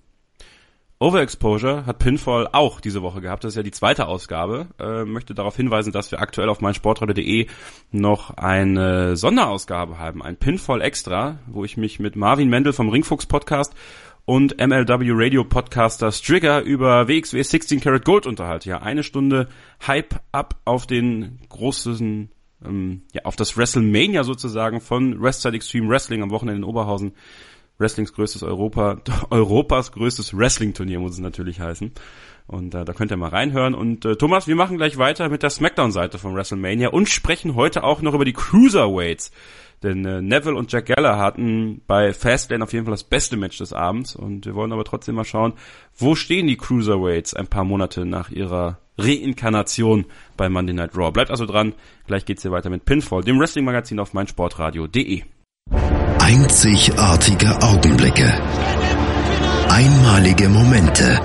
Overexposure 1.01 1.85
hat 1.85 1.99
Pinfall 1.99 2.49
auch 2.51 2.81
diese 2.81 3.01
Woche 3.01 3.21
gehabt. 3.21 3.45
Das 3.45 3.53
ist 3.53 3.55
ja 3.55 3.63
die 3.63 3.71
zweite 3.71 4.07
Ausgabe. 4.07 4.67
Äh, 4.79 5.05
möchte 5.05 5.33
darauf 5.33 5.55
hinweisen, 5.55 5.93
dass 5.93 6.11
wir 6.11 6.19
aktuell 6.19 6.49
auf 6.49 6.59
meinsportradio.de 6.59 7.47
noch 7.91 8.31
eine 8.31 9.15
Sonderausgabe 9.15 9.97
haben. 9.97 10.21
Ein 10.21 10.35
Pinfall 10.35 10.81
Extra, 10.81 11.39
wo 11.47 11.63
ich 11.63 11.77
mich 11.77 11.99
mit 11.99 12.17
Marvin 12.17 12.49
Mendel 12.49 12.73
vom 12.73 12.89
Ringfuchs 12.89 13.27
Podcast 13.27 13.75
und 14.25 14.57
MLW 14.57 15.11
Radio 15.13 15.45
Podcaster 15.45 16.11
Strigger 16.11 16.61
über 16.61 17.07
WXW 17.07 17.41
16 17.41 17.79
Karat 17.79 18.03
Gold 18.03 18.27
unterhalte. 18.27 18.67
Ja, 18.67 18.81
eine 18.81 19.03
Stunde 19.03 19.47
Hype 19.87 20.19
up 20.33 20.57
auf 20.65 20.85
den 20.85 21.39
großen, 21.47 22.29
ähm, 22.65 23.03
ja, 23.13 23.23
auf 23.25 23.35
das 23.35 23.57
WrestleMania 23.57 24.23
sozusagen 24.23 24.81
von 24.81 25.21
Westside 25.21 25.55
Extreme 25.55 25.89
Wrestling 25.89 26.23
am 26.23 26.31
Wochenende 26.31 26.59
in 26.59 26.63
Oberhausen. 26.63 27.13
Wrestlings 27.77 28.13
größtes 28.13 28.43
Europa, 28.43 29.01
Europas 29.29 29.91
größtes 29.93 30.37
Wrestling-Turnier 30.37 30.99
muss 30.99 31.13
es 31.13 31.19
natürlich 31.19 31.59
heißen. 31.59 31.91
Und 32.45 32.73
äh, 32.73 32.83
da 32.83 32.93
könnt 32.93 33.11
ihr 33.11 33.17
mal 33.17 33.29
reinhören. 33.29 33.73
Und 33.73 34.05
äh, 34.05 34.15
Thomas, 34.15 34.47
wir 34.47 34.55
machen 34.55 34.77
gleich 34.77 34.97
weiter 34.97 35.29
mit 35.29 35.43
der 35.43 35.49
Smackdown-Seite 35.49 36.17
von 36.17 36.35
WrestleMania 36.35 36.89
und 36.89 37.07
sprechen 37.07 37.55
heute 37.55 37.83
auch 37.83 38.01
noch 38.01 38.13
über 38.13 38.25
die 38.25 38.33
Cruiserweights. 38.33 39.31
Denn 39.81 40.03
äh, 40.03 40.21
Neville 40.21 40.55
und 40.55 40.71
Jack 40.71 40.87
Geller 40.87 41.17
hatten 41.17 41.81
bei 41.87 42.11
Fastlane 42.11 42.63
auf 42.63 42.73
jeden 42.73 42.85
Fall 42.85 42.93
das 42.93 43.03
beste 43.03 43.37
Match 43.37 43.59
des 43.59 43.71
Abends. 43.71 44.15
Und 44.15 44.45
wir 44.45 44.55
wollen 44.55 44.73
aber 44.73 44.83
trotzdem 44.83 45.15
mal 45.15 45.25
schauen, 45.25 45.53
wo 45.95 46.15
stehen 46.15 46.47
die 46.47 46.57
Cruiserweights 46.57 47.33
ein 47.33 47.47
paar 47.47 47.63
Monate 47.63 48.05
nach 48.05 48.29
ihrer 48.29 48.79
Reinkarnation 48.99 50.05
bei 50.37 50.49
Monday 50.49 50.73
Night 50.73 50.95
Raw. 50.95 51.11
Bleibt 51.11 51.31
also 51.31 51.45
dran, 51.45 51.73
gleich 52.07 52.25
geht's 52.25 52.41
hier 52.41 52.51
weiter 52.51 52.69
mit 52.69 52.85
Pinfall, 52.85 53.23
dem 53.23 53.39
Wrestling-Magazin 53.39 53.99
auf 53.99 54.13
meinsportradio.de. 54.13 55.23
Einzigartige 56.19 57.61
Augenblicke. 57.61 58.33
Einmalige 59.69 60.49
Momente. 60.49 61.19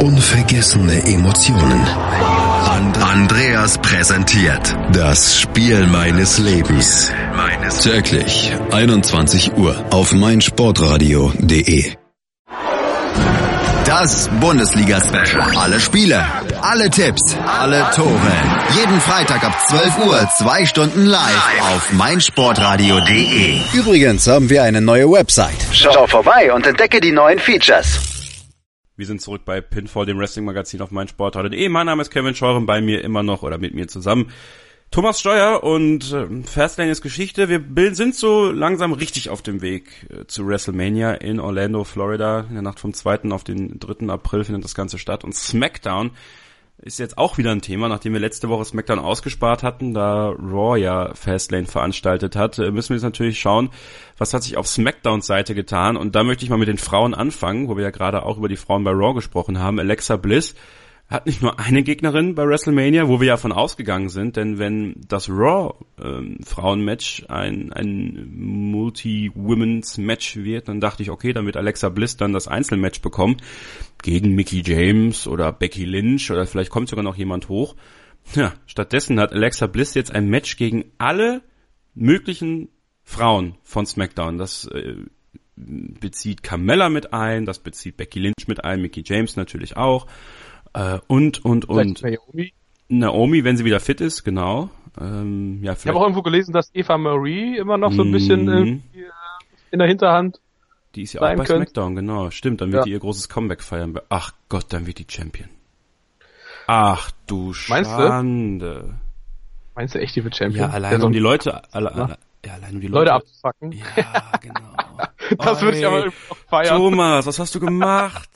Unvergessene 0.00 1.04
Emotionen. 1.06 1.80
And 2.68 2.98
Andreas 2.98 3.78
präsentiert 3.78 4.76
das 4.92 5.40
Spiel 5.40 5.86
meines 5.86 6.38
Lebens. 6.38 7.12
Täglich 7.82 8.52
21 8.70 9.56
Uhr 9.56 9.74
auf 9.90 10.12
meinsportradio.de. 10.12 12.01
Das 13.84 14.28
Bundesliga-Special. 14.40 15.56
Alle 15.58 15.80
Spiele, 15.80 16.24
alle 16.60 16.88
Tipps, 16.88 17.36
alle 17.46 17.84
Tore. 17.94 18.32
Jeden 18.76 19.00
Freitag 19.00 19.42
ab 19.44 19.58
12 19.68 20.06
Uhr, 20.06 20.28
zwei 20.38 20.64
Stunden 20.64 21.04
live 21.06 21.60
auf 21.60 21.92
meinsportradio.de. 21.92 23.60
Übrigens 23.74 24.26
haben 24.28 24.48
wir 24.50 24.62
eine 24.62 24.80
neue 24.80 25.10
Website. 25.10 25.56
Schau 25.72 26.06
vorbei 26.06 26.52
und 26.52 26.66
entdecke 26.66 27.00
die 27.00 27.12
neuen 27.12 27.38
Features. 27.38 28.00
Wir 28.96 29.06
sind 29.06 29.20
zurück 29.20 29.42
bei 29.44 29.60
Pinfall, 29.60 30.06
dem 30.06 30.18
Wrestling-Magazin 30.18 30.80
auf 30.80 30.90
meinsportradio.de. 30.90 31.68
Mein 31.68 31.86
Name 31.86 32.02
ist 32.02 32.10
Kevin 32.10 32.34
Scheuren, 32.34 32.66
bei 32.66 32.80
mir 32.80 33.02
immer 33.02 33.22
noch 33.22 33.42
oder 33.42 33.58
mit 33.58 33.74
mir 33.74 33.88
zusammen 33.88 34.30
Thomas 34.92 35.18
Steuer 35.18 35.64
und 35.64 36.12
äh, 36.12 36.26
Fastlane 36.42 36.90
ist 36.90 37.00
Geschichte. 37.00 37.48
Wir 37.48 37.94
sind 37.94 38.14
so 38.14 38.50
langsam 38.50 38.92
richtig 38.92 39.30
auf 39.30 39.40
dem 39.40 39.62
Weg 39.62 40.06
äh, 40.10 40.26
zu 40.26 40.46
WrestleMania 40.46 41.14
in 41.14 41.40
Orlando, 41.40 41.82
Florida. 41.84 42.40
In 42.40 42.52
der 42.52 42.62
Nacht 42.62 42.78
vom 42.78 42.92
2. 42.92 43.30
auf 43.30 43.42
den 43.42 43.80
3. 43.80 44.08
April 44.12 44.44
findet 44.44 44.64
das 44.64 44.74
Ganze 44.74 44.98
statt. 44.98 45.24
Und 45.24 45.34
SmackDown 45.34 46.10
ist 46.76 46.98
jetzt 46.98 47.16
auch 47.16 47.38
wieder 47.38 47.52
ein 47.52 47.62
Thema, 47.62 47.88
nachdem 47.88 48.12
wir 48.12 48.20
letzte 48.20 48.50
Woche 48.50 48.66
SmackDown 48.66 48.98
ausgespart 48.98 49.62
hatten, 49.62 49.94
da 49.94 50.28
Raw 50.28 50.78
ja 50.78 51.14
Fastlane 51.14 51.64
veranstaltet 51.64 52.36
hat, 52.36 52.58
äh, 52.58 52.70
müssen 52.70 52.90
wir 52.90 52.96
jetzt 52.96 53.02
natürlich 53.02 53.40
schauen, 53.40 53.70
was 54.18 54.34
hat 54.34 54.42
sich 54.42 54.58
auf 54.58 54.68
SmackDowns 54.68 55.26
Seite 55.26 55.54
getan. 55.54 55.96
Und 55.96 56.14
da 56.14 56.22
möchte 56.22 56.44
ich 56.44 56.50
mal 56.50 56.58
mit 56.58 56.68
den 56.68 56.76
Frauen 56.76 57.14
anfangen, 57.14 57.70
wo 57.70 57.78
wir 57.78 57.84
ja 57.84 57.90
gerade 57.90 58.26
auch 58.26 58.36
über 58.36 58.48
die 58.48 58.56
Frauen 58.56 58.84
bei 58.84 58.90
Raw 58.90 59.14
gesprochen 59.14 59.58
haben. 59.58 59.78
Alexa 59.78 60.16
Bliss 60.16 60.54
hat 61.12 61.26
nicht 61.26 61.42
nur 61.42 61.60
eine 61.60 61.82
Gegnerin 61.82 62.34
bei 62.34 62.46
WrestleMania, 62.46 63.08
wo 63.08 63.20
wir 63.20 63.28
ja 63.28 63.36
von 63.36 63.52
ausgegangen 63.52 64.08
sind, 64.08 64.36
denn 64.36 64.58
wenn 64.58 64.96
das 65.06 65.28
Raw 65.28 65.74
ähm, 66.02 66.38
Frauenmatch 66.44 67.26
ein, 67.28 67.72
ein 67.72 68.30
Multi-Women's 68.34 69.98
Match 69.98 70.36
wird, 70.36 70.68
dann 70.68 70.80
dachte 70.80 71.02
ich, 71.02 71.10
okay, 71.10 71.32
dann 71.32 71.46
wird 71.46 71.56
Alexa 71.56 71.88
Bliss 71.88 72.16
dann 72.16 72.32
das 72.32 72.48
Einzelmatch 72.48 73.02
bekommen 73.02 73.36
gegen 74.02 74.34
Mickey 74.34 74.62
James 74.64 75.26
oder 75.26 75.52
Becky 75.52 75.84
Lynch 75.84 76.30
oder 76.30 76.46
vielleicht 76.46 76.70
kommt 76.70 76.88
sogar 76.88 77.04
noch 77.04 77.16
jemand 77.16 77.48
hoch. 77.48 77.76
Ja, 78.34 78.54
stattdessen 78.66 79.20
hat 79.20 79.32
Alexa 79.32 79.66
Bliss 79.66 79.94
jetzt 79.94 80.14
ein 80.14 80.28
Match 80.28 80.56
gegen 80.56 80.84
alle 80.98 81.42
möglichen 81.94 82.68
Frauen 83.02 83.56
von 83.62 83.84
SmackDown. 83.84 84.38
Das 84.38 84.66
äh, 84.66 84.96
bezieht 85.56 86.42
Carmella 86.42 86.88
mit 86.88 87.12
ein, 87.12 87.44
das 87.44 87.58
bezieht 87.58 87.96
Becky 87.96 88.20
Lynch 88.20 88.48
mit 88.48 88.64
ein, 88.64 88.80
Mickey 88.80 89.02
James 89.04 89.36
natürlich 89.36 89.76
auch. 89.76 90.06
Äh, 90.74 90.98
und, 91.06 91.44
und, 91.44 91.68
und. 91.68 92.02
Naomi? 92.02 92.52
Naomi, 92.88 93.44
wenn 93.44 93.56
sie 93.56 93.64
wieder 93.64 93.80
fit 93.80 94.00
ist, 94.00 94.24
genau. 94.24 94.70
Ähm, 95.00 95.60
ja, 95.62 95.72
ich 95.72 95.86
habe 95.86 95.98
auch 95.98 96.02
irgendwo 96.02 96.22
gelesen, 96.22 96.52
dass 96.52 96.70
Eva 96.74 96.98
Marie 96.98 97.56
immer 97.56 97.78
noch 97.78 97.92
so 97.92 98.02
ein 98.02 98.12
bisschen 98.12 98.44
mhm. 98.44 98.82
äh, 98.94 99.04
in 99.70 99.78
der 99.78 99.88
Hinterhand 99.88 100.40
Die 100.94 101.02
ist 101.02 101.14
ja 101.14 101.22
auch 101.22 101.24
bei 101.24 101.36
könnt. 101.36 101.48
SmackDown, 101.48 101.96
genau. 101.96 102.30
Stimmt, 102.30 102.60
dann 102.60 102.72
wird 102.72 102.80
ja. 102.80 102.84
die 102.84 102.90
ihr 102.92 102.98
großes 102.98 103.30
Comeback 103.30 103.62
feiern. 103.62 103.98
Ach 104.10 104.32
Gott, 104.50 104.66
dann 104.68 104.86
wird 104.86 104.98
die 104.98 105.06
Champion. 105.08 105.48
Ach 106.66 107.10
du 107.26 107.54
Meinst 107.68 107.90
Schande. 107.90 108.80
Du? 108.82 108.94
Meinst 109.74 109.94
du 109.94 110.00
echt, 110.00 110.14
die 110.14 110.24
wird 110.24 110.36
Champion? 110.36 110.68
Ja, 110.68 110.74
allein 110.74 111.02
um 111.02 111.12
die 111.12 111.18
Leute, 111.18 111.62
alle, 111.72 111.92
alle, 111.92 112.18
ja, 112.44 112.52
allein 112.52 112.74
um 112.74 112.80
die 112.80 112.88
Leute, 112.88 112.98
Leute 112.98 113.12
abzufacken. 113.14 113.72
Ja, 113.72 114.32
genau. 114.40 114.76
das 115.38 115.62
würde 115.62 115.78
ich 115.78 115.86
aber 115.86 116.06
noch 116.06 116.12
feiern. 116.48 116.76
Thomas, 116.76 117.26
was 117.26 117.38
hast 117.38 117.54
du 117.54 117.60
gemacht? 117.60 118.28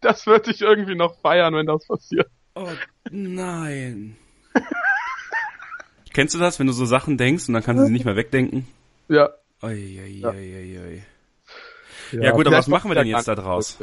Das 0.00 0.26
würde 0.26 0.50
ich 0.50 0.60
irgendwie 0.60 0.94
noch 0.94 1.18
feiern, 1.20 1.54
wenn 1.54 1.66
das 1.66 1.86
passiert. 1.86 2.28
Oh 2.54 2.68
nein. 3.10 4.16
Kennst 6.12 6.34
du 6.34 6.38
das, 6.38 6.58
wenn 6.58 6.66
du 6.66 6.72
so 6.72 6.86
Sachen 6.86 7.18
denkst 7.18 7.48
und 7.48 7.54
dann 7.54 7.62
kannst 7.62 7.82
du 7.82 7.86
sie 7.86 7.92
nicht 7.92 8.04
mehr 8.04 8.16
wegdenken? 8.16 8.66
Ja. 9.08 9.30
Oi, 9.62 10.00
oi, 10.02 10.24
oi, 10.24 10.54
oi, 10.56 10.78
oi. 10.78 11.02
Ja, 12.12 12.22
ja 12.22 12.30
gut, 12.32 12.46
aber 12.46 12.56
was 12.56 12.68
machen 12.68 12.90
wir 12.90 12.94
denn 12.94 13.06
jetzt 13.06 13.28
da 13.28 13.34
draus? 13.34 13.78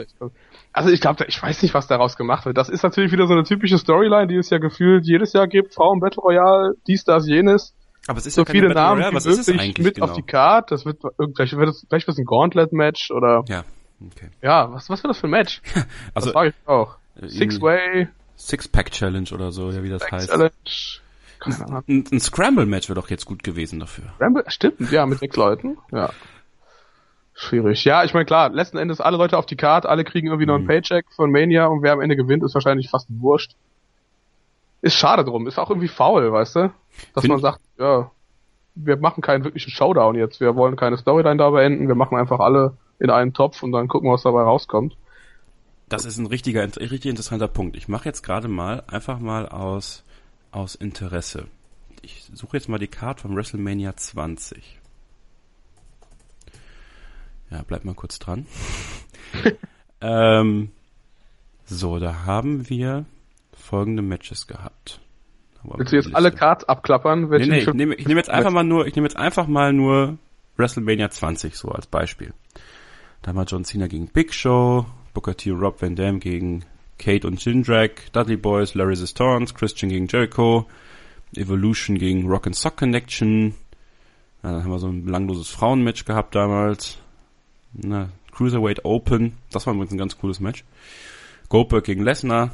Also 0.71 0.89
ich 0.89 1.01
glaube, 1.01 1.25
ich 1.27 1.41
weiß 1.41 1.61
nicht, 1.61 1.73
was 1.73 1.87
daraus 1.87 2.15
gemacht 2.15 2.45
wird. 2.45 2.57
Das 2.57 2.69
ist 2.69 2.83
natürlich 2.83 3.11
wieder 3.11 3.27
so 3.27 3.33
eine 3.33 3.43
typische 3.43 3.77
Storyline, 3.77 4.27
die 4.27 4.37
es 4.37 4.49
ja 4.49 4.57
gefühlt 4.57 5.05
jedes 5.05 5.33
Jahr 5.33 5.47
gibt. 5.47 5.73
Frauen 5.75 5.99
Battle 5.99 6.23
Royale, 6.23 6.75
dies, 6.87 7.03
das, 7.03 7.27
jenes. 7.27 7.75
Aber 8.07 8.17
es 8.17 8.25
ist 8.25 8.35
so 8.35 8.41
ja 8.41 8.51
viele 8.51 8.69
Namen 8.69 9.01
Royale. 9.01 9.15
Was 9.15 9.25
ist 9.25 9.47
es 9.47 9.49
eigentlich 9.49 9.77
mit 9.85 9.95
genau? 9.95 10.07
auf 10.07 10.13
die 10.13 10.23
Card. 10.23 10.71
Das 10.71 10.85
wird 10.85 11.01
vielleicht 11.35 11.55
wird 11.55 11.69
es 11.69 11.85
vielleicht 11.87 12.07
wird 12.07 12.15
es 12.15 12.19
ein 12.19 12.25
Gauntlet-Match 12.25 13.11
oder. 13.11 13.43
Ja. 13.47 13.63
Okay. 14.11 14.29
Ja, 14.41 14.71
was, 14.71 14.89
was 14.89 15.03
wird 15.03 15.11
das 15.11 15.19
für 15.19 15.27
ein 15.27 15.31
Match? 15.31 15.61
also, 16.13 16.27
das 16.27 16.33
frage 16.33 16.49
ich 16.49 16.67
auch. 16.67 16.97
Six-Way. 17.21 18.07
Six-Pack-Challenge 18.35 19.29
oder 19.33 19.51
so, 19.51 19.71
ja, 19.71 19.83
wie 19.83 19.89
das 19.89 20.11
heißt. 20.11 20.29
Challenge. 20.29 20.51
Ein, 21.87 22.05
ein 22.11 22.19
Scramble-Match 22.19 22.89
wäre 22.89 22.99
doch 22.99 23.09
jetzt 23.09 23.25
gut 23.25 23.43
gewesen 23.43 23.79
dafür. 23.79 24.05
Scramble, 24.15 24.43
stimmt, 24.47 24.91
ja, 24.91 25.05
mit 25.05 25.19
sechs 25.19 25.35
Leuten, 25.35 25.77
ja. 25.91 26.09
Schwierig. 27.33 27.83
Ja, 27.83 28.03
ich 28.03 28.13
meine, 28.13 28.25
klar, 28.25 28.49
letzten 28.49 28.77
Endes 28.77 29.01
alle 29.01 29.17
Leute 29.17 29.37
auf 29.37 29.45
die 29.45 29.55
Karte, 29.55 29.89
alle 29.89 30.03
kriegen 30.03 30.27
irgendwie 30.27 30.45
noch 30.45 30.55
einen 30.55 30.63
mhm. 30.63 30.67
Paycheck 30.67 31.05
von 31.15 31.31
Mania 31.31 31.65
und 31.65 31.81
wer 31.81 31.93
am 31.93 32.01
Ende 32.01 32.15
gewinnt, 32.15 32.43
ist 32.43 32.53
wahrscheinlich 32.53 32.89
fast 32.89 33.07
wurscht. 33.09 33.55
Ist 34.81 34.95
schade 34.95 35.23
drum, 35.23 35.47
ist 35.47 35.57
auch 35.57 35.69
irgendwie 35.69 35.87
faul, 35.87 36.31
weißt 36.31 36.55
du? 36.55 36.73
Dass 37.13 37.21
Find 37.21 37.33
man 37.33 37.41
sagt, 37.41 37.61
ja, 37.77 38.11
wir 38.75 38.97
machen 38.97 39.21
keinen 39.21 39.43
wirklichen 39.43 39.71
Showdown 39.71 40.15
jetzt, 40.15 40.39
wir 40.39 40.55
wollen 40.55 40.75
keine 40.75 40.97
Storyline 40.97 41.37
da 41.37 41.49
beenden, 41.49 41.87
wir 41.87 41.95
machen 41.95 42.17
einfach 42.17 42.39
alle 42.39 42.77
in 42.99 43.09
einen 43.09 43.33
Topf 43.33 43.63
und 43.63 43.71
dann 43.71 43.87
gucken, 43.87 44.11
was 44.11 44.23
dabei 44.23 44.41
rauskommt. 44.41 44.95
Das 45.89 46.05
ist 46.05 46.17
ein 46.17 46.25
richtiger, 46.25 46.63
richtig 46.63 47.07
interessanter 47.07 47.47
Punkt. 47.47 47.75
Ich 47.75 47.87
mache 47.87 48.05
jetzt 48.05 48.23
gerade 48.23 48.47
mal 48.47 48.83
einfach 48.87 49.19
mal 49.19 49.47
aus, 49.47 50.03
aus 50.51 50.75
Interesse. 50.75 51.47
Ich 52.01 52.29
suche 52.33 52.57
jetzt 52.57 52.69
mal 52.69 52.79
die 52.79 52.87
Karte 52.87 53.21
von 53.21 53.35
WrestleMania 53.35 53.95
20. 53.95 54.79
Ja, 57.51 57.63
bleib 57.67 57.85
mal 57.85 57.93
kurz 57.93 58.17
dran. 58.17 58.47
ähm, 60.01 60.71
so, 61.65 61.99
da 61.99 62.25
haben 62.25 62.69
wir 62.69 63.05
folgende 63.55 64.01
Matches 64.01 64.47
gehabt. 64.47 64.99
Willst 65.63 65.93
du 65.93 65.95
jetzt 65.95 66.15
alle 66.15 66.31
Cards 66.31 66.65
abklappern? 66.65 67.29
Nee, 67.29 67.45
nee, 67.45 67.59
ich 67.59 67.73
nehme, 67.73 67.95
ich 67.95 68.07
nehme 68.07 68.19
jetzt 68.19 68.29
einfach 68.29 68.51
mal 68.51 68.63
nur, 68.63 68.85
ich 68.85 68.95
nehme 68.95 69.07
jetzt 69.07 69.15
einfach 69.15 69.47
mal 69.47 69.71
nur 69.71 70.17
WrestleMania 70.57 71.09
20 71.09 71.55
so 71.55 71.69
als 71.69 71.87
Beispiel. 71.87 72.33
Da 73.23 73.29
haben 73.29 73.37
wir 73.37 73.45
John 73.45 73.63
Cena 73.63 73.87
gegen 73.87 74.07
Big 74.07 74.33
Show, 74.33 74.85
Booker 75.13 75.37
T 75.37 75.49
Rob 75.51 75.81
Van 75.81 75.95
Dam 75.95 76.19
gegen 76.19 76.65
Kate 76.99 77.25
und 77.25 77.43
Jindrak, 77.43 78.11
Dudley 78.11 78.35
Boys, 78.35 78.75
Larry 78.75 78.89
Resistance, 78.89 79.53
Christian 79.53 79.89
gegen 79.89 80.07
Jericho, 80.07 80.67
Evolution 81.33 81.97
gegen 81.97 82.27
Rock 82.27 82.47
and 82.47 82.55
Sock 82.55 82.75
Connection. 82.75 83.55
Ja, 84.43 84.51
dann 84.51 84.63
haben 84.63 84.71
wir 84.71 84.79
so 84.79 84.89
ein 84.89 85.05
belangloses 85.05 85.47
Frauenmatch 85.47 86.03
gehabt 86.03 86.35
damals. 86.35 86.97
Na, 87.71 88.09
Cruiserweight 88.33 88.83
Open, 88.83 89.37
das 89.51 89.65
war 89.65 89.73
übrigens 89.73 89.93
ein 89.93 89.99
ganz 89.99 90.17
cooles 90.17 90.41
Match. 90.41 90.65
Goldberg 91.47 91.85
gegen 91.85 92.03
Lesnar. 92.03 92.51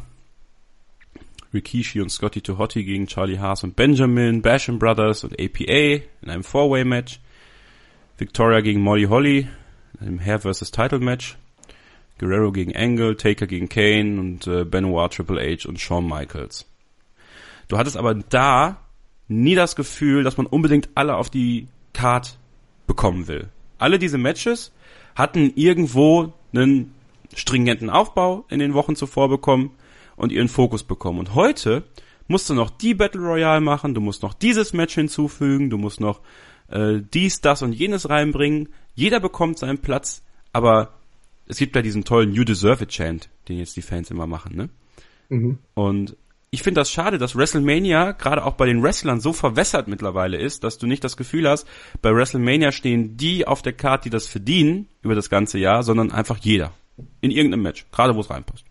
Rikishi 1.52 2.00
und 2.00 2.12
Scotty 2.12 2.42
Tohotti 2.42 2.84
gegen 2.84 3.08
Charlie 3.08 3.40
Haas 3.40 3.64
und 3.64 3.76
Benjamin, 3.76 4.44
Basham 4.44 4.78
Brothers 4.78 5.24
und 5.24 5.34
APA 5.34 6.04
in 6.22 6.30
einem 6.30 6.44
Four-Way-Match. 6.44 7.20
Victoria 8.20 8.62
gegen 8.62 8.82
Molly 8.82 9.06
Holly 9.06 9.48
im 10.02 10.20
Hair 10.20 10.40
vs. 10.40 10.72
Title 10.72 11.00
Match. 11.00 11.38
Guerrero 12.20 12.52
gegen 12.52 12.76
Angle, 12.76 13.16
Taker 13.16 13.48
gegen 13.48 13.70
Kane 13.70 14.20
und 14.20 14.46
äh, 14.46 14.66
Benoit, 14.66 15.14
Triple 15.14 15.40
H 15.40 15.68
und 15.68 15.80
Shawn 15.80 16.06
Michaels. 16.08 16.66
Du 17.70 17.78
hattest 17.78 17.96
aber 17.98 18.14
da 18.14 18.82
nie 19.30 19.56
das 19.56 19.76
Gefühl, 19.76 20.24
dass 20.24 20.38
man 20.38 20.46
unbedingt 20.46 20.90
alle 20.96 21.16
auf 21.16 21.30
die 21.30 21.68
Card 21.94 22.38
bekommen 22.88 23.28
will. 23.28 23.48
Alle 23.78 24.00
diese 24.00 24.18
Matches 24.18 24.74
hatten 25.16 25.54
irgendwo 25.56 26.34
einen 26.54 26.94
stringenten 27.34 27.90
Aufbau 27.90 28.46
in 28.50 28.60
den 28.60 28.74
Wochen 28.74 28.96
zuvor 28.96 29.30
bekommen 29.30 29.72
und 30.16 30.32
ihren 30.32 30.50
Fokus 30.50 30.84
bekommen. 30.84 31.20
Und 31.20 31.36
heute 31.36 31.84
musst 32.28 32.50
du 32.50 32.54
noch 32.54 32.70
die 32.70 32.94
Battle 32.94 33.22
Royale 33.22 33.62
machen, 33.62 33.94
du 33.94 34.02
musst 34.02 34.24
noch 34.24 34.34
dieses 34.34 34.74
Match 34.74 34.96
hinzufügen, 34.96 35.70
du 35.70 35.78
musst 35.78 36.02
noch 36.02 36.22
äh, 36.70 37.02
dies, 37.14 37.42
das 37.42 37.62
und 37.62 37.74
jenes 37.74 38.10
reinbringen. 38.10 38.70
Jeder 39.00 39.22
bekommt 39.22 39.58
seinen 39.58 39.78
Platz, 39.78 40.26
aber 40.52 40.90
es 41.48 41.58
gibt 41.58 41.74
ja 41.74 41.82
diesen 41.82 42.04
tollen 42.04 42.34
You 42.34 42.44
Deserve 42.44 42.84
It 42.84 42.90
Chant, 42.90 43.30
den 43.48 43.58
jetzt 43.58 43.78
die 43.78 43.82
Fans 43.82 44.12
immer 44.12 44.28
machen, 44.28 44.58
ne? 44.58 44.70
Mhm. 45.30 45.58
Und 45.74 46.18
ich 46.52 46.64
finde 46.64 46.82
das 46.82 46.92
schade, 46.92 47.18
dass 47.18 47.34
WrestleMania 47.34 48.12
gerade 48.12 48.44
auch 48.44 48.56
bei 48.56 48.66
den 48.66 48.84
Wrestlern 48.84 49.22
so 49.22 49.32
verwässert 49.32 49.88
mittlerweile 49.88 50.36
ist, 50.36 50.66
dass 50.66 50.80
du 50.80 50.86
nicht 50.86 51.02
das 51.02 51.16
Gefühl 51.16 51.48
hast, 51.48 51.66
bei 52.02 52.14
WrestleMania 52.14 52.74
stehen 52.74 53.16
die 53.16 53.48
auf 53.48 53.62
der 53.62 53.72
Karte, 53.72 54.04
die 54.04 54.10
das 54.10 54.28
verdienen 54.28 54.90
über 55.02 55.16
das 55.16 55.30
ganze 55.30 55.60
Jahr, 55.60 55.84
sondern 55.84 56.12
einfach 56.12 56.38
jeder. 56.38 56.74
In 57.22 57.32
irgendeinem 57.32 57.64
Match, 57.64 57.86
gerade 57.94 58.16
wo 58.16 58.20
es 58.20 58.30
reinpasst. 58.30 58.66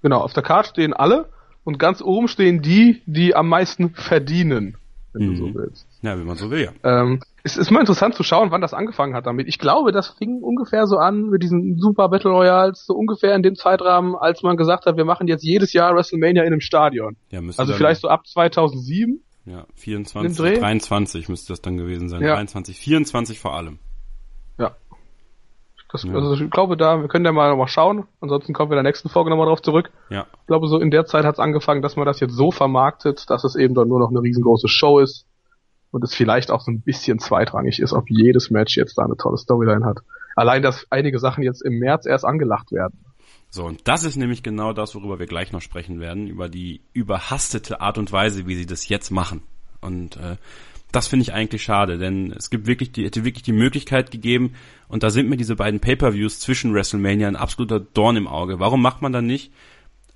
Genau, 0.00 0.20
auf 0.20 0.32
der 0.32 0.44
Karte 0.44 0.68
stehen 0.68 0.92
alle 0.92 1.28
und 1.64 1.80
ganz 1.80 2.00
oben 2.02 2.28
stehen 2.28 2.62
die, 2.62 3.02
die 3.04 3.34
am 3.34 3.48
meisten 3.48 3.90
verdienen, 3.90 4.76
wenn 5.12 5.26
mhm. 5.26 5.30
du 5.30 5.36
so 5.36 5.46
mhm. 5.48 5.54
willst. 5.54 5.89
Ja, 6.02 6.18
wenn 6.18 6.26
man 6.26 6.36
so 6.36 6.50
will, 6.50 6.64
ja. 6.64 6.72
Ähm, 6.82 7.20
es 7.42 7.56
ist 7.56 7.70
mal 7.70 7.80
interessant 7.80 8.14
zu 8.14 8.22
schauen, 8.22 8.50
wann 8.50 8.62
das 8.62 8.72
angefangen 8.72 9.14
hat 9.14 9.26
damit. 9.26 9.48
Ich 9.48 9.58
glaube, 9.58 9.92
das 9.92 10.08
fing 10.08 10.42
ungefähr 10.42 10.86
so 10.86 10.96
an 10.96 11.28
mit 11.28 11.42
diesen 11.42 11.78
Super 11.78 12.08
Battle 12.08 12.30
Royals, 12.30 12.86
so 12.86 12.94
ungefähr 12.94 13.34
in 13.34 13.42
dem 13.42 13.54
Zeitrahmen, 13.54 14.14
als 14.16 14.42
man 14.42 14.56
gesagt 14.56 14.86
hat, 14.86 14.96
wir 14.96 15.04
machen 15.04 15.28
jetzt 15.28 15.44
jedes 15.44 15.72
Jahr 15.72 15.94
WrestleMania 15.94 16.42
in 16.42 16.52
einem 16.52 16.60
Stadion. 16.60 17.16
Ja, 17.30 17.40
also 17.56 17.74
vielleicht 17.74 18.00
so 18.00 18.08
ab 18.08 18.26
2007. 18.26 19.22
Ja, 19.44 19.66
24, 19.74 20.58
23 20.58 21.28
müsste 21.28 21.52
das 21.52 21.60
dann 21.60 21.76
gewesen 21.76 22.08
sein. 22.08 22.22
Ja. 22.22 22.34
23, 22.34 22.78
24 22.78 23.38
vor 23.38 23.54
allem. 23.54 23.78
Ja. 24.58 24.76
Das, 25.92 26.04
ja. 26.04 26.12
Also 26.12 26.34
ich 26.34 26.50
glaube, 26.50 26.76
da, 26.76 27.00
wir 27.00 27.08
können 27.08 27.24
ja 27.24 27.32
mal, 27.32 27.54
mal 27.56 27.66
schauen. 27.66 28.04
Ansonsten 28.20 28.52
kommen 28.52 28.70
wir 28.70 28.78
in 28.78 28.84
der 28.84 28.90
nächsten 28.90 29.08
Folge 29.08 29.30
nochmal 29.30 29.46
drauf 29.46 29.60
zurück. 29.60 29.90
Ja. 30.08 30.26
Ich 30.40 30.46
glaube, 30.46 30.68
so 30.68 30.78
in 30.78 30.90
der 30.90 31.04
Zeit 31.06 31.24
hat 31.24 31.34
es 31.34 31.40
angefangen, 31.40 31.82
dass 31.82 31.96
man 31.96 32.06
das 32.06 32.20
jetzt 32.20 32.34
so 32.34 32.50
vermarktet, 32.50 33.28
dass 33.28 33.44
es 33.44 33.56
eben 33.56 33.74
dann 33.74 33.88
nur 33.88 33.98
noch 33.98 34.10
eine 34.10 34.22
riesengroße 34.22 34.68
Show 34.68 35.00
ist 35.00 35.26
und 35.90 36.04
es 36.04 36.14
vielleicht 36.14 36.50
auch 36.50 36.60
so 36.60 36.70
ein 36.70 36.80
bisschen 36.80 37.18
zweitrangig 37.18 37.80
ist, 37.80 37.92
ob 37.92 38.08
jedes 38.08 38.50
Match 38.50 38.76
jetzt 38.76 38.96
da 38.98 39.04
eine 39.04 39.16
tolle 39.16 39.36
Storyline 39.36 39.84
hat. 39.84 39.98
Allein, 40.36 40.62
dass 40.62 40.86
einige 40.90 41.18
Sachen 41.18 41.42
jetzt 41.42 41.62
im 41.62 41.78
März 41.78 42.06
erst 42.06 42.24
angelacht 42.24 42.72
werden. 42.72 43.04
So, 43.50 43.64
und 43.64 43.88
das 43.88 44.04
ist 44.04 44.16
nämlich 44.16 44.44
genau 44.44 44.72
das, 44.72 44.94
worüber 44.94 45.18
wir 45.18 45.26
gleich 45.26 45.50
noch 45.50 45.60
sprechen 45.60 45.98
werden, 45.98 46.28
über 46.28 46.48
die 46.48 46.82
überhastete 46.92 47.80
Art 47.80 47.98
und 47.98 48.12
Weise, 48.12 48.46
wie 48.46 48.54
sie 48.54 48.66
das 48.66 48.88
jetzt 48.88 49.10
machen. 49.10 49.42
Und 49.80 50.16
äh, 50.18 50.36
das 50.92 51.08
finde 51.08 51.22
ich 51.24 51.32
eigentlich 51.32 51.62
schade, 51.62 51.98
denn 51.98 52.32
es 52.32 52.50
gibt 52.50 52.66
wirklich 52.66 52.92
die, 52.92 53.04
hätte 53.04 53.24
wirklich 53.24 53.42
die 53.42 53.52
Möglichkeit 53.52 54.10
gegeben, 54.10 54.54
und 54.88 55.02
da 55.02 55.10
sind 55.10 55.28
mir 55.28 55.36
diese 55.36 55.56
beiden 55.56 55.80
Pay-Per-Views 55.80 56.40
zwischen 56.40 56.74
WrestleMania 56.74 57.26
ein 57.26 57.36
absoluter 57.36 57.80
Dorn 57.80 58.16
im 58.16 58.28
Auge. 58.28 58.60
Warum 58.60 58.82
macht 58.82 59.02
man 59.02 59.12
dann 59.12 59.26
nicht 59.26 59.52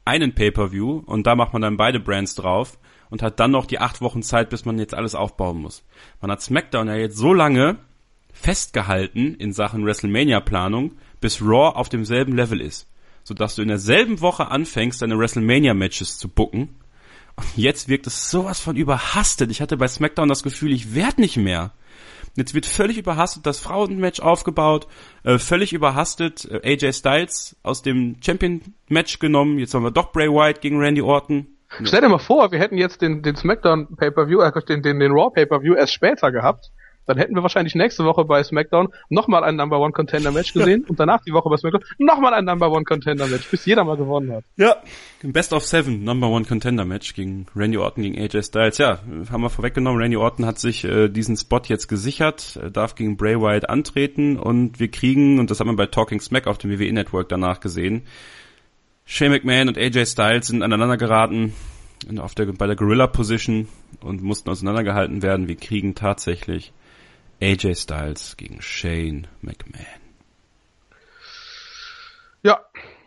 einen 0.04 0.34
Pay-Per-View 0.34 1.02
und 1.06 1.26
da 1.26 1.34
macht 1.34 1.52
man 1.52 1.62
dann 1.62 1.76
beide 1.76 2.00
Brands 2.00 2.34
drauf 2.34 2.78
und 3.14 3.22
hat 3.22 3.38
dann 3.38 3.52
noch 3.52 3.66
die 3.66 3.78
acht 3.78 4.00
Wochen 4.00 4.24
Zeit, 4.24 4.50
bis 4.50 4.64
man 4.64 4.76
jetzt 4.76 4.92
alles 4.92 5.14
aufbauen 5.14 5.58
muss. 5.58 5.84
Man 6.20 6.32
hat 6.32 6.42
SmackDown 6.42 6.88
ja 6.88 6.96
jetzt 6.96 7.16
so 7.16 7.32
lange 7.32 7.78
festgehalten 8.32 9.36
in 9.36 9.52
Sachen 9.52 9.86
WrestleMania-Planung, 9.86 10.96
bis 11.20 11.40
Raw 11.40 11.76
auf 11.76 11.88
demselben 11.88 12.34
Level 12.34 12.60
ist. 12.60 12.88
Sodass 13.22 13.54
du 13.54 13.62
in 13.62 13.68
derselben 13.68 14.20
Woche 14.20 14.48
anfängst, 14.50 15.00
deine 15.00 15.16
WrestleMania-Matches 15.16 16.18
zu 16.18 16.28
bucken. 16.28 16.74
Und 17.36 17.46
jetzt 17.54 17.86
wirkt 17.86 18.08
es 18.08 18.32
sowas 18.32 18.58
von 18.58 18.74
überhastet. 18.74 19.48
Ich 19.52 19.60
hatte 19.60 19.76
bei 19.76 19.86
SmackDown 19.86 20.28
das 20.28 20.42
Gefühl, 20.42 20.72
ich 20.72 20.96
werde 20.96 21.20
nicht 21.20 21.36
mehr. 21.36 21.70
Jetzt 22.34 22.52
wird 22.52 22.66
völlig 22.66 22.98
überhastet 22.98 23.46
das 23.46 23.60
Frauenmatch 23.60 24.18
aufgebaut, 24.18 24.88
äh, 25.22 25.38
völlig 25.38 25.72
überhastet 25.72 26.48
äh, 26.50 26.72
AJ 26.72 26.94
Styles 26.94 27.54
aus 27.62 27.82
dem 27.82 28.16
Champion-Match 28.20 29.20
genommen. 29.20 29.60
Jetzt 29.60 29.72
haben 29.72 29.84
wir 29.84 29.92
doch 29.92 30.10
Bray 30.10 30.28
Wyatt 30.28 30.60
gegen 30.60 30.80
Randy 30.80 31.00
Orton. 31.00 31.53
Stell 31.82 32.00
dir 32.00 32.08
mal 32.08 32.18
vor, 32.18 32.52
wir 32.52 32.58
hätten 32.58 32.78
jetzt 32.78 33.02
den, 33.02 33.22
den 33.22 33.36
SmackDown 33.36 33.96
Pay-Per-View, 33.96 34.40
äh, 34.40 34.52
den, 34.68 34.82
den, 34.82 35.00
den 35.00 35.12
Raw 35.12 35.30
Pay-Per-View 35.34 35.74
erst 35.74 35.92
später 35.92 36.30
gehabt. 36.30 36.70
Dann 37.06 37.18
hätten 37.18 37.34
wir 37.34 37.42
wahrscheinlich 37.42 37.74
nächste 37.74 38.04
Woche 38.04 38.24
bei 38.24 38.42
SmackDown 38.42 38.88
nochmal 39.08 39.44
ein 39.44 39.56
Number 39.56 39.78
One 39.78 39.92
Contender 39.92 40.32
Match 40.32 40.52
gesehen 40.54 40.84
und 40.88 40.98
danach 40.98 41.22
die 41.22 41.32
Woche 41.32 41.48
bei 41.50 41.56
SmackDown 41.56 41.82
nochmal 41.98 42.32
ein 42.34 42.44
Number 42.44 42.70
One 42.70 42.84
Contender 42.84 43.26
Match, 43.26 43.50
bis 43.50 43.66
jeder 43.66 43.84
mal 43.84 43.96
gewonnen 43.96 44.32
hat. 44.32 44.44
Ja, 44.56 44.76
Best 45.22 45.52
of 45.52 45.64
Seven 45.64 46.02
Number 46.02 46.28
One 46.28 46.44
Contender 46.44 46.84
Match 46.84 47.14
gegen 47.14 47.46
Randy 47.54 47.76
Orton 47.76 48.02
gegen 48.02 48.18
AJ 48.18 48.44
Styles. 48.44 48.78
Ja, 48.78 49.00
haben 49.30 49.42
wir 49.42 49.50
vorweggenommen. 49.50 50.00
Randy 50.00 50.16
Orton 50.16 50.46
hat 50.46 50.58
sich 50.58 50.84
äh, 50.84 51.08
diesen 51.08 51.36
Spot 51.36 51.60
jetzt 51.66 51.88
gesichert, 51.88 52.58
darf 52.72 52.94
gegen 52.94 53.16
Bray 53.16 53.38
Wyatt 53.38 53.68
antreten 53.68 54.38
und 54.38 54.80
wir 54.80 54.90
kriegen, 54.90 55.38
und 55.38 55.50
das 55.50 55.60
haben 55.60 55.68
wir 55.68 55.76
bei 55.76 55.86
Talking 55.86 56.20
Smack 56.20 56.46
auf 56.46 56.58
dem 56.58 56.70
WWE 56.70 56.92
Network 56.92 57.28
danach 57.28 57.60
gesehen, 57.60 58.04
Shane 59.06 59.30
McMahon 59.30 59.68
und 59.68 59.78
AJ 59.78 60.06
Styles 60.06 60.46
sind 60.46 60.62
aneinander 60.62 60.96
geraten 60.96 61.54
auf 62.18 62.34
der, 62.34 62.46
bei 62.46 62.66
der 62.66 62.76
Gorilla 62.76 63.06
Position 63.06 63.68
und 64.00 64.22
mussten 64.22 64.50
auseinandergehalten 64.50 65.22
werden. 65.22 65.48
Wir 65.48 65.56
kriegen 65.56 65.94
tatsächlich 65.94 66.72
AJ 67.40 67.74
Styles 67.76 68.36
gegen 68.36 68.60
Shane 68.62 69.26
McMahon. 69.42 70.00
Ja, 72.42 72.60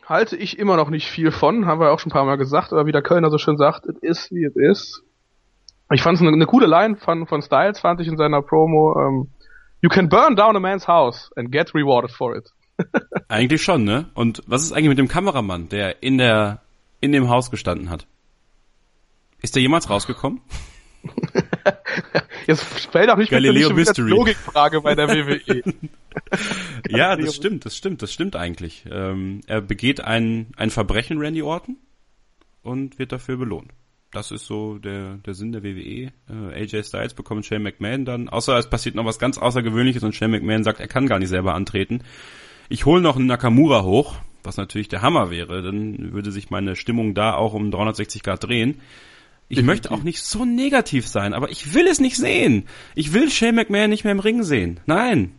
halte 0.06 0.36
ich 0.36 0.58
immer 0.58 0.78
noch 0.78 0.90
nicht 0.90 1.08
viel 1.08 1.32
von, 1.32 1.66
haben 1.66 1.80
wir 1.80 1.92
auch 1.92 2.00
schon 2.00 2.12
ein 2.12 2.14
paar 2.14 2.26
Mal 2.26 2.38
gesagt, 2.38 2.72
aber 2.72 2.86
wie 2.86 2.92
der 2.92 3.02
Kölner 3.02 3.30
so 3.30 3.38
schön 3.38 3.58
sagt, 3.58 3.86
es 3.86 3.98
ist 4.02 4.32
wie 4.32 4.46
es 4.46 4.56
ist. 4.56 5.04
Ich 5.92 6.02
fand 6.02 6.16
es 6.16 6.22
eine, 6.22 6.32
eine, 6.32 6.46
coole 6.46 6.68
Line 6.68 6.98
von, 6.98 7.28
von 7.28 7.42
Styles, 7.42 7.80
fand 7.80 8.02
ich 8.02 8.08
in 8.08 8.18
seiner 8.18 8.42
Promo. 8.42 9.00
Ähm, 9.00 9.30
you 9.82 9.90
can 9.90 10.10
burn 10.10 10.36
down 10.36 10.56
a 10.56 10.60
man's 10.60 10.88
house 10.88 11.32
and 11.36 11.52
get 11.52 11.74
rewarded 11.74 12.12
for 12.12 12.36
it. 12.36 12.52
Eigentlich 13.28 13.64
schon, 13.64 13.84
ne? 13.84 14.10
Und 14.14 14.44
was 14.48 14.64
ist 14.64 14.72
eigentlich 14.72 14.90
mit 14.90 14.98
dem 14.98 15.08
Kameramann, 15.08 15.70
der 15.70 16.04
in 16.04 16.18
der 16.18 16.62
in 17.00 17.12
dem 17.12 17.30
Haus 17.30 17.52
gestanden 17.52 17.90
hat? 17.90 18.08
Ist 19.42 19.56
der 19.56 19.62
jemals 19.62 19.90
rausgekommen? 19.90 20.42
Jetzt 22.48 22.64
fällt 22.64 23.10
auch 23.10 23.18
nicht 23.18 23.30
Galileo 23.30 23.74
mit 23.74 23.98
der 23.98 24.06
Logikfrage 24.06 24.82
bei 24.82 24.96
der 24.96 25.10
WWE. 25.10 25.64
ja, 26.90 27.16
das 27.16 27.36
stimmt, 27.36 27.66
das 27.66 27.76
stimmt, 27.76 28.02
das 28.02 28.12
stimmt 28.12 28.36
eigentlich. 28.36 28.86
Ähm, 28.90 29.42
er 29.48 29.62
begeht 29.62 30.02
ein, 30.02 30.48
ein 30.56 30.70
Verbrechen, 30.70 31.20
Randy 31.20 31.42
Orton, 31.42 31.78
und 32.64 33.00
wird 33.00 33.12
dafür 33.12 33.38
belohnt. 33.38 33.72
Das 34.12 34.32
ist 34.32 34.46
so 34.46 34.78
der, 34.78 35.18
der 35.18 35.34
Sinn 35.34 35.52
der 35.52 35.64
WWE. 35.64 36.12
Äh, 36.30 36.64
AJ 36.64 36.84
Styles 36.84 37.14
bekommt 37.14 37.46
Shane 37.46 37.64
McMahon 37.64 38.06
dann, 38.06 38.30
außer 38.30 38.58
es 38.58 38.70
passiert 38.70 38.96
noch 38.96 39.06
was 39.06 39.20
ganz 39.20 39.38
Außergewöhnliches 39.38 40.04
und 40.04 40.16
Shane 40.16 40.32
McMahon 40.32 40.64
sagt, 40.64 40.80
er 40.80 40.88
kann 40.88 41.08
gar 41.08 41.20
nicht 41.20 41.30
selber 41.30 41.54
antreten. 41.54 42.04
Ich 42.70 42.86
hole 42.86 43.02
noch 43.02 43.16
einen 43.16 43.28
Nakamura 43.28 43.84
hoch, 43.84 44.16
was 44.44 44.58
natürlich 44.58 44.88
der 44.88 45.02
Hammer 45.02 45.30
wäre, 45.30 45.62
dann 45.62 46.14
würde 46.14 46.32
sich 46.32 46.50
meine 46.50 46.76
Stimmung 46.76 47.14
da 47.14 47.34
auch 47.34 47.54
um 47.54 47.72
360 47.72 48.24
Grad 48.24 48.44
drehen. 48.44 48.82
Ich 49.50 49.64
möchte 49.64 49.92
auch 49.92 50.04
nicht 50.04 50.22
so 50.24 50.44
negativ 50.44 51.08
sein, 51.08 51.34
aber 51.34 51.50
ich 51.50 51.74
will 51.74 51.88
es 51.88 52.00
nicht 52.00 52.18
sehen. 52.18 52.66
Ich 52.96 53.14
will 53.14 53.30
Shane 53.32 53.56
McMahon 53.56 53.90
nicht 53.90 54.04
mehr 54.04 54.12
im 54.12 54.20
Ring 54.20 54.44
sehen. 54.44 54.82
Nein. 54.86 55.32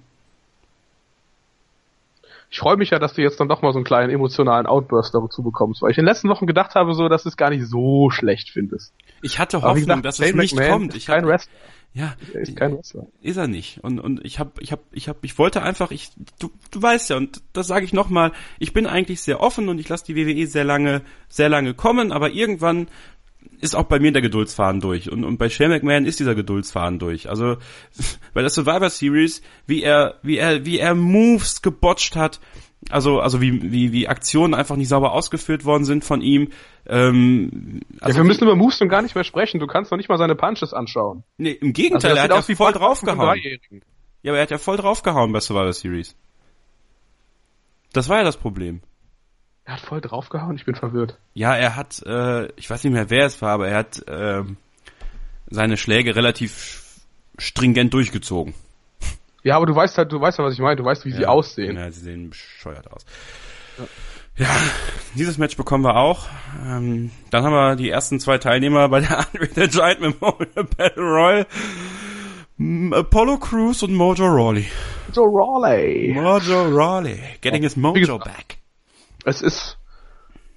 Ich 2.51 2.59
freue 2.59 2.77
mich 2.77 2.91
ja, 2.91 2.99
dass 2.99 3.13
du 3.13 3.23
jetzt 3.23 3.39
dann 3.41 3.49
doch 3.49 3.61
mal 3.61 3.73
so 3.73 3.79
einen 3.79 3.85
kleinen 3.85 4.11
emotionalen 4.11 4.67
Outburst 4.67 5.15
dazu 5.15 5.43
bekommst, 5.43 5.83
weil 5.83 5.91
ich 5.91 5.99
in 5.99 6.05
den 6.05 6.09
letzten 6.09 6.29
Wochen 6.29 6.47
gedacht 6.47 6.75
habe, 6.75 6.95
so, 6.95 7.09
dass 7.09 7.25
du 7.25 7.29
es 7.29 7.37
gar 7.37 7.51
nicht 7.51 7.67
so 7.67 8.11
schlecht 8.11 8.51
findest. 8.51 8.95
Ich 9.21 9.39
hatte 9.39 9.61
Hoffnung, 9.63 9.75
gesagt, 9.75 10.05
dass 10.05 10.17
Shane 10.17 10.29
es 10.29 10.35
nicht 10.35 10.55
McMahon 10.55 10.81
kommt. 10.81 10.95
Ich 10.95 11.07
kein 11.07 11.23
hab, 11.23 11.31
Wrestler. 11.31 11.53
Ja, 11.95 12.15
er 12.33 12.41
ist 12.41 12.57
kein 12.57 12.77
Wrestler. 12.77 13.07
Ist 13.21 13.37
er 13.37 13.49
nicht. 13.49 13.83
Und 13.83 13.99
und 13.99 14.25
ich 14.25 14.39
habe 14.39 14.53
ich 14.61 14.73
habe 14.73 14.83
ich 14.93 15.09
habe 15.09 15.19
ich 15.23 15.39
wollte 15.39 15.63
einfach 15.63 15.91
ich 15.91 16.11
du 16.39 16.51
du 16.71 16.81
weißt 16.81 17.11
ja 17.11 17.17
und 17.17 17.43
das 17.53 17.67
sage 17.67 17.85
ich 17.85 17.93
noch 17.93 18.09
mal, 18.09 18.33
ich 18.59 18.73
bin 18.73 18.87
eigentlich 18.87 19.21
sehr 19.21 19.41
offen 19.41 19.69
und 19.69 19.79
ich 19.79 19.89
lasse 19.89 20.07
die 20.07 20.17
WWE 20.17 20.47
sehr 20.47 20.65
lange 20.65 21.03
sehr 21.29 21.49
lange 21.49 21.75
kommen, 21.75 22.13
aber 22.13 22.31
irgendwann 22.31 22.89
ist 23.61 23.75
auch 23.75 23.85
bei 23.85 23.99
mir 23.99 24.13
der 24.13 24.23
Geduldsfaden 24.23 24.81
durch. 24.81 25.11
Und, 25.11 25.25
und 25.25 25.39
bei 25.39 25.49
Shane 25.49 25.71
McMahon 25.71 26.07
ist 26.07 26.21
dieser 26.21 26.35
Geduldsfaden 26.35 26.99
durch. 26.99 27.29
Also 27.29 27.57
bei 28.35 28.41
der 28.41 28.51
Survivor 28.51 28.91
Series, 28.91 29.43
wie 29.67 29.83
er, 29.83 30.15
wie 30.23 30.39
er, 30.39 30.65
wie 30.65 30.79
er 30.79 30.95
Moves 30.95 31.63
gebotcht 31.63 32.17
hat, 32.17 32.41
also, 32.91 33.21
also 33.21 33.41
wie, 33.41 33.73
wie, 33.73 33.93
wie 33.93 34.09
Aktionen 34.09 34.55
einfach 34.55 34.77
nicht 34.77 34.89
sauber 34.89 35.13
ausgeführt 35.13 35.65
worden 35.65 35.85
sind 35.85 36.05
von 36.05 36.23
ihm. 36.23 36.51
Ähm, 36.87 37.81
also 38.01 38.19
ja, 38.19 38.25
wir 38.25 38.29
müssen 38.29 38.45
über 38.45 38.55
Moves 38.55 38.81
und 38.81 38.89
gar 38.89 39.03
nicht 39.03 39.15
mehr 39.15 39.25
sprechen. 39.25 39.59
Du 39.59 39.67
kannst 39.67 39.91
doch 39.91 39.97
nicht 39.97 40.09
mal 40.09 40.19
seine 40.19 40.37
Punches 40.37 40.73
anschauen. 40.73 41.25
Nee, 41.37 41.53
im 41.53 41.73
Gegenteil, 41.73 42.13
also, 42.13 42.33
er 42.33 42.37
hat 42.39 42.49
ja 42.49 42.55
voll 42.57 42.73
draufgehauen. 42.73 43.41
Ja, 44.23 44.33
aber 44.33 44.39
er 44.39 44.43
hat 44.43 44.51
ja 44.51 44.59
voll 44.59 44.77
draufgehauen 44.77 45.33
bei 45.33 45.41
Survivor 45.41 45.73
Series. 45.73 46.17
Das 47.93 48.09
war 48.09 48.19
ja 48.19 48.25
das 48.25 48.37
Problem. 48.37 48.81
Er 49.69 49.75
hat 49.75 49.81
voll 49.83 50.01
draufgehauen, 50.01 50.57
ich 50.57 50.65
bin 50.65 50.75
verwirrt. 50.75 51.19
Ja, 51.35 51.55
er 51.55 51.77
hat, 51.77 52.03
äh, 52.07 52.47
ich 52.57 52.71
weiß 52.71 52.85
nicht 52.85 52.93
mehr, 52.95 53.11
wer 53.11 53.27
es 53.27 53.43
war, 53.43 53.51
aber 53.51 53.69
er 53.69 53.77
hat 53.77 54.09
äh, 54.09 54.43
seine 55.51 55.77
Schläge 55.77 56.17
relativ 56.17 57.03
stringent 57.37 57.93
durchgezogen. 57.93 58.55
Ja, 59.43 59.57
aber 59.57 59.67
du 59.67 59.77
weißt 59.77 59.99
halt, 59.99 60.11
du 60.11 60.23
weißt 60.23 60.39
ja, 60.39 60.45
was 60.47 60.55
ich 60.55 60.61
meine, 60.61 60.77
du 60.77 60.87
weißt, 60.87 61.05
wie 61.05 61.11
ja. 61.11 61.17
sie 61.17 61.27
aussehen. 61.27 61.77
Ja, 61.77 61.91
sie 61.91 62.01
sehen 62.01 62.31
bescheuert 62.31 62.91
aus. 62.91 63.05
Ja. 63.77 64.47
ja, 64.47 64.57
dieses 65.15 65.37
Match 65.37 65.59
bekommen 65.59 65.85
wir 65.85 65.97
auch. 65.97 66.29
Ähm, 66.65 67.11
dann 67.29 67.45
haben 67.45 67.53
wir 67.53 67.77
die 67.77 67.91
ersten 67.91 68.21
zwei 68.21 68.39
Teilnehmer 68.39 68.89
bei 68.89 69.01
der 69.01 69.19
Andre 69.35 69.49
the 69.55 69.69
Giant 69.69 70.01
Memorial 70.01 70.65
Battle 70.79 71.03
Royal. 71.03 71.47
Apollo 72.93 73.37
Crews 73.37 73.83
und 73.83 73.93
Mojo 73.93 74.29
Rawley. 74.29 74.67
Mojo 75.09 75.25
Rawley. 75.25 76.15
Mojo 76.15 76.75
Rawley. 76.75 77.21
Getting 77.43 77.65
his 77.65 77.77
Mojo 77.77 78.19
back 78.19 78.59
es 79.25 79.43
ist, 79.43 79.79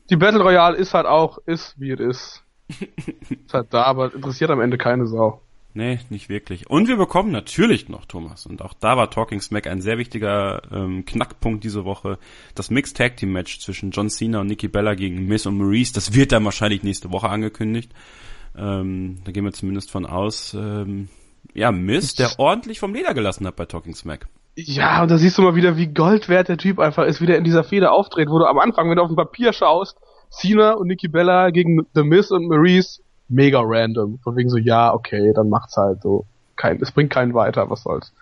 die 0.10 0.16
Battle 0.16 0.42
Royale 0.42 0.78
ist 0.78 0.94
halt 0.94 1.06
auch, 1.06 1.38
ist 1.46 1.80
wie 1.80 1.92
es 1.92 2.00
ist. 2.00 2.44
ist 3.30 3.54
halt 3.54 3.74
da, 3.74 3.84
aber 3.84 4.14
interessiert 4.14 4.50
am 4.50 4.62
Ende 4.62 4.78
keine 4.78 5.08
Sau. 5.08 5.42
Nee, 5.74 6.00
nicht 6.10 6.28
wirklich. 6.28 6.70
Und 6.70 6.90
wir 6.90 6.98
bekommen 6.98 7.32
natürlich 7.32 7.88
noch, 7.88 8.06
Thomas, 8.06 8.46
und 8.46 8.62
auch 8.62 8.74
da 8.74 8.98
war 8.98 9.10
Talking 9.10 9.40
Smack 9.40 9.68
ein 9.68 9.82
sehr 9.82 9.98
wichtiger 9.98 10.64
ähm, 10.70 11.06
Knackpunkt 11.06 11.64
diese 11.64 11.86
Woche, 11.86 12.18
das 12.56 12.70
Mixed 12.70 12.98
Tag 12.98 13.16
Team 13.16 13.32
Match 13.32 13.60
zwischen 13.60 13.92
John 13.92 14.10
Cena 14.10 14.42
und 14.42 14.48
Nikki 14.48 14.68
Bella 14.68 14.96
gegen 14.96 15.28
Miss 15.28 15.46
und 15.46 15.58
Maurice. 15.58 15.94
Das 15.94 16.14
wird 16.14 16.34
dann 16.34 16.44
wahrscheinlich 16.44 16.84
nächste 16.84 17.12
Woche 17.12 17.30
angekündigt. 17.30 17.94
Ähm, 18.58 19.20
da 19.24 19.32
gehen 19.32 19.46
wir 19.46 19.54
zumindest 19.54 19.92
von 19.92 20.06
aus. 20.06 20.54
Ähm, 20.54 21.08
ja, 21.54 21.72
Miss, 21.72 22.16
der 22.16 22.38
ordentlich 22.38 22.80
vom 22.80 22.94
Leder 22.94 23.14
gelassen 23.14 23.48
hat 23.48 23.56
bei 23.56 23.66
Talking 23.66 23.96
Smack. 23.96 24.28
Ja, 24.56 25.02
und 25.02 25.12
da 25.12 25.18
siehst 25.18 25.38
du 25.38 25.42
mal 25.42 25.56
wieder, 25.56 25.78
wie 25.78 25.88
Gold 25.88 26.28
wert 26.28 26.50
der 26.50 26.58
Typ 26.58 26.80
einfach 26.80 27.06
ist, 27.06 27.22
wie 27.22 27.26
der 27.26 27.38
in 27.38 27.44
dieser 27.44 27.64
Feder 27.64 27.94
auftritt, 27.94 28.30
wo 28.30 28.38
du 28.38 28.46
am 28.46 28.60
Anfang, 28.60 28.90
wenn 28.90 28.98
du 28.98 29.02
auf 29.02 29.10
dem 29.10 29.16
Papier 29.16 29.54
schaust, 29.54 29.98
Cena 30.30 30.74
und 30.74 30.88
Nikki 30.88 31.08
Bella 31.08 31.52
gegen 31.52 31.86
The 31.94 32.04
Miss 32.04 32.32
und 32.32 32.48
Maurice, 32.48 33.02
mega 33.30 33.62
random. 33.64 34.20
Von 34.24 34.36
wegen 34.36 34.50
so, 34.50 34.58
ja, 34.58 34.94
okay, 34.94 35.32
dann 35.34 35.50
macht's 35.50 35.78
halt 35.78 36.02
so. 36.02 36.26
Kein, 36.58 36.80
es 36.82 36.92
bringt 36.92 37.12
keinen 37.12 37.34
weiter, 37.34 37.70
was 37.70 37.84
soll's. 37.84 38.14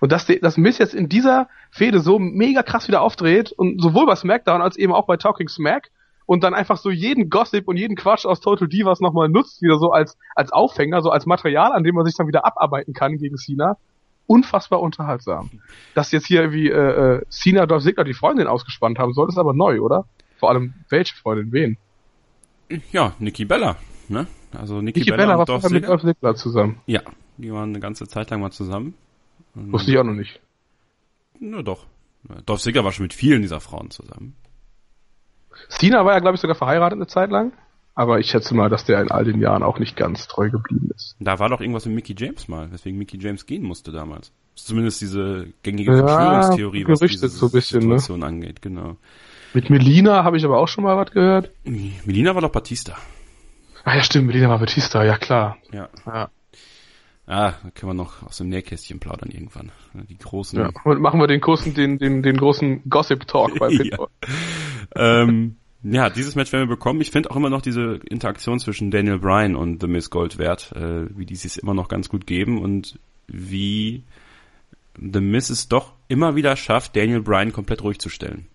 Und 0.00 0.12
dass, 0.12 0.26
dass 0.26 0.56
Miss 0.56 0.78
jetzt 0.78 0.94
in 0.94 1.08
dieser 1.08 1.48
Fehde 1.70 2.00
so 2.00 2.18
mega 2.18 2.62
krass 2.62 2.88
wieder 2.88 3.00
aufdreht 3.00 3.52
und 3.52 3.80
sowohl 3.80 4.06
bei 4.06 4.16
SmackDown 4.16 4.60
als 4.60 4.76
eben 4.76 4.92
auch 4.92 5.06
bei 5.06 5.16
Talking 5.16 5.48
Smack 5.48 5.90
und 6.26 6.42
dann 6.42 6.54
einfach 6.54 6.76
so 6.76 6.90
jeden 6.90 7.30
Gossip 7.30 7.68
und 7.68 7.76
jeden 7.76 7.96
Quatsch 7.96 8.26
aus 8.26 8.40
Total 8.40 8.68
Divas 8.68 9.00
nochmal 9.00 9.28
nutzt, 9.28 9.62
wieder 9.62 9.78
so 9.78 9.92
als, 9.92 10.18
als 10.34 10.52
Aufhänger, 10.52 11.00
so 11.00 11.10
als 11.10 11.24
Material, 11.26 11.72
an 11.72 11.84
dem 11.84 11.94
man 11.94 12.04
sich 12.04 12.16
dann 12.16 12.26
wieder 12.26 12.44
abarbeiten 12.44 12.92
kann 12.92 13.16
gegen 13.16 13.36
Cena. 13.36 13.76
Unfassbar 14.26 14.80
unterhaltsam. 14.80 15.50
Dass 15.94 16.10
jetzt 16.12 16.26
hier 16.26 16.40
irgendwie 16.40 16.68
äh, 16.68 17.18
äh, 17.18 17.22
Cena 17.28 17.66
Dolph 17.66 17.84
Ziggler 17.84 18.04
die 18.04 18.14
Freundin 18.14 18.46
ausgespannt 18.48 18.98
haben 18.98 19.12
soll, 19.12 19.28
ist 19.28 19.38
aber 19.38 19.52
neu, 19.54 19.80
oder? 19.80 20.06
Vor 20.38 20.50
allem 20.50 20.74
welche 20.88 21.14
Freundin, 21.16 21.52
wen? 21.52 21.76
Ja, 22.90 23.14
Nikki 23.20 23.44
Bella, 23.44 23.76
ne? 24.08 24.26
Also 24.52 24.80
Nikki, 24.80 25.00
Nikki 25.00 25.10
Bella, 25.12 25.22
Bella 25.24 25.38
war 25.38 25.46
vorher 25.46 25.70
mit. 25.70 25.88
Dolph 25.88 26.02
Ziggler 26.02 26.34
zusammen. 26.34 26.80
Ja, 26.86 27.02
die 27.36 27.52
waren 27.52 27.70
eine 27.70 27.80
ganze 27.80 28.08
Zeit 28.08 28.30
lang 28.30 28.40
mal 28.40 28.50
zusammen. 28.50 28.94
Und- 29.54 29.72
Wusste 29.72 29.92
ich 29.92 29.98
auch 29.98 30.04
noch 30.04 30.14
nicht. 30.14 30.40
Na 31.38 31.62
doch. 31.62 31.86
Dolph 32.46 32.60
Ziggler 32.60 32.84
war 32.84 32.90
schon 32.92 33.04
mit 33.04 33.14
vielen 33.14 33.42
dieser 33.42 33.60
Frauen 33.60 33.90
zusammen. 33.90 34.34
Cena 35.68 36.04
war 36.04 36.14
ja, 36.14 36.18
glaube 36.18 36.34
ich, 36.34 36.40
sogar 36.40 36.56
verheiratet 36.56 36.98
eine 36.98 37.06
Zeit 37.06 37.30
lang. 37.30 37.52
Aber 37.98 38.20
ich 38.20 38.30
schätze 38.30 38.54
mal, 38.54 38.68
dass 38.68 38.84
der 38.84 39.00
in 39.00 39.10
all 39.10 39.24
den 39.24 39.40
Jahren 39.40 39.62
auch 39.62 39.78
nicht 39.78 39.96
ganz 39.96 40.28
treu 40.28 40.50
geblieben 40.50 40.90
ist. 40.94 41.16
Da 41.18 41.38
war 41.38 41.48
doch 41.48 41.62
irgendwas 41.62 41.86
mit 41.86 41.94
Mickey 41.94 42.14
James 42.16 42.46
mal, 42.46 42.70
weswegen 42.70 42.98
Mickey 42.98 43.16
James 43.18 43.46
gehen 43.46 43.62
musste 43.62 43.90
damals. 43.90 44.32
Zumindest 44.54 45.00
diese 45.00 45.48
gängige 45.62 45.96
Ja, 45.96 46.06
Verschwörungstheorie, 46.06 46.86
was 46.86 47.00
diese 47.00 47.28
so 47.28 47.48
bisschen, 47.50 47.80
ne? 47.88 47.98
Situation 47.98 48.22
angeht, 48.22 48.60
genau. 48.60 48.96
Mit 49.54 49.70
Melina 49.70 50.24
habe 50.24 50.36
ich 50.36 50.44
aber 50.44 50.58
auch 50.58 50.68
schon 50.68 50.84
mal 50.84 50.96
was 50.98 51.10
gehört. 51.10 51.50
Melina 51.64 52.34
war 52.34 52.42
doch 52.42 52.52
Batista. 52.52 52.96
Ah 53.84 53.94
ja, 53.96 54.02
stimmt, 54.02 54.26
Melina 54.26 54.50
war 54.50 54.58
Batista, 54.58 55.02
ja 55.02 55.16
klar. 55.16 55.56
Ja. 55.72 55.88
Ja. 56.06 56.28
Ah, 57.28 57.54
da 57.62 57.70
können 57.74 57.90
wir 57.90 57.94
noch 57.94 58.22
aus 58.24 58.36
dem 58.38 58.48
Nähkästchen 58.50 59.00
plaudern 59.00 59.30
irgendwann. 59.30 59.72
Die 59.94 60.16
großen. 60.18 60.58
ja. 60.58 60.70
Und 60.84 61.00
machen 61.00 61.18
wir 61.18 61.26
den 61.26 61.40
großen, 61.40 61.72
den, 61.74 61.98
den, 61.98 62.22
den 62.22 62.36
großen 62.36 62.88
Gossip-Talk 62.88 63.58
bei 63.58 63.68
Ja. 63.70 63.78
Pitbull. 63.82 64.08
ähm, 64.94 65.56
ja, 65.90 66.10
dieses 66.10 66.34
Match 66.34 66.52
werden 66.52 66.68
wir 66.68 66.74
bekommen. 66.74 67.00
Ich 67.00 67.10
finde 67.10 67.30
auch 67.30 67.36
immer 67.36 67.50
noch 67.50 67.62
diese 67.62 68.00
Interaktion 68.08 68.58
zwischen 68.58 68.90
Daniel 68.90 69.18
Bryan 69.18 69.56
und 69.56 69.80
The 69.80 69.86
Miss 69.86 70.10
Gold 70.10 70.38
wert, 70.38 70.72
äh, 70.74 71.06
wie 71.16 71.26
die 71.26 71.36
sich 71.36 71.58
immer 71.62 71.74
noch 71.74 71.88
ganz 71.88 72.08
gut 72.08 72.26
geben 72.26 72.62
und 72.62 72.98
wie 73.26 74.02
The 74.98 75.20
Miss 75.20 75.50
es 75.50 75.68
doch 75.68 75.92
immer 76.08 76.36
wieder 76.36 76.56
schafft, 76.56 76.96
Daniel 76.96 77.20
Bryan 77.20 77.52
komplett 77.52 77.82
ruhig 77.82 77.98
zu 77.98 78.08
stellen. 78.08 78.46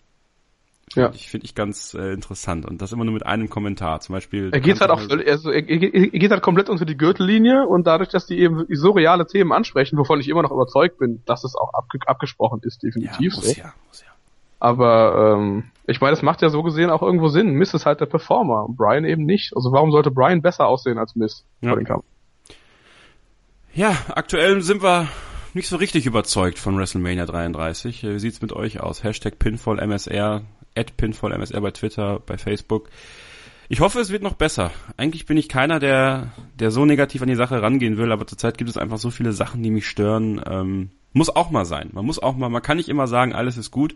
Ja. 0.95 1.03
Finde 1.03 1.17
ich, 1.17 1.29
find 1.29 1.43
ich 1.45 1.55
ganz 1.55 1.93
äh, 1.93 2.11
interessant. 2.13 2.65
Und 2.65 2.81
das 2.81 2.91
immer 2.91 3.05
nur 3.05 3.13
mit 3.13 3.25
einem 3.25 3.49
Kommentar. 3.49 4.01
Zum 4.01 4.13
Beispiel. 4.13 4.49
Er 4.51 4.59
geht 4.59 4.81
halt 4.81 4.91
auch, 4.91 4.99
also 4.99 5.51
er, 5.51 5.69
er, 5.69 5.93
er 5.93 6.07
geht 6.07 6.31
halt 6.31 6.41
komplett 6.41 6.69
unter 6.69 6.85
die 6.85 6.97
Gürtellinie 6.97 7.65
und 7.65 7.87
dadurch, 7.87 8.09
dass 8.09 8.25
die 8.25 8.39
eben 8.39 8.65
so 8.69 8.91
reale 8.91 9.25
Themen 9.25 9.53
ansprechen, 9.53 9.97
wovon 9.97 10.19
ich 10.19 10.27
immer 10.27 10.41
noch 10.41 10.51
überzeugt 10.51 10.97
bin, 10.97 11.21
dass 11.25 11.43
es 11.43 11.55
auch 11.55 11.73
abge 11.73 11.99
abgesprochen 12.05 12.59
ist, 12.63 12.83
ja, 12.83 12.89
definitiv 12.89 13.35
muss 13.35 13.45
so. 13.45 13.61
ja, 13.61 13.73
muss 13.87 14.01
ja. 14.01 14.10
Aber 14.61 15.35
ähm, 15.39 15.63
ich 15.87 15.99
meine, 15.99 16.11
das 16.11 16.21
macht 16.21 16.41
ja 16.43 16.49
so 16.49 16.61
gesehen 16.61 16.91
auch 16.91 17.01
irgendwo 17.01 17.27
Sinn. 17.29 17.51
Miss 17.53 17.73
ist 17.73 17.85
halt 17.87 17.99
der 17.99 18.05
Performer 18.05 18.63
und 18.65 18.77
Brian 18.77 19.03
eben 19.05 19.25
nicht. 19.25 19.53
Also 19.55 19.71
warum 19.71 19.91
sollte 19.91 20.11
Brian 20.11 20.41
besser 20.43 20.67
aussehen 20.67 20.99
als 20.99 21.15
Miss 21.15 21.43
Ja. 21.61 21.75
dem 21.75 21.83
Kampf? 21.83 22.05
Ja, 23.73 23.95
aktuell 24.13 24.61
sind 24.61 24.83
wir 24.83 25.07
nicht 25.53 25.67
so 25.67 25.77
richtig 25.77 26.05
überzeugt 26.05 26.59
von 26.59 26.77
WrestleMania 26.77 27.25
33. 27.25 28.03
Äh, 28.03 28.13
Wie 28.15 28.19
sieht's 28.19 28.41
mit 28.41 28.53
euch 28.53 28.79
aus? 28.81 29.03
Hashtag 29.03 29.39
PinfallMSR, 29.39 30.43
at 30.75 30.95
PinfallMSR 30.97 31.59
bei 31.61 31.71
Twitter, 31.71 32.19
bei 32.25 32.37
Facebook. 32.37 32.89
Ich 33.67 33.79
hoffe, 33.79 33.99
es 33.99 34.11
wird 34.11 34.21
noch 34.21 34.33
besser. 34.33 34.69
Eigentlich 34.97 35.25
bin 35.25 35.37
ich 35.37 35.49
keiner, 35.49 35.79
der, 35.79 36.33
der 36.59 36.69
so 36.71 36.85
negativ 36.85 37.21
an 37.21 37.29
die 37.29 37.35
Sache 37.35 37.61
rangehen 37.61 37.97
will, 37.97 38.11
aber 38.11 38.27
zurzeit 38.27 38.57
gibt 38.57 38.69
es 38.69 38.77
einfach 38.77 38.97
so 38.97 39.09
viele 39.09 39.31
Sachen, 39.31 39.63
die 39.63 39.71
mich 39.71 39.87
stören. 39.87 40.41
Ähm, 40.45 40.91
muss 41.13 41.35
auch 41.35 41.49
mal 41.49 41.65
sein. 41.65 41.89
Man 41.93 42.05
muss 42.05 42.21
auch 42.21 42.35
mal, 42.35 42.49
man 42.49 42.61
kann 42.61 42.77
nicht 42.77 42.89
immer 42.89 43.07
sagen, 43.07 43.33
alles 43.33 43.57
ist 43.57 43.71
gut. 43.71 43.95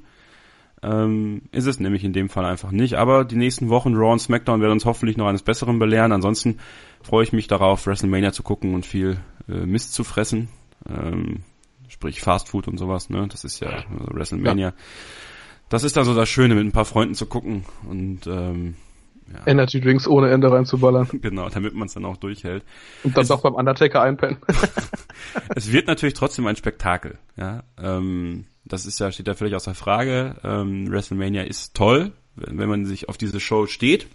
Ähm, 0.84 1.44
ist 1.52 1.66
es 1.66 1.80
nämlich 1.80 2.04
in 2.04 2.14
dem 2.14 2.30
Fall 2.30 2.46
einfach 2.46 2.72
nicht. 2.72 2.96
Aber 2.96 3.26
die 3.26 3.38
nächsten 3.38 3.70
Wochen 3.70 3.96
Raw 3.96 4.12
und 4.12 4.20
SmackDown 4.20 4.62
werden 4.62 4.74
uns 4.74 4.86
hoffentlich 4.86 5.18
noch 5.18 5.28
eines 5.28 5.44
Besseren 5.44 5.80
belehren. 5.80 6.12
Ansonsten 6.12 6.60
freue 7.02 7.24
ich 7.24 7.34
mich 7.34 7.48
darauf, 7.48 7.88
WrestleMania 7.88 8.32
zu 8.32 8.44
gucken 8.44 8.74
und 8.74 8.86
viel 8.86 9.18
äh, 9.48 9.66
Mist 9.66 9.94
zu 9.94 10.04
fressen. 10.04 10.50
Ähm, 10.88 11.44
sprich 11.88 12.22
Fast 12.22 12.50
Food 12.50 12.68
und 12.68 12.78
sowas, 12.78 13.10
ne? 13.10 13.28
Das 13.30 13.44
ist 13.44 13.60
ja 13.62 13.70
also 13.70 14.08
WrestleMania. 14.12 14.74
Das 15.70 15.84
ist 15.84 15.98
dann 15.98 16.06
so 16.06 16.14
das 16.14 16.30
Schöne, 16.30 16.56
mit 16.56 16.66
ein 16.66 16.72
paar 16.72 16.86
Freunden 16.86 17.16
zu 17.16 17.26
gucken 17.26 17.66
und 17.90 18.28
ähm, 18.28 18.76
Energy 19.46 19.82
Drinks 19.82 20.08
ohne 20.08 20.30
Ende 20.30 20.52
reinzuballern 20.52 21.08
genau, 21.22 21.50
damit 21.50 21.74
man 21.74 21.88
es 21.88 21.94
dann 21.94 22.06
auch 22.06 22.18
durchhält. 22.18 22.64
und 23.04 23.18
dann 23.18 23.28
doch 23.28 23.42
beim 23.42 23.56
Undertaker 23.56 24.02
einpennen. 24.02 24.38
Es 25.56 25.72
wird 25.72 25.88
natürlich 25.88 26.14
trotzdem 26.14 26.46
ein 26.46 26.56
Spektakel, 26.56 27.18
ja. 27.36 27.64
Ähm, 27.82 28.46
das 28.66 28.86
ist 28.86 29.00
ja, 29.00 29.12
steht 29.12 29.28
ja 29.28 29.34
völlig 29.34 29.56
außer 29.56 29.76
Frage. 29.76 30.36
Ähm, 30.44 30.92
WrestleMania 30.92 31.44
ist 31.44 31.76
toll, 31.76 32.12
wenn 32.36 32.58
wenn 32.58 32.70
man 32.70 32.86
sich 32.86 33.10
auf 33.10 33.18
diese 33.18 33.40
Show 33.40 33.68
steht. 33.68 34.08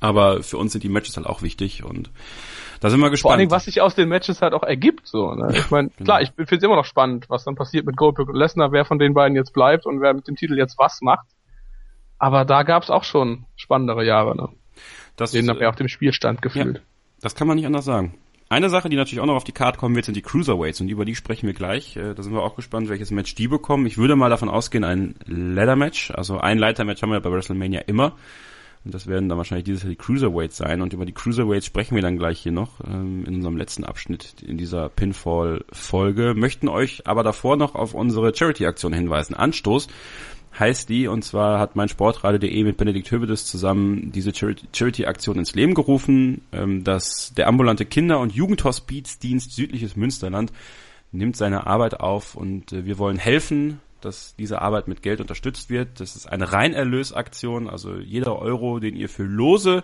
Aber 0.00 0.42
für 0.42 0.58
uns 0.58 0.72
sind 0.72 0.82
die 0.82 0.88
Matches 0.88 1.16
halt 1.16 1.26
auch 1.26 1.42
wichtig 1.42 1.84
und 1.84 2.10
da 2.80 2.90
sind 2.90 3.00
wir 3.00 3.10
gespannt. 3.10 3.22
Vor 3.22 3.30
allen 3.32 3.38
Dingen, 3.40 3.50
was 3.50 3.64
sich 3.66 3.80
aus 3.80 3.94
den 3.94 4.08
Matches 4.08 4.42
halt 4.42 4.52
auch 4.52 4.62
ergibt, 4.62 5.06
so, 5.06 5.34
ne? 5.34 5.48
Ich 5.52 5.70
meine, 5.70 5.88
genau. 5.96 6.04
klar, 6.04 6.22
ich 6.22 6.32
finde 6.32 6.56
es 6.56 6.62
immer 6.62 6.76
noch 6.76 6.84
spannend, 6.84 7.26
was 7.28 7.44
dann 7.44 7.54
passiert 7.54 7.86
mit 7.86 7.96
Goldberg 7.96 8.28
und 8.28 8.36
Lesnar, 8.36 8.72
wer 8.72 8.84
von 8.84 8.98
den 8.98 9.14
beiden 9.14 9.36
jetzt 9.36 9.52
bleibt 9.52 9.86
und 9.86 10.00
wer 10.00 10.12
mit 10.12 10.26
dem 10.26 10.36
Titel 10.36 10.58
jetzt 10.58 10.78
was 10.78 11.00
macht. 11.00 11.26
Aber 12.18 12.44
da 12.44 12.62
gab's 12.62 12.90
auch 12.90 13.04
schon 13.04 13.46
spannendere 13.56 14.04
Jahre, 14.04 14.36
ne? 14.36 14.48
das, 15.16 15.32
Denen 15.32 15.48
äh, 15.48 15.54
mehr 15.54 15.68
auf 15.68 15.76
dem 15.76 15.88
Spielstand 15.88 16.42
gefühlt. 16.42 16.82
Das 17.20 17.34
kann 17.34 17.46
man 17.46 17.56
nicht 17.56 17.66
anders 17.66 17.84
sagen. 17.84 18.14
Eine 18.54 18.70
Sache, 18.70 18.88
die 18.88 18.94
natürlich 18.94 19.18
auch 19.18 19.26
noch 19.26 19.34
auf 19.34 19.42
die 19.42 19.50
Karte 19.50 19.80
kommen 19.80 19.96
wird, 19.96 20.04
sind 20.04 20.16
die 20.16 20.22
Cruiserweights 20.22 20.80
und 20.80 20.88
über 20.88 21.04
die 21.04 21.16
sprechen 21.16 21.48
wir 21.48 21.54
gleich. 21.54 21.96
Äh, 21.96 22.14
Da 22.14 22.22
sind 22.22 22.34
wir 22.34 22.42
auch 22.44 22.54
gespannt, 22.54 22.88
welches 22.88 23.10
Match 23.10 23.34
die 23.34 23.48
bekommen. 23.48 23.84
Ich 23.84 23.98
würde 23.98 24.14
mal 24.14 24.30
davon 24.30 24.48
ausgehen, 24.48 24.84
ein 24.84 25.16
Ladder-Match. 25.26 26.12
Also 26.12 26.38
ein 26.38 26.58
Leiter-Match 26.58 27.02
haben 27.02 27.10
wir 27.10 27.18
bei 27.18 27.32
WrestleMania 27.32 27.80
immer. 27.80 28.14
Und 28.84 28.94
das 28.94 29.08
werden 29.08 29.28
dann 29.28 29.38
wahrscheinlich 29.38 29.64
dieses 29.64 29.82
Jahr 29.82 29.90
die 29.90 29.96
Cruiserweights 29.96 30.56
sein. 30.56 30.82
Und 30.82 30.92
über 30.92 31.04
die 31.04 31.12
Cruiserweights 31.12 31.66
sprechen 31.66 31.96
wir 31.96 32.02
dann 32.02 32.16
gleich 32.16 32.38
hier 32.38 32.52
noch 32.52 32.78
ähm, 32.86 33.24
in 33.26 33.34
unserem 33.34 33.56
letzten 33.56 33.82
Abschnitt 33.82 34.36
in 34.46 34.56
dieser 34.56 34.88
Pinfall-Folge. 34.88 36.34
Möchten 36.36 36.68
euch 36.68 37.08
aber 37.08 37.24
davor 37.24 37.56
noch 37.56 37.74
auf 37.74 37.92
unsere 37.92 38.32
Charity-Aktion 38.36 38.92
hinweisen. 38.92 39.34
Anstoß 39.34 39.88
heißt 40.58 40.88
die, 40.88 41.08
und 41.08 41.24
zwar 41.24 41.58
hat 41.58 41.76
mein 41.76 41.88
Sportradio.de 41.88 42.64
mit 42.64 42.76
Benedikt 42.76 43.10
Hövedes 43.10 43.46
zusammen 43.46 44.12
diese 44.12 44.30
Charity- 44.30 44.66
Charity-Aktion 44.72 45.38
ins 45.38 45.54
Leben 45.54 45.74
gerufen, 45.74 46.42
ähm, 46.52 46.84
dass 46.84 47.32
der 47.34 47.48
ambulante 47.48 47.84
Kinder- 47.84 48.20
und 48.20 48.32
Jugendhospizdienst 48.32 49.52
Südliches 49.52 49.96
Münsterland 49.96 50.52
nimmt 51.12 51.36
seine 51.36 51.66
Arbeit 51.66 52.00
auf 52.00 52.34
und 52.34 52.72
äh, 52.72 52.84
wir 52.84 52.98
wollen 52.98 53.18
helfen, 53.18 53.80
dass 54.00 54.36
diese 54.36 54.60
Arbeit 54.60 54.86
mit 54.86 55.02
Geld 55.02 55.20
unterstützt 55.20 55.70
wird. 55.70 56.00
Das 56.00 56.14
ist 56.14 56.26
eine 56.26 56.52
Reinerlösaktion, 56.52 57.68
also 57.68 57.96
jeder 57.96 58.38
Euro, 58.38 58.78
den 58.78 58.96
ihr 58.96 59.08
für 59.08 59.24
Lose 59.24 59.82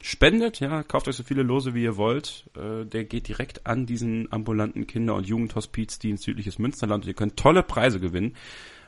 spendet, 0.00 0.60
ja, 0.60 0.82
kauft 0.82 1.08
euch 1.08 1.16
so 1.16 1.24
viele 1.24 1.42
Lose, 1.42 1.74
wie 1.74 1.82
ihr 1.82 1.96
wollt, 1.96 2.44
äh, 2.56 2.84
der 2.84 3.04
geht 3.04 3.28
direkt 3.28 3.66
an 3.66 3.86
diesen 3.86 4.30
ambulanten 4.30 4.86
Kinder- 4.86 5.14
und 5.14 5.26
Jugendhospizdienst 5.26 6.22
Südliches 6.22 6.58
Münsterland 6.58 7.04
und 7.04 7.08
ihr 7.08 7.14
könnt 7.14 7.36
tolle 7.36 7.62
Preise 7.62 7.98
gewinnen 7.98 8.34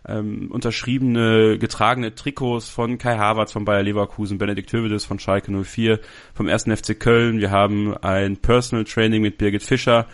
ähm, 0.06 0.50
unterschriebene, 0.50 1.58
getragene 1.58 2.14
Trikots 2.14 2.68
von 2.68 2.98
Kai 2.98 3.16
Havertz 3.16 3.52
von 3.52 3.64
Bayer 3.64 3.82
Leverkusen, 3.82 4.38
Benedikt 4.38 4.72
Hövedes 4.72 5.04
von 5.04 5.18
Schalke 5.18 5.52
04, 5.52 6.00
vom 6.34 6.48
1. 6.48 6.64
FC 6.64 6.98
Köln. 6.98 7.40
Wir 7.40 7.50
haben 7.50 7.96
ein 7.96 8.36
Personal 8.36 8.84
Training 8.84 9.22
mit 9.22 9.38
Birgit 9.38 9.62
Fischer, 9.62 10.06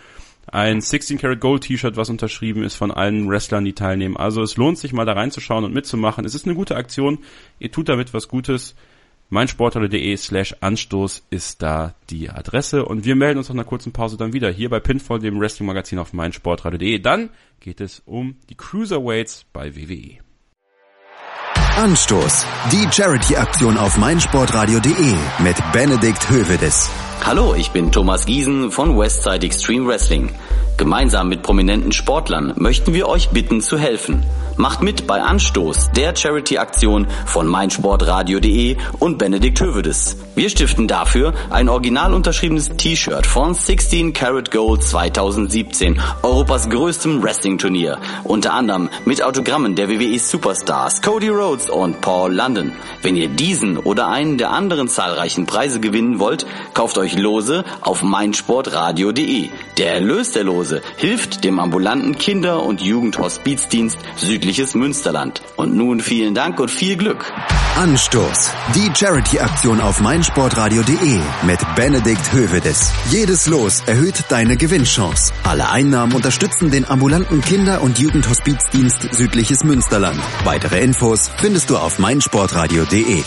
ein 0.47 0.81
16 0.81 1.17
Karat 1.17 1.39
Gold 1.39 1.63
T-Shirt, 1.63 1.97
was 1.97 2.09
unterschrieben 2.09 2.63
ist 2.63 2.75
von 2.75 2.91
allen 2.91 3.29
Wrestlern, 3.29 3.65
die 3.65 3.73
teilnehmen. 3.73 4.17
Also 4.17 4.41
es 4.41 4.57
lohnt 4.57 4.77
sich 4.77 4.93
mal 4.93 5.05
da 5.05 5.13
reinzuschauen 5.13 5.63
und 5.63 5.73
mitzumachen. 5.73 6.25
Es 6.25 6.35
ist 6.35 6.45
eine 6.45 6.55
gute 6.55 6.75
Aktion. 6.75 7.19
Ihr 7.59 7.71
tut 7.71 7.89
damit 7.89 8.13
was 8.13 8.27
Gutes. 8.27 8.75
meinsporthalle.de 9.29 10.15
slash 10.17 10.55
Anstoß 10.61 11.23
ist 11.29 11.61
da 11.61 11.95
die 12.09 12.29
Adresse 12.29 12.85
und 12.85 13.05
wir 13.05 13.15
melden 13.15 13.39
uns 13.39 13.49
nach 13.49 13.55
einer 13.55 13.63
kurzen 13.63 13.91
Pause 13.91 14.17
dann 14.17 14.33
wieder 14.33 14.49
hier 14.49 14.69
bei 14.69 14.79
Pinfall, 14.79 15.19
dem 15.19 15.39
Wrestling-Magazin 15.39 15.99
auf 15.99 16.13
meinsportradio.de. 16.13 16.99
Dann 16.99 17.29
geht 17.59 17.81
es 17.81 18.01
um 18.05 18.35
die 18.49 18.55
Cruiserweights 18.55 19.45
bei 19.51 19.75
WWE. 19.75 20.19
Anstoß. 21.77 22.45
Die 22.71 22.87
Charity-Aktion 22.89 23.77
auf 23.77 23.97
meinsportradio.de 23.97 25.13
mit 25.39 25.57
Benedikt 25.73 26.29
Hövedes. 26.29 26.89
Hallo, 27.25 27.53
ich 27.53 27.71
bin 27.71 27.91
Thomas 27.91 28.25
Giesen 28.25 28.71
von 28.71 28.97
Westside 28.97 29.45
Extreme 29.45 29.87
Wrestling. 29.87 30.31
Gemeinsam 30.77 31.27
mit 31.27 31.41
prominenten 31.41 31.91
Sportlern 31.91 32.53
möchten 32.57 32.93
wir 32.93 33.07
euch 33.09 33.29
bitten 33.29 33.59
zu 33.59 33.77
helfen. 33.77 34.23
Macht 34.57 34.81
mit 34.81 35.05
bei 35.05 35.21
Anstoß, 35.21 35.91
der 35.91 36.15
Charity-Aktion 36.15 37.07
von 37.25 37.47
meinsportradio.de 37.47 38.77
und 38.99 39.17
Benedikt 39.17 39.59
Hövedes. 39.59 40.17
Wir 40.35 40.49
stiften 40.49 40.87
dafür 40.87 41.33
ein 41.49 41.69
original 41.69 42.13
unterschriebenes 42.13 42.69
T-Shirt 42.77 43.25
von 43.25 43.53
16 43.53 44.13
Karat 44.13 44.51
Gold 44.51 44.83
2017, 44.83 46.01
Europas 46.23 46.69
größtem 46.69 47.21
Wrestling-Turnier. 47.21 47.99
Unter 48.23 48.53
anderem 48.53 48.89
mit 49.05 49.21
Autogrammen 49.21 49.75
der 49.75 49.89
WWE 49.89 50.19
Superstars 50.19 51.01
Cody 51.01 51.29
Rhodes 51.29 51.69
und 51.69 52.01
Paul 52.01 52.33
London. 52.33 52.71
Wenn 53.01 53.15
ihr 53.15 53.29
diesen 53.29 53.77
oder 53.77 54.07
einen 54.07 54.37
der 54.37 54.51
anderen 54.51 54.87
zahlreichen 54.87 55.45
Preise 55.45 55.79
gewinnen 55.79 56.19
wollt, 56.19 56.45
kauft 56.73 56.97
euch 56.97 57.17
Lose 57.17 57.63
auf 57.81 58.03
meinsportradio.de. 58.03 59.49
Der 59.77 59.93
Erlös 59.93 60.31
der 60.31 60.43
Lose 60.43 60.81
hilft 60.97 61.43
dem 61.43 61.59
ambulanten 61.59 62.17
Kinder- 62.17 62.63
und 62.63 62.81
Jugendhospizdienst 62.81 63.97
Südliches 64.45 64.75
Münsterland. 64.75 65.41
Und 65.55 65.75
nun 65.75 65.99
vielen 66.01 66.35
Dank 66.35 66.59
und 66.59 66.69
viel 66.69 66.97
Glück. 66.97 67.33
Anstoß. 67.77 68.51
Die 68.75 68.91
Charity-Aktion 68.95 69.81
auf 69.81 70.01
meinsportradio.de 70.01 71.19
mit 71.47 71.59
Benedikt 71.75 72.31
Hövedes. 72.31 72.93
Jedes 73.09 73.47
Los 73.47 73.81
erhöht 73.87 74.23
deine 74.29 74.55
Gewinnchance. 74.55 75.33
Alle 75.43 75.71
Einnahmen 75.71 76.13
unterstützen 76.13 76.69
den 76.69 76.85
ambulanten 76.85 77.41
Kinder- 77.41 77.81
und 77.81 77.97
Jugendhospizdienst 77.97 79.15
Südliches 79.15 79.63
Münsterland. 79.63 80.19
Weitere 80.43 80.79
Infos 80.79 81.27
findest 81.37 81.71
du 81.71 81.77
auf 81.77 81.97
meinsportradio.de. 81.97 83.23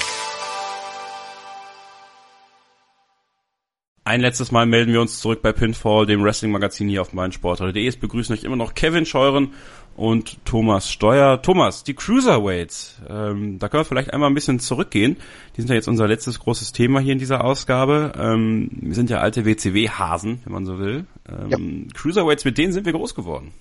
Ein 4.08 4.22
letztes 4.22 4.52
Mal 4.52 4.64
melden 4.64 4.94
wir 4.94 5.02
uns 5.02 5.20
zurück 5.20 5.42
bei 5.42 5.52
Pinfall, 5.52 6.06
dem 6.06 6.24
Wrestling-Magazin 6.24 6.88
hier 6.88 7.02
auf 7.02 7.12
meinsportradio.de. 7.12 7.86
Es 7.86 7.98
begrüßen 7.98 8.34
euch 8.34 8.42
immer 8.42 8.56
noch 8.56 8.72
Kevin 8.72 9.04
Scheuren 9.04 9.52
und 9.98 10.44
Thomas 10.44 10.90
Steuer. 10.90 11.42
Thomas, 11.42 11.82
die 11.82 11.94
Cruiserweights, 11.94 13.02
ähm, 13.08 13.58
da 13.58 13.68
können 13.68 13.80
wir 13.80 13.84
vielleicht 13.84 14.12
einmal 14.12 14.30
ein 14.30 14.34
bisschen 14.34 14.60
zurückgehen. 14.60 15.16
Die 15.56 15.60
sind 15.60 15.68
ja 15.68 15.74
jetzt 15.74 15.88
unser 15.88 16.06
letztes 16.06 16.38
großes 16.38 16.72
Thema 16.72 17.00
hier 17.00 17.12
in 17.12 17.18
dieser 17.18 17.44
Ausgabe. 17.44 18.12
Ähm, 18.16 18.70
wir 18.80 18.94
sind 18.94 19.10
ja 19.10 19.18
alte 19.18 19.44
WCW-Hasen, 19.44 20.42
wenn 20.44 20.52
man 20.52 20.66
so 20.66 20.78
will. 20.78 21.06
Ähm, 21.28 21.86
ja. 21.88 21.94
Cruiserweights, 21.94 22.44
mit 22.44 22.58
denen 22.58 22.72
sind 22.72 22.86
wir 22.86 22.92
groß 22.92 23.16
geworden. 23.16 23.52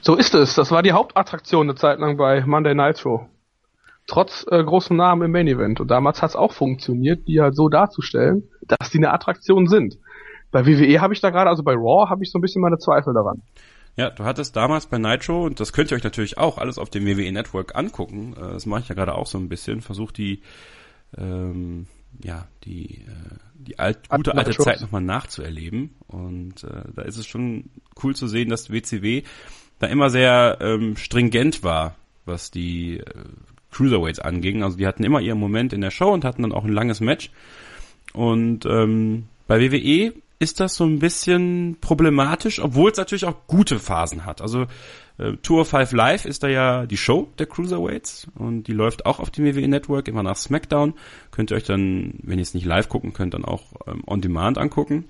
So 0.00 0.14
ist 0.14 0.34
es. 0.34 0.54
Das 0.54 0.70
war 0.70 0.84
die 0.84 0.92
Hauptattraktion 0.92 1.68
eine 1.68 1.74
Zeit 1.74 1.98
lang 1.98 2.16
bei 2.16 2.46
Monday 2.46 2.76
Nitro. 2.76 3.28
Trotz 4.06 4.46
äh, 4.48 4.62
großem 4.62 4.96
Namen 4.96 5.22
im 5.22 5.32
Main 5.32 5.48
Event. 5.48 5.80
Und 5.80 5.90
damals 5.90 6.22
hat 6.22 6.30
es 6.30 6.36
auch 6.36 6.52
funktioniert, 6.52 7.26
die 7.26 7.40
halt 7.40 7.56
so 7.56 7.68
darzustellen, 7.68 8.48
dass 8.62 8.90
die 8.90 8.98
eine 8.98 9.12
Attraktion 9.12 9.66
sind. 9.66 9.98
Bei 10.52 10.64
WWE 10.64 11.00
habe 11.00 11.12
ich 11.12 11.20
da 11.20 11.30
gerade, 11.30 11.50
also 11.50 11.64
bei 11.64 11.74
Raw 11.74 12.08
habe 12.08 12.22
ich 12.22 12.30
so 12.30 12.38
ein 12.38 12.40
bisschen 12.40 12.62
meine 12.62 12.78
Zweifel 12.78 13.14
daran. 13.14 13.42
Ja, 14.00 14.08
du 14.08 14.24
hattest 14.24 14.56
damals 14.56 14.86
bei 14.86 14.96
Nitro, 14.96 15.44
und 15.44 15.60
das 15.60 15.74
könnt 15.74 15.90
ihr 15.90 15.96
euch 15.98 16.02
natürlich 16.02 16.38
auch 16.38 16.56
alles 16.56 16.78
auf 16.78 16.88
dem 16.88 17.04
WWE 17.04 17.30
Network 17.32 17.76
angucken, 17.76 18.34
äh, 18.34 18.52
das 18.52 18.64
mache 18.64 18.80
ich 18.80 18.88
ja 18.88 18.94
gerade 18.94 19.14
auch 19.14 19.26
so 19.26 19.36
ein 19.36 19.50
bisschen, 19.50 19.82
versucht 19.82 20.16
die, 20.16 20.40
ähm, 21.18 21.86
ja, 22.24 22.48
die, 22.64 23.02
äh, 23.02 23.36
die 23.52 23.78
alt, 23.78 24.08
gute 24.08 24.34
alte 24.34 24.56
Zeit 24.56 24.80
nochmal 24.80 25.02
nachzuerleben. 25.02 25.96
Und 26.06 26.64
äh, 26.64 26.84
da 26.96 27.02
ist 27.02 27.18
es 27.18 27.26
schon 27.26 27.68
cool 28.02 28.16
zu 28.16 28.26
sehen, 28.26 28.48
dass 28.48 28.70
WCW 28.70 29.22
da 29.80 29.86
immer 29.88 30.08
sehr 30.08 30.56
ähm, 30.62 30.96
stringent 30.96 31.62
war, 31.62 31.94
was 32.24 32.50
die 32.50 33.00
äh, 33.00 33.04
Cruiserweights 33.70 34.20
anging. 34.20 34.62
Also 34.62 34.78
die 34.78 34.86
hatten 34.86 35.04
immer 35.04 35.20
ihren 35.20 35.38
Moment 35.38 35.74
in 35.74 35.82
der 35.82 35.90
Show 35.90 36.10
und 36.10 36.24
hatten 36.24 36.40
dann 36.40 36.52
auch 36.52 36.64
ein 36.64 36.72
langes 36.72 37.00
Match. 37.00 37.30
Und 38.14 38.64
ähm, 38.64 39.26
bei 39.46 39.60
WWE 39.60 40.14
ist 40.40 40.58
das 40.58 40.74
so 40.74 40.84
ein 40.84 40.98
bisschen 40.98 41.76
problematisch, 41.80 42.60
obwohl 42.60 42.90
es 42.90 42.96
natürlich 42.96 43.26
auch 43.26 43.46
gute 43.46 43.78
Phasen 43.78 44.24
hat. 44.24 44.40
Also 44.40 44.66
äh, 45.18 45.34
Tour 45.42 45.66
5 45.66 45.92
Live 45.92 46.24
ist 46.24 46.42
da 46.42 46.48
ja 46.48 46.86
die 46.86 46.96
Show 46.96 47.28
der 47.38 47.44
Cruiserweights 47.44 48.26
und 48.34 48.64
die 48.64 48.72
läuft 48.72 49.04
auch 49.04 49.20
auf 49.20 49.30
dem 49.30 49.44
WWE 49.44 49.68
Network 49.68 50.08
immer 50.08 50.22
nach 50.22 50.36
SmackDown. 50.36 50.94
Könnt 51.30 51.52
ihr 51.52 51.58
euch 51.58 51.64
dann, 51.64 52.14
wenn 52.22 52.38
ihr 52.38 52.42
es 52.42 52.54
nicht 52.54 52.64
live 52.64 52.88
gucken 52.88 53.12
könnt, 53.12 53.34
dann 53.34 53.44
auch 53.44 53.74
ähm, 53.86 54.02
on 54.06 54.22
Demand 54.22 54.56
angucken. 54.56 55.04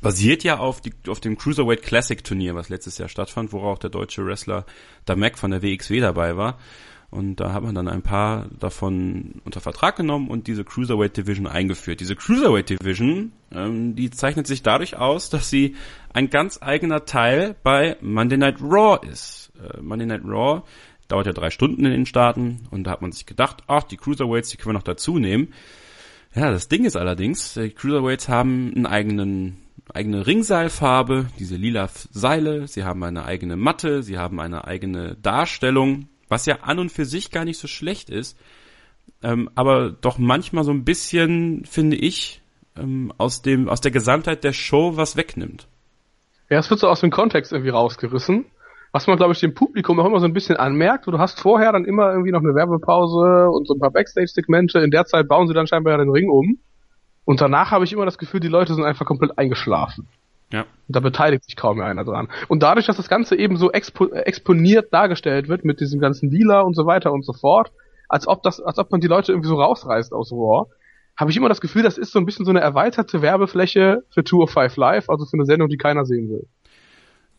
Basiert 0.00 0.44
ja 0.44 0.58
auf, 0.58 0.80
die, 0.80 0.94
auf 1.08 1.20
dem 1.20 1.36
Cruiserweight 1.36 1.82
Classic 1.82 2.24
Turnier, 2.24 2.54
was 2.54 2.70
letztes 2.70 2.96
Jahr 2.96 3.10
stattfand, 3.10 3.52
wo 3.52 3.60
auch 3.60 3.78
der 3.78 3.90
deutsche 3.90 4.24
Wrestler 4.24 4.64
Damek 5.04 5.36
von 5.36 5.50
der 5.50 5.62
WXW 5.62 6.00
dabei 6.00 6.38
war. 6.38 6.58
Und 7.12 7.40
da 7.40 7.52
hat 7.52 7.62
man 7.62 7.74
dann 7.74 7.88
ein 7.88 8.00
paar 8.00 8.46
davon 8.58 9.42
unter 9.44 9.60
Vertrag 9.60 9.96
genommen 9.96 10.28
und 10.28 10.46
diese 10.46 10.64
Cruiserweight 10.64 11.14
Division 11.14 11.46
eingeführt. 11.46 12.00
Diese 12.00 12.16
Cruiserweight 12.16 12.70
Division, 12.70 13.32
ähm, 13.52 13.94
die 13.94 14.08
zeichnet 14.10 14.46
sich 14.46 14.62
dadurch 14.62 14.96
aus, 14.96 15.28
dass 15.28 15.50
sie 15.50 15.76
ein 16.14 16.30
ganz 16.30 16.60
eigener 16.62 17.04
Teil 17.04 17.54
bei 17.62 17.98
Monday 18.00 18.38
Night 18.38 18.62
Raw 18.62 18.98
ist. 19.06 19.52
Äh, 19.60 19.82
Monday 19.82 20.06
Night 20.06 20.22
Raw 20.24 20.62
dauert 21.08 21.26
ja 21.26 21.34
drei 21.34 21.50
Stunden 21.50 21.84
in 21.84 21.92
den 21.92 22.06
Staaten 22.06 22.66
und 22.70 22.84
da 22.84 22.92
hat 22.92 23.02
man 23.02 23.12
sich 23.12 23.26
gedacht, 23.26 23.62
ach, 23.66 23.82
die 23.82 23.98
Cruiserweights, 23.98 24.48
die 24.48 24.56
können 24.56 24.70
wir 24.70 24.78
noch 24.78 24.82
dazu 24.82 25.18
nehmen. 25.18 25.52
Ja, 26.34 26.50
das 26.50 26.68
Ding 26.68 26.86
ist 26.86 26.96
allerdings, 26.96 27.52
die 27.52 27.72
Cruiserweights 27.72 28.30
haben 28.30 28.72
einen 28.74 28.86
eigenen 28.86 29.58
eigene 29.92 30.26
Ringseilfarbe, 30.26 31.26
diese 31.38 31.56
lila 31.56 31.90
Seile, 32.10 32.66
sie 32.68 32.84
haben 32.84 33.02
eine 33.02 33.26
eigene 33.26 33.56
Matte, 33.56 34.02
sie 34.02 34.16
haben 34.16 34.40
eine 34.40 34.66
eigene 34.66 35.16
Darstellung, 35.16 36.08
was 36.32 36.46
ja 36.46 36.56
an 36.62 36.80
und 36.80 36.90
für 36.90 37.04
sich 37.04 37.30
gar 37.30 37.44
nicht 37.44 37.58
so 37.58 37.68
schlecht 37.68 38.10
ist, 38.10 38.36
ähm, 39.22 39.48
aber 39.54 39.90
doch 39.90 40.18
manchmal 40.18 40.64
so 40.64 40.72
ein 40.72 40.84
bisschen, 40.84 41.64
finde 41.64 41.96
ich, 41.96 42.42
ähm, 42.76 43.12
aus 43.18 43.42
dem, 43.42 43.68
aus 43.68 43.80
der 43.80 43.92
Gesamtheit 43.92 44.42
der 44.42 44.52
Show 44.52 44.96
was 44.96 45.16
wegnimmt. 45.16 45.68
Ja, 46.50 46.58
es 46.58 46.68
wird 46.70 46.80
so 46.80 46.88
aus 46.88 47.00
dem 47.00 47.10
Kontext 47.10 47.52
irgendwie 47.52 47.70
rausgerissen. 47.70 48.46
Was 48.90 49.06
man, 49.06 49.16
glaube 49.16 49.32
ich, 49.32 49.40
dem 49.40 49.54
Publikum 49.54 49.98
auch 50.00 50.04
immer 50.04 50.20
so 50.20 50.26
ein 50.26 50.34
bisschen 50.34 50.56
anmerkt. 50.56 51.06
Du 51.06 51.18
hast 51.18 51.40
vorher 51.40 51.72
dann 51.72 51.86
immer 51.86 52.10
irgendwie 52.10 52.30
noch 52.30 52.40
eine 52.40 52.54
Werbepause 52.54 53.48
und 53.48 53.66
so 53.66 53.74
ein 53.74 53.80
paar 53.80 53.90
Backstage-Segmente. 53.90 54.80
In 54.80 54.90
der 54.90 55.06
Zeit 55.06 55.28
bauen 55.28 55.48
sie 55.48 55.54
dann 55.54 55.66
scheinbar 55.66 55.94
ja 55.94 55.98
den 55.98 56.10
Ring 56.10 56.28
um. 56.28 56.58
Und 57.24 57.40
danach 57.40 57.70
habe 57.70 57.84
ich 57.84 57.92
immer 57.92 58.04
das 58.04 58.18
Gefühl, 58.18 58.40
die 58.40 58.48
Leute 58.48 58.74
sind 58.74 58.84
einfach 58.84 59.06
komplett 59.06 59.38
eingeschlafen. 59.38 60.08
Ja. 60.52 60.60
Und 60.60 60.96
da 60.96 61.00
beteiligt 61.00 61.44
sich 61.44 61.56
kaum 61.56 61.78
mehr 61.78 61.86
einer 61.86 62.04
dran. 62.04 62.28
Und 62.48 62.62
dadurch, 62.62 62.86
dass 62.86 62.96
das 62.96 63.08
Ganze 63.08 63.36
eben 63.36 63.56
so 63.56 63.72
expo 63.72 64.08
exponiert 64.08 64.92
dargestellt 64.92 65.48
wird 65.48 65.64
mit 65.64 65.80
diesem 65.80 66.00
ganzen 66.00 66.30
Lila 66.30 66.60
und 66.60 66.74
so 66.74 66.86
weiter 66.86 67.12
und 67.12 67.24
so 67.24 67.32
fort, 67.32 67.72
als 68.08 68.28
ob 68.28 68.42
das, 68.42 68.60
als 68.60 68.78
ob 68.78 68.90
man 68.92 69.00
die 69.00 69.06
Leute 69.06 69.32
irgendwie 69.32 69.48
so 69.48 69.60
rausreißt 69.60 70.12
aus 70.12 70.30
Raw, 70.30 70.70
habe 71.16 71.30
ich 71.30 71.36
immer 71.36 71.48
das 71.48 71.60
Gefühl, 71.60 71.82
das 71.82 71.98
ist 71.98 72.12
so 72.12 72.18
ein 72.18 72.26
bisschen 72.26 72.44
so 72.44 72.50
eine 72.50 72.60
erweiterte 72.60 73.22
Werbefläche 73.22 74.04
für 74.10 74.24
Tour 74.24 74.48
5 74.48 74.76
Live, 74.76 75.08
also 75.08 75.24
für 75.24 75.34
eine 75.34 75.46
Sendung, 75.46 75.68
die 75.68 75.76
keiner 75.76 76.04
sehen 76.04 76.28
will. 76.28 76.46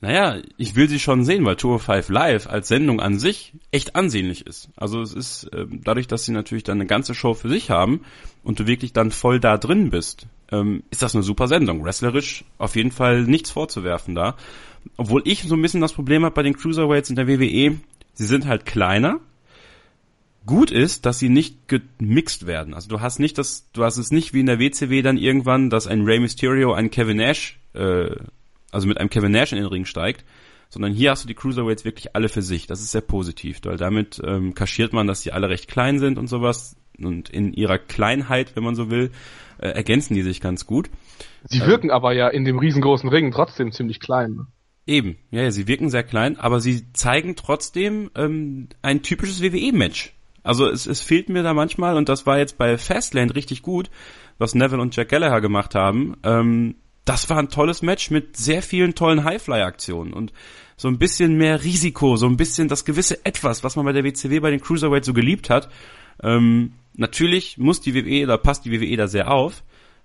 Naja, 0.01 0.41
ich 0.57 0.75
will 0.75 0.89
sie 0.89 0.99
schon 0.99 1.23
sehen, 1.23 1.45
weil 1.45 1.55
Tour 1.55 1.79
5 1.79 2.09
Live 2.09 2.47
als 2.47 2.67
Sendung 2.67 2.99
an 2.99 3.19
sich 3.19 3.53
echt 3.71 3.95
ansehnlich 3.95 4.45
ist. 4.45 4.69
Also 4.75 5.01
es 5.01 5.13
ist 5.13 5.49
ähm, 5.53 5.79
dadurch, 5.83 6.07
dass 6.07 6.25
sie 6.25 6.33
natürlich 6.33 6.63
dann 6.63 6.77
eine 6.77 6.87
ganze 6.87 7.15
Show 7.15 7.33
für 7.33 7.47
sich 7.47 7.69
haben 7.69 8.01
und 8.43 8.59
du 8.59 8.67
wirklich 8.67 8.91
dann 8.91 9.11
voll 9.11 9.39
da 9.39 9.57
drin 9.57 9.91
bist, 9.91 10.27
ähm, 10.51 10.83
ist 10.91 11.01
das 11.01 11.15
eine 11.15 11.23
super 11.23 11.47
Sendung. 11.47 11.83
Wrestlerisch 11.83 12.43
auf 12.57 12.75
jeden 12.75 12.91
Fall 12.91 13.23
nichts 13.23 13.51
vorzuwerfen 13.51 14.15
da. 14.15 14.35
Obwohl 14.97 15.21
ich 15.25 15.43
so 15.43 15.55
ein 15.55 15.61
bisschen 15.61 15.81
das 15.81 15.93
Problem 15.93 16.25
habe 16.25 16.35
bei 16.35 16.43
den 16.43 16.57
Cruiserweights 16.57 17.09
in 17.09 17.15
der 17.15 17.27
WWE, 17.27 17.77
sie 18.13 18.25
sind 18.25 18.47
halt 18.47 18.65
kleiner. 18.65 19.19
Gut 20.45 20.71
ist, 20.71 21.05
dass 21.05 21.19
sie 21.19 21.29
nicht 21.29 21.69
gemixt 21.69 22.45
werden. 22.45 22.73
Also 22.73 22.89
du 22.89 22.99
hast 22.99 23.19
nicht 23.19 23.37
das, 23.37 23.69
du 23.71 23.85
hast 23.85 23.97
es 23.97 24.11
nicht 24.11 24.33
wie 24.33 24.41
in 24.41 24.45
der 24.45 24.59
WCW 24.59 25.01
dann 25.01 25.17
irgendwann, 25.17 25.69
dass 25.69 25.87
ein 25.87 26.01
Rey 26.03 26.19
Mysterio 26.19 26.73
einen 26.73 26.91
Kevin 26.91 27.17
Nash, 27.17 27.59
äh, 27.73 28.09
also 28.71 28.87
mit 28.87 28.97
einem 28.97 29.09
Kevin 29.09 29.31
Nash 29.31 29.53
in 29.53 29.59
den 29.59 29.67
Ring 29.67 29.85
steigt, 29.85 30.25
sondern 30.69 30.91
hier 30.91 31.11
hast 31.11 31.23
du 31.23 31.27
die 31.27 31.35
Cruiserweights 31.35 31.85
wirklich 31.85 32.15
alle 32.15 32.27
für 32.27 32.41
sich. 32.41 32.67
Das 32.67 32.81
ist 32.81 32.91
sehr 32.91 33.01
positiv, 33.01 33.61
weil 33.63 33.77
damit 33.77 34.21
ähm, 34.25 34.53
kaschiert 34.53 34.91
man, 34.91 35.07
dass 35.07 35.21
die 35.21 35.31
alle 35.31 35.47
recht 35.47 35.69
klein 35.69 35.99
sind 35.99 36.17
und 36.17 36.27
sowas 36.27 36.75
und 36.99 37.29
in 37.29 37.53
ihrer 37.53 37.77
Kleinheit, 37.77 38.55
wenn 38.55 38.63
man 38.63 38.75
so 38.75 38.89
will, 38.89 39.11
äh, 39.63 39.69
ergänzen 39.69 40.13
die 40.13 40.23
sich 40.23 40.41
ganz 40.41 40.65
gut. 40.65 40.89
Sie 41.45 41.59
ähm, 41.59 41.67
wirken 41.67 41.89
aber 41.89 42.13
ja 42.13 42.27
in 42.27 42.43
dem 42.43 42.59
riesengroßen 42.59 43.09
Ring 43.09 43.31
trotzdem 43.31 43.71
ziemlich 43.71 44.01
klein. 44.01 44.33
Ne? 44.33 44.47
Eben, 44.85 45.17
ja, 45.31 45.43
ja, 45.43 45.51
sie 45.51 45.67
wirken 45.69 45.89
sehr 45.89 46.03
klein, 46.03 46.37
aber 46.37 46.59
sie 46.59 46.91
zeigen 46.91 47.37
trotzdem 47.37 48.11
ähm, 48.15 48.67
ein 48.81 49.01
typisches 49.01 49.41
WWE-Match. 49.41 50.13
Also 50.43 50.67
es, 50.67 50.85
es 50.85 50.99
fehlt 50.99 51.29
mir 51.29 51.43
da 51.43 51.53
manchmal, 51.53 51.95
und 51.95 52.09
das 52.09 52.25
war 52.25 52.37
jetzt 52.37 52.57
bei 52.57 52.77
Fastlane 52.77 53.33
richtig 53.33 53.61
gut, 53.61 53.89
was 54.37 54.53
Neville 54.53 54.81
und 54.81 54.93
Jack 54.93 55.07
Gallagher 55.07 55.39
gemacht 55.39 55.73
haben. 55.75 56.17
Ähm, 56.23 56.75
das 57.05 57.29
war 57.29 57.37
ein 57.37 57.47
tolles 57.47 57.81
Match 57.81 58.11
mit 58.11 58.35
sehr 58.35 58.61
vielen 58.61 58.95
tollen 58.95 59.23
Highfly-Aktionen 59.23 60.11
und 60.11 60.33
so 60.75 60.89
ein 60.89 60.97
bisschen 60.97 61.37
mehr 61.37 61.63
Risiko, 61.63 62.17
so 62.17 62.25
ein 62.25 62.35
bisschen 62.35 62.67
das 62.67 62.83
gewisse 62.83 63.25
Etwas, 63.25 63.63
was 63.63 63.77
man 63.77 63.85
bei 63.85 63.93
der 63.93 64.03
WCW 64.03 64.41
bei 64.41 64.51
den 64.51 64.59
Cruiserweights 64.59 65.07
so 65.07 65.13
geliebt 65.13 65.49
hat. 65.49 65.69
Ähm, 66.21 66.73
natürlich 66.95 67.57
muss 67.57 67.81
die 67.81 67.95
WWE 67.95 68.25
oder 68.25 68.37
passt 68.37 68.65
die 68.65 68.71
WWE 68.71 68.97
da 68.97 69.07
sehr 69.07 69.31
auf. 69.31 69.63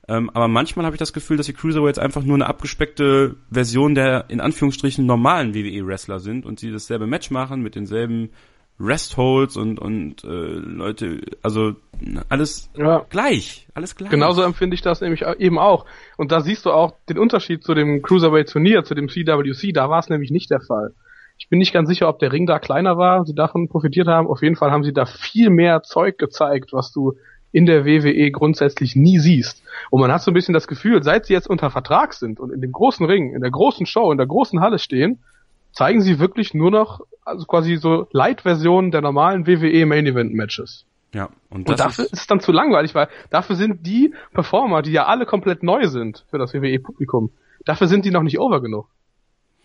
Ähm, 0.08 0.30
aber 0.30 0.48
manchmal 0.48 0.86
habe 0.86 0.96
ich 0.96 1.00
das 1.00 1.12
Gefühl, 1.12 1.36
dass 1.36 1.46
die 1.46 1.52
Cruiserweights 1.52 1.98
einfach 1.98 2.22
nur 2.22 2.36
eine 2.36 2.46
abgespeckte 2.46 3.36
Version 3.50 3.94
der 3.94 4.24
in 4.28 4.40
Anführungsstrichen 4.40 5.04
normalen 5.04 5.54
WWE-Wrestler 5.54 6.18
sind 6.18 6.46
und 6.46 6.58
sie 6.58 6.72
dasselbe 6.72 7.06
Match 7.06 7.30
machen 7.30 7.60
mit 7.60 7.74
denselben 7.74 8.30
Restholds 8.80 9.56
und 9.56 9.80
und 9.80 10.22
äh, 10.24 10.28
Leute, 10.28 11.20
also 11.42 11.74
alles 12.28 12.70
ja. 12.76 13.04
gleich, 13.10 13.66
alles 13.74 13.96
gleich. 13.96 14.10
Genauso 14.10 14.42
empfinde 14.42 14.74
ich 14.74 14.82
das 14.82 15.00
nämlich 15.00 15.22
eben 15.38 15.58
auch. 15.58 15.84
Und 16.16 16.30
da 16.30 16.40
siehst 16.40 16.64
du 16.64 16.70
auch 16.70 16.94
den 17.08 17.18
Unterschied 17.18 17.64
zu 17.64 17.74
dem 17.74 18.02
Cruiserweight 18.02 18.50
Turnier, 18.50 18.84
zu 18.84 18.94
dem 18.94 19.08
CWC. 19.08 19.72
Da 19.72 19.90
war 19.90 19.98
es 19.98 20.08
nämlich 20.08 20.30
nicht 20.30 20.50
der 20.50 20.60
Fall. 20.60 20.94
Ich 21.38 21.48
bin 21.48 21.58
nicht 21.58 21.72
ganz 21.72 21.88
sicher, 21.88 22.08
ob 22.08 22.18
der 22.18 22.32
Ring 22.32 22.46
da 22.46 22.58
kleiner 22.58 22.98
war, 22.98 23.24
sie 23.24 23.34
davon 23.34 23.68
profitiert 23.68 24.08
haben. 24.08 24.26
Auf 24.26 24.42
jeden 24.42 24.56
Fall 24.56 24.70
haben 24.70 24.84
sie 24.84 24.92
da 24.92 25.06
viel 25.06 25.50
mehr 25.50 25.82
Zeug 25.82 26.18
gezeigt, 26.18 26.72
was 26.72 26.92
du 26.92 27.14
in 27.52 27.64
der 27.64 27.86
WWE 27.86 28.30
grundsätzlich 28.30 28.96
nie 28.96 29.18
siehst. 29.18 29.62
Und 29.90 30.00
man 30.00 30.12
hat 30.12 30.22
so 30.22 30.30
ein 30.30 30.34
bisschen 30.34 30.52
das 30.52 30.68
Gefühl, 30.68 31.02
seit 31.02 31.26
sie 31.26 31.32
jetzt 31.32 31.48
unter 31.48 31.70
Vertrag 31.70 32.12
sind 32.12 32.40
und 32.40 32.52
in 32.52 32.60
dem 32.60 32.72
großen 32.72 33.06
Ring, 33.06 33.34
in 33.34 33.40
der 33.40 33.50
großen 33.50 33.86
Show, 33.86 34.12
in 34.12 34.18
der 34.18 34.26
großen 34.26 34.60
Halle 34.60 34.78
stehen, 34.78 35.20
zeigen 35.72 36.00
sie 36.02 36.18
wirklich 36.18 36.52
nur 36.54 36.70
noch 36.70 37.00
also 37.24 37.44
quasi 37.46 37.76
so 37.76 38.08
Light-Versionen 38.10 38.90
der 38.90 39.02
normalen 39.02 39.46
WWE 39.46 39.86
Main 39.86 40.06
Event 40.06 40.34
Matches. 40.34 40.86
Ja, 41.14 41.30
und, 41.50 41.68
und 41.68 41.80
dafür 41.80 42.04
ist, 42.04 42.12
ist 42.12 42.20
es 42.20 42.26
dann 42.26 42.40
zu 42.40 42.52
langweilig, 42.52 42.94
weil 42.94 43.08
dafür 43.30 43.56
sind 43.56 43.86
die 43.86 44.12
Performer, 44.32 44.82
die 44.82 44.92
ja 44.92 45.06
alle 45.06 45.24
komplett 45.24 45.62
neu 45.62 45.86
sind 45.86 46.24
für 46.30 46.38
das 46.38 46.52
WWE-Publikum, 46.52 47.30
dafür 47.64 47.86
sind 47.86 48.04
die 48.04 48.10
noch 48.10 48.22
nicht 48.22 48.38
over 48.38 48.60
genug. 48.60 48.88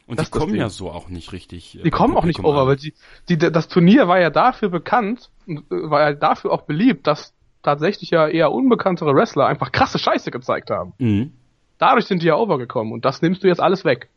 Und 0.05 0.19
das 0.19 0.31
die 0.31 0.37
kommen 0.37 0.55
ja 0.55 0.69
so 0.69 0.91
auch 0.91 1.09
nicht 1.09 1.31
richtig. 1.31 1.79
Äh, 1.79 1.83
die 1.83 1.89
kommen 1.89 2.17
auch 2.17 2.25
nicht 2.25 2.43
over, 2.43 2.61
an. 2.61 2.67
weil 2.67 2.75
die, 2.75 2.93
die, 3.29 3.37
das 3.37 3.67
Turnier 3.67 4.07
war 4.07 4.19
ja 4.19 4.29
dafür 4.29 4.69
bekannt, 4.69 5.29
und 5.47 5.59
äh, 5.71 5.89
war 5.89 6.01
ja 6.01 6.13
dafür 6.13 6.51
auch 6.51 6.63
beliebt, 6.63 7.07
dass 7.07 7.33
tatsächlich 7.61 8.09
ja 8.09 8.27
eher 8.27 8.51
unbekanntere 8.51 9.15
Wrestler 9.15 9.47
einfach 9.47 9.71
krasse 9.71 9.99
Scheiße 9.99 10.31
gezeigt 10.31 10.69
haben. 10.69 10.93
Mhm. 10.97 11.31
Dadurch 11.77 12.05
sind 12.05 12.21
die 12.21 12.27
ja 12.27 12.35
overgekommen 12.35 12.93
und 12.93 13.05
das 13.05 13.21
nimmst 13.21 13.43
du 13.43 13.47
jetzt 13.47 13.61
alles 13.61 13.85
weg. 13.85 14.09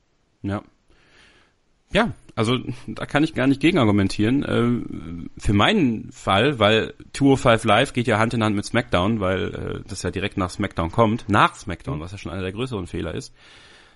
Ja. 0.43 0.63
Ja, 1.93 2.13
also 2.35 2.59
da 2.89 3.07
kann 3.07 3.23
ich 3.23 3.35
gar 3.35 3.47
nicht 3.47 3.61
gegen 3.61 3.79
argumentieren. 3.79 4.43
Äh, 4.43 5.41
für 5.41 5.53
meinen 5.53 6.11
Fall, 6.11 6.59
weil 6.59 6.95
205 7.13 7.65
Live 7.65 7.93
geht 7.93 8.09
ja 8.09 8.19
Hand 8.19 8.35
in 8.35 8.43
Hand 8.43 8.57
mit 8.57 8.65
SmackDown, 8.65 9.21
weil 9.21 9.55
äh, 9.55 9.89
das 9.89 10.03
ja 10.03 10.11
direkt 10.11 10.37
nach 10.37 10.51
SmackDown 10.51 10.91
kommt, 10.91 11.29
nach 11.29 11.55
SmackDown, 11.55 12.01
was 12.01 12.13
ja 12.13 12.19
schon 12.19 12.33
einer 12.33 12.43
der 12.43 12.53
größeren 12.53 12.89
Fehler 12.89 13.15
ist. 13.15 13.33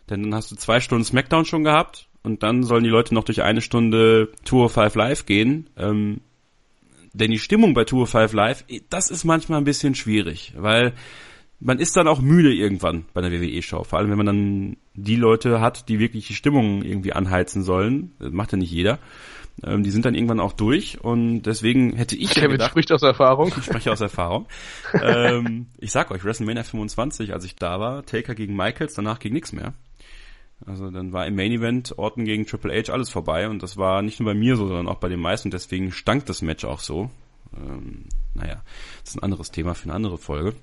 Denn 0.09 0.23
dann 0.23 0.35
hast 0.35 0.51
du 0.51 0.57
zwei 0.57 0.81
Stunden 0.81 1.05
SmackDown 1.05 1.45
schon 1.45 1.65
gehabt 1.65 2.09
und 2.23 2.43
dann 2.43 2.63
sollen 2.63 2.85
die 2.85 2.91
Leute 2.91 3.15
noch 3.15 3.25
durch 3.25 3.43
eine 3.43 3.61
Stunde 3.61 4.31
205 4.45 4.95
Live 4.95 5.27
gehen. 5.27 5.71
Ähm, 5.77 6.21
denn 7.13 7.31
die 7.31 7.39
Stimmung 7.39 7.75
bei 7.75 7.85
205 7.85 8.33
Live, 8.33 8.65
das 8.89 9.11
ist 9.11 9.25
manchmal 9.25 9.59
ein 9.59 9.65
bisschen 9.65 9.95
schwierig, 9.95 10.55
weil 10.57 10.95
man 11.61 11.79
ist 11.79 11.97
dann 11.97 12.09
auch 12.09 12.21
müde 12.21 12.55
irgendwann 12.55 13.05
bei 13.13 13.21
der 13.21 13.31
WWE-Show. 13.33 13.85
Vor 13.85 13.99
allem, 13.99 14.11
wenn 14.11 14.17
man 14.17 14.27
dann 14.27 14.77
die 14.95 15.17
Leute 15.17 15.61
hat, 15.61 15.89
die 15.89 15.99
wirklich 15.99 16.27
die 16.27 16.35
Stimmung 16.35 16.83
irgendwie 16.83 17.13
anheizen 17.13 17.63
sollen. 17.63 18.13
Das 18.19 18.33
macht 18.33 18.53
ja 18.53 18.59
nicht 18.59 18.73
jeder. 18.73 18.99
Ähm, 19.63 19.83
die 19.83 19.91
sind 19.91 20.07
dann 20.07 20.15
irgendwann 20.15 20.41
auch 20.41 20.53
durch 20.53 21.03
und 21.03 21.43
deswegen 21.43 21.95
hätte 21.95 22.17
ich 22.17 22.31
Kevin 22.31 22.43
ja 22.43 22.49
gedacht, 22.53 22.71
spricht 22.71 22.93
aus 22.93 23.03
Erfahrung. 23.03 23.53
Ich 23.59 23.65
spreche 23.65 23.93
aus 23.93 24.01
Erfahrung. 24.01 24.47
ähm, 25.03 25.67
ich 25.79 25.91
sag 25.91 26.11
euch, 26.11 26.25
WrestleMania 26.25 26.63
25, 26.63 27.35
als 27.35 27.45
ich 27.45 27.57
da 27.57 27.79
war, 27.79 28.07
Taker 28.07 28.35
gegen 28.35 28.57
Michaels, 28.57 28.95
danach 28.95 29.19
ging 29.19 29.35
nichts 29.35 29.53
mehr. 29.53 29.75
Also 30.67 30.91
dann 30.91 31.13
war 31.13 31.27
im 31.27 31.37
Main 31.37 31.53
Event 31.53 31.99
Orton 31.99 32.25
gegen 32.25 32.47
Triple 32.47 32.73
H 32.73 32.93
alles 32.93 33.09
vorbei 33.09 33.49
und 33.49 33.63
das 33.63 33.77
war 33.77 34.03
nicht 34.03 34.21
nur 34.21 34.33
bei 34.33 34.39
mir 34.39 34.57
so, 34.57 34.67
sondern 34.67 34.89
auch 34.89 34.99
bei 34.99 35.09
den 35.09 35.21
meisten 35.21 35.51
deswegen 35.51 35.91
stank 35.91 36.27
das 36.27 36.43
Match 36.43 36.65
auch 36.65 36.81
so. 36.81 37.11
Ähm, 37.57 38.05
naja, 38.35 38.63
das 39.01 39.11
ist 39.11 39.17
ein 39.17 39.23
anderes 39.23 39.51
Thema 39.51 39.75
für 39.75 39.85
eine 39.85 39.95
andere 39.95 40.19
Folge. 40.19 40.55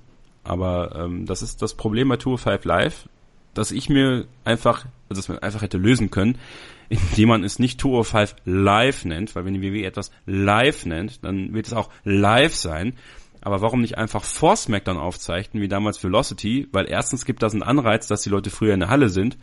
Aber 0.43 0.95
ähm, 0.95 1.26
das 1.26 1.41
ist 1.41 1.62
das 1.62 1.74
Problem 1.74 2.08
bei 2.10 2.18
Tour 2.18 2.38
5 2.38 2.64
Live, 2.64 3.10
dass 3.54 3.72
ich 3.72 3.89
mir 3.89 4.28
einfach, 4.45 4.86
also 5.10 5.20
dass 5.20 5.30
man 5.30 5.39
einfach 5.39 5.62
hätte 5.62 5.78
lösen 5.78 6.12
können, 6.12 6.38
indem 6.89 7.30
man 7.30 7.43
es 7.43 7.60
nicht 7.60 7.80
Tour 7.80 8.06
5 8.06 8.36
Live 8.45 9.04
nennt, 9.04 9.36
weil 9.36 9.45
wenn 9.45 9.56
die 9.56 9.62
WWE 9.62 9.86
etwas 9.86 10.12
live 10.26 10.86
nennt, 10.86 11.24
dann 11.26 11.54
wird 11.54 11.68
es 11.68 11.74
auch 11.74 11.89
live 12.04 12.56
sein. 12.56 12.93
Aber 13.41 13.62
warum 13.62 13.82
nicht 13.82 13.98
einfach 13.98 14.24
vor 14.24 14.56
SmackDown 14.56 14.98
aufzeichnen, 14.98 15.62
wie 15.62 15.68
damals 15.68 16.04
Velocity? 16.04 16.68
Weil 16.72 16.89
erstens 16.89 17.26
gibt 17.26 17.43
das 17.43 17.54
einen 17.54 17.64
Anreiz, 17.64 18.08
dass 18.08 18.22
die 18.22 18.30
Leute 18.30 18.50
früher 18.50 18.74
in 18.74 18.80
der 18.80 18.89
Halle 18.89 19.10
sind 19.10 19.38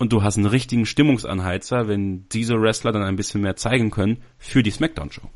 und 0.00 0.14
du 0.14 0.22
hast 0.22 0.38
einen 0.38 0.46
richtigen 0.46 0.86
Stimmungsanheizer, 0.86 1.86
wenn 1.86 2.26
diese 2.30 2.60
Wrestler 2.60 2.90
dann 2.90 3.02
ein 3.02 3.16
bisschen 3.16 3.42
mehr 3.42 3.54
zeigen 3.56 3.90
können 3.90 4.22
für 4.38 4.62
die 4.62 4.70
SmackDown-Show. 4.70 5.28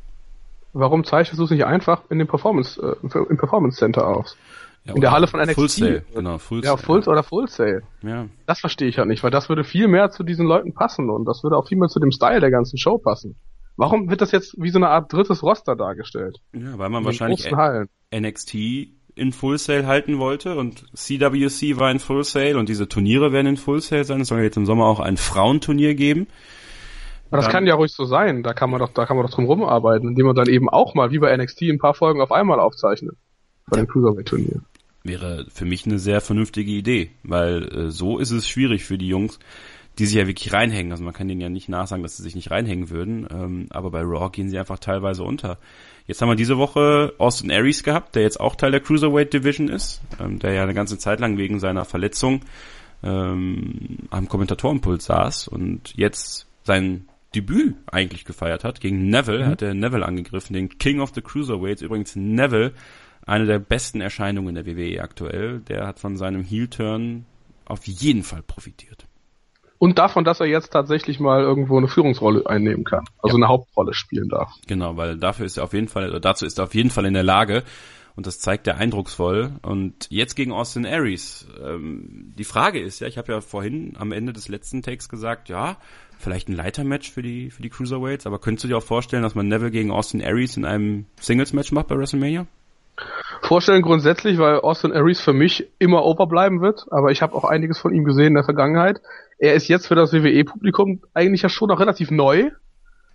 Warum 0.73 1.03
zeichnest 1.03 1.39
du 1.39 1.43
es 1.43 1.51
nicht 1.51 1.65
einfach 1.65 2.01
in 2.09 2.17
dem 2.17 2.27
Performance, 2.27 2.81
äh, 2.81 3.17
im 3.29 3.37
Performance 3.37 3.77
Center 3.77 4.07
aus? 4.07 4.35
Ja, 4.83 4.95
in 4.95 5.01
der 5.01 5.11
Halle 5.11 5.27
von 5.27 5.39
NXT. 5.39 5.55
Full 5.55 5.69
Sale, 5.69 6.05
genau, 6.13 6.37
Full. 6.39 6.63
Ja, 6.63 6.77
Full 6.77 7.03
oder 7.07 7.21
Full 7.21 7.47
Sale. 7.47 7.83
Ja. 8.01 8.25
Das 8.47 8.59
verstehe 8.59 8.87
ich 8.87 8.97
halt 8.97 9.07
nicht, 9.07 9.23
weil 9.23 9.31
das 9.31 9.49
würde 9.49 9.63
viel 9.63 9.87
mehr 9.87 10.09
zu 10.09 10.23
diesen 10.23 10.47
Leuten 10.47 10.73
passen 10.73 11.11
und 11.11 11.25
das 11.25 11.43
würde 11.43 11.57
auch 11.57 11.67
viel 11.67 11.77
mehr 11.77 11.89
zu 11.89 11.99
dem 11.99 12.11
Style 12.11 12.39
der 12.39 12.51
ganzen 12.51 12.77
Show 12.77 12.97
passen. 12.97 13.35
Warum 13.77 14.09
wird 14.09 14.21
das 14.21 14.31
jetzt 14.31 14.55
wie 14.57 14.69
so 14.69 14.79
eine 14.79 14.89
Art 14.89 15.13
drittes 15.13 15.43
Roster 15.43 15.75
dargestellt? 15.75 16.39
Ja, 16.53 16.77
weil 16.77 16.89
man 16.89 17.05
wahrscheinlich 17.05 17.51
NXT 18.13 18.55
in 19.15 19.31
Full 19.31 19.57
Sale 19.57 19.87
halten 19.87 20.19
wollte 20.19 20.55
und 20.55 20.85
CWC 20.93 21.79
war 21.79 21.89
in 21.91 21.99
Full 21.99 22.23
Sale 22.23 22.57
und 22.57 22.69
diese 22.69 22.87
Turniere 22.87 23.31
werden 23.31 23.47
in 23.47 23.57
Full 23.57 23.81
Sale 23.81 24.03
sein. 24.03 24.21
Es 24.21 24.27
soll 24.27 24.41
jetzt 24.41 24.57
im 24.57 24.65
Sommer 24.65 24.85
auch 24.85 24.99
ein 24.99 25.17
Frauenturnier 25.17 25.95
geben. 25.95 26.27
Aber 27.31 27.41
das 27.41 27.51
kann 27.51 27.65
ja 27.65 27.75
ruhig 27.75 27.91
so 27.91 28.05
sein. 28.05 28.43
Da 28.43 28.53
kann 28.53 28.69
man 28.69 28.79
doch, 28.79 28.93
da 28.93 29.05
kann 29.05 29.17
man 29.17 29.25
doch 29.25 29.33
drum 29.33 29.45
rumarbeiten, 29.45 30.09
indem 30.09 30.27
man 30.27 30.35
dann 30.35 30.47
eben 30.47 30.69
auch 30.69 30.93
mal 30.93 31.11
wie 31.11 31.19
bei 31.19 31.35
NXT 31.35 31.63
ein 31.63 31.79
paar 31.79 31.93
Folgen 31.93 32.21
auf 32.21 32.31
einmal 32.31 32.59
aufzeichnet. 32.59 33.15
Bei 33.67 33.77
dem 33.77 33.87
Cruiserweight 33.87 34.27
Turnier 34.27 34.61
wäre 35.05 35.45
für 35.53 35.65
mich 35.65 35.85
eine 35.85 35.99
sehr 35.99 36.19
vernünftige 36.19 36.71
Idee, 36.71 37.11
weil 37.23 37.63
äh, 37.73 37.91
so 37.91 38.17
ist 38.17 38.31
es 38.31 38.49
schwierig 38.49 38.83
für 38.83 38.97
die 38.97 39.07
Jungs, 39.07 39.39
die 39.97 40.05
sich 40.05 40.15
ja 40.15 40.27
wirklich 40.27 40.51
reinhängen. 40.53 40.91
Also 40.91 41.03
man 41.03 41.13
kann 41.13 41.27
denen 41.27 41.41
ja 41.41 41.49
nicht 41.49 41.69
nachsagen, 41.69 42.03
dass 42.03 42.17
sie 42.17 42.23
sich 42.23 42.35
nicht 42.35 42.51
reinhängen 42.51 42.89
würden, 42.89 43.27
ähm, 43.31 43.67
aber 43.69 43.91
bei 43.91 44.01
Raw 44.01 44.29
gehen 44.29 44.49
sie 44.49 44.59
einfach 44.59 44.79
teilweise 44.79 45.23
unter. 45.23 45.57
Jetzt 46.07 46.21
haben 46.21 46.29
wir 46.29 46.35
diese 46.35 46.57
Woche 46.57 47.13
Austin 47.17 47.51
Aries 47.51 47.83
gehabt, 47.83 48.15
der 48.15 48.23
jetzt 48.23 48.39
auch 48.39 48.55
Teil 48.55 48.71
der 48.71 48.81
Cruiserweight 48.81 49.33
Division 49.33 49.69
ist, 49.69 50.01
ähm, 50.19 50.39
der 50.39 50.53
ja 50.53 50.63
eine 50.63 50.73
ganze 50.73 50.97
Zeit 50.97 51.19
lang 51.19 51.37
wegen 51.37 51.59
seiner 51.59 51.85
Verletzung 51.85 52.41
ähm, 53.03 53.99
am 54.09 54.27
Kommentatorenpult 54.27 55.01
saß 55.01 55.47
und 55.47 55.93
jetzt 55.95 56.47
sein 56.63 57.07
Debüt 57.33 57.75
eigentlich 57.87 58.25
gefeiert 58.25 58.63
hat. 58.63 58.81
Gegen 58.81 59.09
Neville 59.09 59.45
mhm. 59.45 59.49
hat 59.49 59.61
er 59.61 59.73
Neville 59.73 60.05
angegriffen, 60.05 60.53
den 60.53 60.69
King 60.77 60.99
of 60.99 61.11
the 61.13 61.21
Cruiserweights. 61.21 61.81
Übrigens 61.81 62.15
Neville 62.15 62.73
eine 63.25 63.45
der 63.45 63.59
besten 63.59 64.01
Erscheinungen 64.01 64.55
der 64.55 64.65
WWE 64.65 65.01
aktuell. 65.01 65.59
Der 65.61 65.87
hat 65.87 65.99
von 65.99 66.15
seinem 66.17 66.43
Heel-Turn 66.43 67.25
auf 67.65 67.85
jeden 67.87 68.23
Fall 68.23 68.43
profitiert. 68.43 69.07
Und 69.77 69.99
davon, 69.99 70.23
dass 70.23 70.39
er 70.39 70.47
jetzt 70.47 70.71
tatsächlich 70.71 71.19
mal 71.19 71.41
irgendwo 71.41 71.77
eine 71.77 71.87
Führungsrolle 71.87 72.47
einnehmen 72.47 72.85
kann. 72.85 73.05
Also 73.21 73.37
ja. 73.37 73.43
eine 73.43 73.49
Hauptrolle 73.49 73.93
spielen 73.93 74.29
darf. 74.29 74.51
Genau, 74.67 74.97
weil 74.97 75.17
dafür 75.17 75.45
ist 75.45 75.57
er 75.57 75.63
auf 75.65 75.73
jeden 75.73 75.87
Fall, 75.87 76.09
oder 76.09 76.19
dazu 76.19 76.45
ist 76.45 76.57
er 76.59 76.65
auf 76.65 76.75
jeden 76.75 76.89
Fall 76.89 77.05
in 77.05 77.13
der 77.13 77.23
Lage. 77.23 77.63
Und 78.15 78.27
das 78.27 78.39
zeigt 78.39 78.65
er 78.67 78.77
eindrucksvoll. 78.77 79.51
Und 79.61 80.07
jetzt 80.09 80.35
gegen 80.35 80.53
Austin 80.53 80.85
Aries. 80.85 81.47
Ähm, 81.61 82.33
die 82.37 82.45
Frage 82.45 82.79
ist 82.79 83.01
ja, 83.01 83.07
ich 83.07 83.17
habe 83.17 83.33
ja 83.33 83.41
vorhin 83.41 83.95
am 83.99 84.13
Ende 84.13 84.31
des 84.31 84.47
letzten 84.47 84.81
Takes 84.81 85.09
gesagt, 85.09 85.49
ja, 85.49 85.77
vielleicht 86.17 86.47
ein 86.47 86.55
Leitermatch 86.55 87.11
für 87.11 87.21
die, 87.21 87.51
für 87.51 87.61
die 87.61 87.69
Cruiserweights, 87.69 88.25
aber 88.25 88.39
könntest 88.39 88.63
du 88.63 88.67
dir 88.69 88.77
auch 88.77 88.83
vorstellen, 88.83 89.23
dass 89.23 89.35
man 89.35 89.49
Neville 89.49 89.71
gegen 89.71 89.91
Austin 89.91 90.23
Aries 90.23 90.55
in 90.55 90.63
einem 90.63 91.05
Singles-Match 91.19 91.73
macht 91.73 91.87
bei 91.87 91.97
WrestleMania? 91.97 92.47
Vorstellen 93.41 93.81
grundsätzlich, 93.81 94.37
weil 94.37 94.59
Austin 94.59 94.93
Aries 94.93 95.19
für 95.19 95.33
mich 95.33 95.67
immer 95.79 96.05
over 96.05 96.27
bleiben 96.27 96.61
wird, 96.61 96.85
aber 96.91 97.11
ich 97.11 97.21
habe 97.21 97.35
auch 97.35 97.43
einiges 97.43 97.77
von 97.77 97.93
ihm 97.93 98.05
gesehen 98.05 98.27
in 98.27 98.33
der 98.35 98.43
Vergangenheit. 98.43 99.01
Er 99.37 99.53
ist 99.53 99.67
jetzt 99.67 99.87
für 99.87 99.95
das 99.95 100.13
WWE-Publikum 100.13 101.01
eigentlich 101.13 101.41
ja 101.41 101.49
schon 101.49 101.67
noch 101.67 101.79
relativ 101.79 102.09
neu 102.09 102.51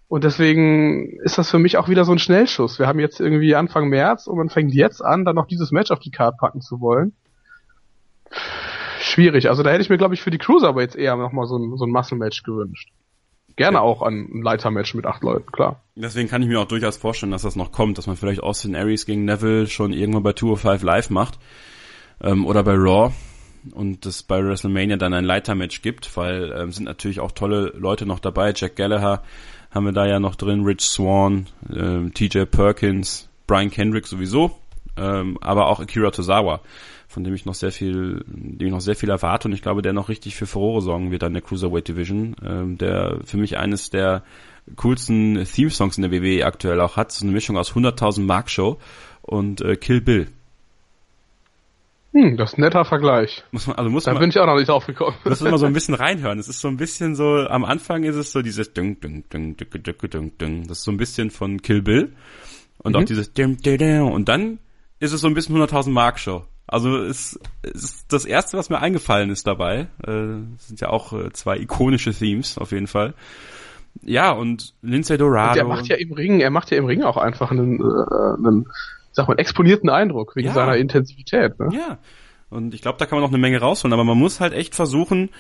und 0.09 0.25
deswegen 0.25 1.19
ist 1.23 1.39
das 1.39 1.51
für 1.51 1.59
mich 1.59 1.79
auch 1.79 1.89
wieder 1.89 2.05
so 2.05 2.13
ein 2.13 2.19
Schnellschuss. 2.19 2.79
Wir 2.79 2.87
haben 2.87 3.01
jetzt 3.01 3.21
irgendwie 3.21 3.55
Anfang 3.55 3.89
März 3.89 4.27
und 4.27 4.37
man 4.37 4.51
fängt 4.51 4.75
jetzt 4.75 5.03
an, 5.03 5.25
dann 5.25 5.37
noch 5.37 5.47
dieses 5.47 5.73
Match 5.73 5.91
auf 5.91 6.01
die 6.01 6.11
Karte 6.11 6.37
packen 6.39 6.61
zu 6.61 6.81
wollen. 6.81 7.15
Schwierig. 9.01 9.49
Also 9.49 9.63
da 9.63 9.71
hätte 9.71 9.83
ich 9.83 9.91
mir, 9.91 9.99
glaube 9.99 10.15
ich, 10.15 10.21
für 10.21 10.31
die 10.31 10.39
Cruiserweights 10.39 10.95
eher 10.95 11.17
nochmal 11.17 11.47
so 11.47 11.57
ein, 11.57 11.77
so 11.77 11.87
ein 11.87 11.91
Muscle-Match 11.91 12.43
gewünscht 12.43 12.91
gerne 13.57 13.81
auch 13.81 14.03
ein 14.03 14.43
Leitermatch 14.43 14.95
mit 14.95 15.07
acht 15.07 15.23
Leuten, 15.23 15.51
klar. 15.53 15.83
Deswegen 15.95 16.29
kann 16.29 16.43
ich 16.43 16.49
mir 16.49 16.61
auch 16.61 16.69
durchaus 16.69 16.97
vorstellen, 16.97 17.33
dass 17.33 17.43
das 17.43 17.57
noch 17.57 17.73
kommt, 17.73 17.99
dass 17.99 18.07
man 18.07 18.17
vielleicht 18.17 18.43
Austin 18.43 18.75
Aries 18.75 19.07
gegen 19.07 19.25
Neville 19.25 19.67
schon 19.67 19.93
irgendwann 19.93 20.23
bei 20.23 20.33
205 20.33 20.83
Live 20.83 21.11
macht 21.11 21.39
ähm, 22.23 22.47
oder 22.47 22.63
bei 22.63 22.75
Raw 22.75 23.13
und 23.73 24.07
es 24.07 24.23
bei 24.23 24.43
WrestleMania 24.43 24.97
dann 24.97 25.15
ein 25.15 25.25
Leitermatch 25.25 25.83
gibt, 25.83 26.17
weil 26.17 26.53
ähm, 26.57 26.73
sind 26.73 26.85
natürlich 26.85 27.21
auch 27.21 27.33
tolle 27.33 27.73
Leute 27.77 28.07
noch 28.07 28.19
dabei. 28.19 28.53
Jack 28.55 28.77
Gallagher 28.77 29.23
haben 29.71 29.85
wir 29.85 29.93
da 29.93 30.07
ja 30.07 30.19
noch 30.19 30.35
drin, 30.35 30.65
Rich 30.65 30.83
Swan, 30.83 31.47
ähm, 31.75 32.13
TJ 32.15 32.45
Perkins, 32.45 33.29
Brian 33.47 33.71
Kendrick 33.71 34.07
sowieso, 34.07 34.59
ähm, 34.97 35.39
aber 35.41 35.67
auch 35.67 35.81
Akira 35.81 36.11
Tozawa 36.11 36.61
von 37.11 37.25
dem 37.25 37.35
ich 37.35 37.45
noch 37.45 37.55
sehr 37.55 37.73
viel, 37.73 38.25
dem 38.27 38.69
ich 38.69 38.73
noch 38.73 38.81
sehr 38.81 38.95
viel 38.95 39.11
erwarte 39.11 39.49
und 39.49 39.53
ich 39.53 39.63
glaube, 39.63 39.83
der 39.83 39.93
noch 39.93 40.09
richtig 40.09 40.37
für 40.37 40.47
Furore 40.47 40.81
sorgen 40.81 41.11
wird 41.11 41.25
an 41.25 41.33
der 41.33 41.43
Cruiserweight 41.43 41.89
Division, 41.89 42.37
ähm, 42.45 42.79
der 42.79 43.19
für 43.25 43.37
mich 43.37 43.59
eines 43.59 43.91
der 43.91 44.23
coolsten 44.77 45.45
Theme-Songs 45.45 45.99
in 45.99 46.03
der 46.03 46.13
WWE 46.13 46.47
aktuell 46.47 46.81
auch 46.81 46.97
hat. 46.97 47.11
So 47.11 47.25
eine 47.25 47.33
Mischung 47.33 47.59
aus 47.59 47.73
100.000 47.73 48.21
Mark 48.21 48.49
Show 48.49 48.79
und 49.23 49.61
äh, 49.61 49.75
Kill 49.75 50.01
Bill. 50.01 50.29
Hm, 52.13 52.37
das 52.37 52.53
ist 52.53 52.59
ein 52.59 52.63
netter 52.63 52.85
Vergleich. 52.85 53.43
Muss 53.51 53.67
man, 53.67 53.77
also 53.77 53.91
muss 53.91 54.05
Da 54.05 54.13
man, 54.13 54.21
bin 54.21 54.31
ich 54.31 54.39
auch 54.39 54.47
noch 54.47 54.57
nicht 54.57 54.71
aufgekommen. 54.71 55.17
muss 55.25 55.41
man 55.41 55.59
so 55.59 55.67
ein 55.67 55.73
bisschen 55.73 55.95
reinhören. 55.97 56.39
Es 56.39 56.47
ist 56.47 56.61
so 56.61 56.69
ein 56.69 56.77
bisschen 56.77 57.17
so, 57.17 57.25
am 57.25 57.65
Anfang 57.65 58.05
ist 58.05 58.15
es 58.15 58.31
so 58.31 58.41
dieses 58.41 58.73
Ding, 58.73 59.01
Ding, 59.01 59.25
Ding, 59.33 59.57
Ding, 59.57 59.83
Ding, 59.83 60.11
Ding, 60.11 60.39
Ding. 60.39 60.69
Das 60.69 60.79
ist 60.79 60.85
so 60.85 60.93
ein 60.93 60.97
bisschen 60.97 61.31
von 61.31 61.61
Kill 61.61 61.83
Bill. 61.83 62.13
Und 62.79 62.97
auch 62.97 63.05
dieses 63.05 63.33
Dim, 63.33 63.57
Dim, 63.57 63.79
Dim. 63.79 64.07
Und 64.07 64.29
dann 64.29 64.61
ist 65.01 65.13
es 65.13 65.21
so 65.21 65.27
ein 65.27 65.35
bisschen 65.35 65.57
100.000 65.57 65.91
Mark 65.91 66.19
Show. 66.19 66.45
Also 66.73 66.99
es, 66.99 67.39
ist 67.63 68.13
das 68.13 68.25
erste, 68.25 68.57
was 68.57 68.71
mir 68.71 68.79
eingefallen 68.81 69.31
ist 69.31 69.47
dabei. 69.47 69.89
Äh, 70.07 70.39
sind 70.59 70.81
ja 70.81 70.89
auch 70.89 71.13
äh, 71.13 71.33
zwei 71.33 71.59
ikonische 71.59 72.15
Themes 72.15 72.59
auf 72.59 72.71
jeden 72.71 72.87
Fall. 72.87 73.15
Ja, 74.03 74.31
und 74.31 74.75
Lindsay 74.81 75.19
Dorado. 75.19 75.55
Der 75.55 75.65
macht 75.65 75.89
ja 75.89 75.97
im 75.97 76.13
Ring, 76.13 76.39
er 76.41 76.51
macht 76.51 76.71
ja 76.71 76.77
im 76.77 76.85
Ring 76.85 77.03
auch 77.03 77.17
einfach 77.17 77.51
einen, 77.51 77.81
äh, 77.81 78.47
einen 78.47 78.69
sag 79.11 79.27
mal, 79.27 79.35
exponierten 79.39 79.91
Eindruck 79.91 80.37
wegen 80.37 80.47
Ja. 80.49 80.55
seiner 80.55 80.77
Intensivität. 80.77 81.59
Ne? 81.59 81.71
Ja. 81.73 81.99
Und 82.51 82.73
ich 82.73 82.83
glaube, 82.83 82.99
da 82.99 83.07
kann 83.07 83.17
man 83.19 83.23
noch 83.25 83.31
eine 83.33 83.39
Menge 83.41 83.59
rausholen, 83.61 83.93
aber 83.93 84.05
man 84.05 84.19
muss 84.19 84.39
halt 84.41 84.53
echt 84.53 84.77
versuchen, 84.77 85.31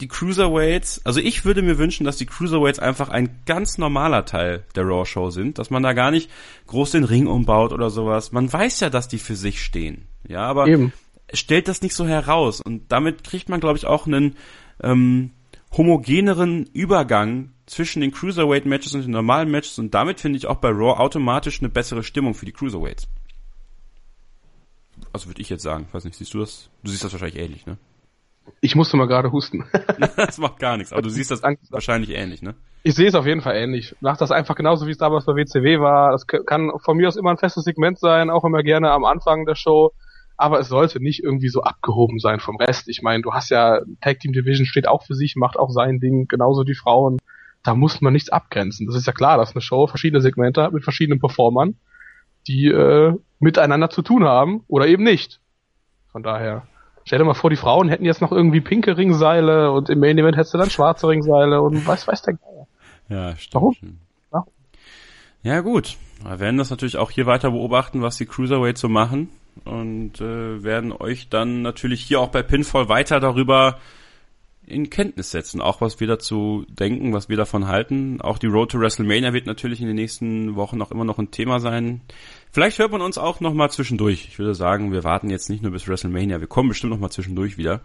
die 0.00 0.08
Cruiserweights, 0.08 1.04
also 1.04 1.20
ich 1.20 1.44
würde 1.44 1.62
mir 1.62 1.78
wünschen, 1.78 2.04
dass 2.04 2.16
die 2.16 2.26
Cruiserweights 2.26 2.78
einfach 2.78 3.10
ein 3.10 3.42
ganz 3.46 3.78
normaler 3.78 4.24
Teil 4.24 4.64
der 4.74 4.84
Raw 4.84 5.04
Show 5.04 5.30
sind, 5.30 5.58
dass 5.58 5.70
man 5.70 5.82
da 5.82 5.92
gar 5.92 6.10
nicht 6.10 6.30
groß 6.66 6.92
den 6.92 7.04
Ring 7.04 7.26
umbaut 7.26 7.72
oder 7.72 7.90
sowas. 7.90 8.32
Man 8.32 8.50
weiß 8.50 8.80
ja, 8.80 8.90
dass 8.90 9.08
die 9.08 9.18
für 9.18 9.36
sich 9.36 9.62
stehen. 9.62 10.06
Ja, 10.26 10.42
aber 10.42 10.66
Eben. 10.68 10.92
stellt 11.32 11.68
das 11.68 11.82
nicht 11.82 11.94
so 11.94 12.06
heraus 12.06 12.60
und 12.60 12.90
damit 12.90 13.24
kriegt 13.24 13.48
man, 13.48 13.60
glaube 13.60 13.76
ich, 13.76 13.86
auch 13.86 14.06
einen 14.06 14.36
ähm, 14.82 15.32
homogeneren 15.76 16.66
Übergang 16.72 17.52
zwischen 17.66 18.00
den 18.00 18.10
Cruiserweight-Matches 18.10 18.94
und 18.94 19.02
den 19.02 19.12
normalen 19.12 19.50
Matches 19.50 19.78
und 19.78 19.94
damit 19.94 20.20
finde 20.20 20.38
ich 20.38 20.46
auch 20.46 20.56
bei 20.56 20.70
Raw 20.70 20.98
automatisch 20.98 21.60
eine 21.60 21.68
bessere 21.68 22.02
Stimmung 22.02 22.34
für 22.34 22.46
die 22.46 22.52
Cruiserweights. 22.52 23.06
Also 25.12 25.28
würde 25.28 25.40
ich 25.40 25.48
jetzt 25.48 25.62
sagen. 25.62 25.88
Weiß 25.92 26.04
nicht, 26.04 26.16
siehst 26.16 26.34
du 26.34 26.38
das? 26.38 26.68
Du 26.82 26.90
siehst 26.90 27.04
das 27.04 27.12
wahrscheinlich 27.12 27.40
ähnlich, 27.40 27.66
ne? 27.66 27.78
Ich 28.60 28.74
musste 28.74 28.96
mal 28.96 29.06
gerade 29.06 29.32
husten. 29.32 29.64
das 30.16 30.38
macht 30.38 30.58
gar 30.58 30.76
nichts, 30.76 30.92
aber 30.92 31.02
du 31.02 31.10
siehst 31.10 31.30
das 31.30 31.42
wahrscheinlich 31.70 32.10
ähnlich, 32.10 32.42
ne? 32.42 32.54
Ich 32.82 32.94
sehe 32.94 33.08
es 33.08 33.14
auf 33.14 33.26
jeden 33.26 33.42
Fall 33.42 33.56
ähnlich. 33.56 33.94
Mach 34.00 34.16
das 34.16 34.30
einfach 34.30 34.54
genauso, 34.54 34.86
wie 34.86 34.90
es 34.90 34.98
damals 34.98 35.26
bei 35.26 35.34
WCW 35.34 35.80
war. 35.80 36.12
Das 36.12 36.26
kann 36.26 36.72
von 36.82 36.96
mir 36.96 37.08
aus 37.08 37.16
immer 37.16 37.30
ein 37.30 37.36
festes 37.36 37.64
Segment 37.64 37.98
sein, 37.98 38.30
auch 38.30 38.44
immer 38.44 38.62
gerne 38.62 38.90
am 38.90 39.04
Anfang 39.04 39.44
der 39.44 39.54
Show. 39.54 39.92
Aber 40.38 40.58
es 40.58 40.68
sollte 40.68 41.02
nicht 41.02 41.22
irgendwie 41.22 41.50
so 41.50 41.62
abgehoben 41.62 42.18
sein 42.18 42.40
vom 42.40 42.56
Rest. 42.56 42.88
Ich 42.88 43.02
meine, 43.02 43.22
du 43.22 43.32
hast 43.34 43.50
ja 43.50 43.80
Tag 44.00 44.20
Team 44.20 44.32
Division 44.32 44.64
steht 44.64 44.88
auch 44.88 45.04
für 45.04 45.14
sich, 45.14 45.36
macht 45.36 45.58
auch 45.58 45.68
sein 45.68 46.00
Ding, 46.00 46.26
genauso 46.28 46.64
die 46.64 46.74
Frauen. 46.74 47.18
Da 47.62 47.74
muss 47.74 48.00
man 48.00 48.14
nichts 48.14 48.30
abgrenzen. 48.30 48.86
Das 48.86 48.96
ist 48.96 49.06
ja 49.06 49.12
klar, 49.12 49.36
dass 49.36 49.54
eine 49.54 49.60
Show 49.60 49.86
verschiedene 49.86 50.22
Segmente 50.22 50.62
hat 50.62 50.72
mit 50.72 50.82
verschiedenen 50.82 51.20
Performern, 51.20 51.74
die 52.46 52.68
äh, 52.68 53.14
miteinander 53.38 53.90
zu 53.90 54.00
tun 54.00 54.24
haben 54.24 54.64
oder 54.66 54.86
eben 54.86 55.04
nicht. 55.04 55.40
Von 56.10 56.22
daher, 56.22 56.66
stell 57.04 57.18
dir 57.18 57.24
mal 57.24 57.34
vor, 57.34 57.50
die 57.50 57.56
Frauen 57.56 57.88
hätten 57.88 58.04
jetzt 58.04 58.20
noch 58.20 58.32
irgendwie 58.32 58.60
pinke 58.60 58.96
Ringseile 58.96 59.72
und 59.72 59.88
im 59.88 60.00
Main 60.00 60.18
Event 60.18 60.36
hättest 60.36 60.54
du 60.54 60.58
dann 60.58 60.70
schwarze 60.70 61.08
Ringseile 61.08 61.60
und 61.60 61.86
was 61.86 62.06
weiß 62.06 62.22
der 62.22 62.34
Geier. 62.34 62.66
Ja, 63.08 63.36
stimmt. 63.36 63.54
Warum? 63.54 63.76
Ja. 64.32 64.44
Ja, 65.42 65.60
gut. 65.60 65.96
Wir 66.22 66.38
werden 66.38 66.58
das 66.58 66.70
natürlich 66.70 66.98
auch 66.98 67.10
hier 67.10 67.26
weiter 67.26 67.50
beobachten, 67.50 68.02
was 68.02 68.16
die 68.16 68.26
Cruiserweights 68.26 68.80
so 68.80 68.88
machen 68.88 69.30
und 69.64 70.20
äh, 70.20 70.62
werden 70.62 70.92
euch 70.92 71.28
dann 71.28 71.62
natürlich 71.62 72.02
hier 72.02 72.20
auch 72.20 72.28
bei 72.28 72.42
Pinfall 72.42 72.88
weiter 72.88 73.20
darüber 73.20 73.78
in 74.66 74.88
Kenntnis 74.88 75.32
setzen, 75.32 75.60
auch 75.60 75.80
was 75.80 75.98
wir 76.00 76.06
dazu 76.06 76.64
denken, 76.68 77.12
was 77.12 77.28
wir 77.28 77.36
davon 77.36 77.66
halten. 77.66 78.20
Auch 78.20 78.38
die 78.38 78.46
Road 78.46 78.70
to 78.70 78.78
WrestleMania 78.78 79.32
wird 79.32 79.46
natürlich 79.46 79.80
in 79.80 79.88
den 79.88 79.96
nächsten 79.96 80.54
Wochen 80.54 80.80
auch 80.80 80.90
immer 80.90 81.04
noch 81.04 81.18
ein 81.18 81.30
Thema 81.30 81.58
sein. 81.58 82.02
Vielleicht 82.52 82.78
hört 82.78 82.90
man 82.90 83.00
uns 83.00 83.16
auch 83.16 83.40
noch 83.40 83.54
mal 83.54 83.70
zwischendurch. 83.70 84.26
Ich 84.28 84.38
würde 84.38 84.54
sagen, 84.54 84.92
wir 84.92 85.04
warten 85.04 85.30
jetzt 85.30 85.50
nicht 85.50 85.62
nur 85.62 85.70
bis 85.70 85.86
WrestleMania, 85.86 86.40
wir 86.40 86.48
kommen 86.48 86.68
bestimmt 86.68 86.92
noch 86.92 86.98
mal 86.98 87.10
zwischendurch 87.10 87.58
wieder. 87.58 87.80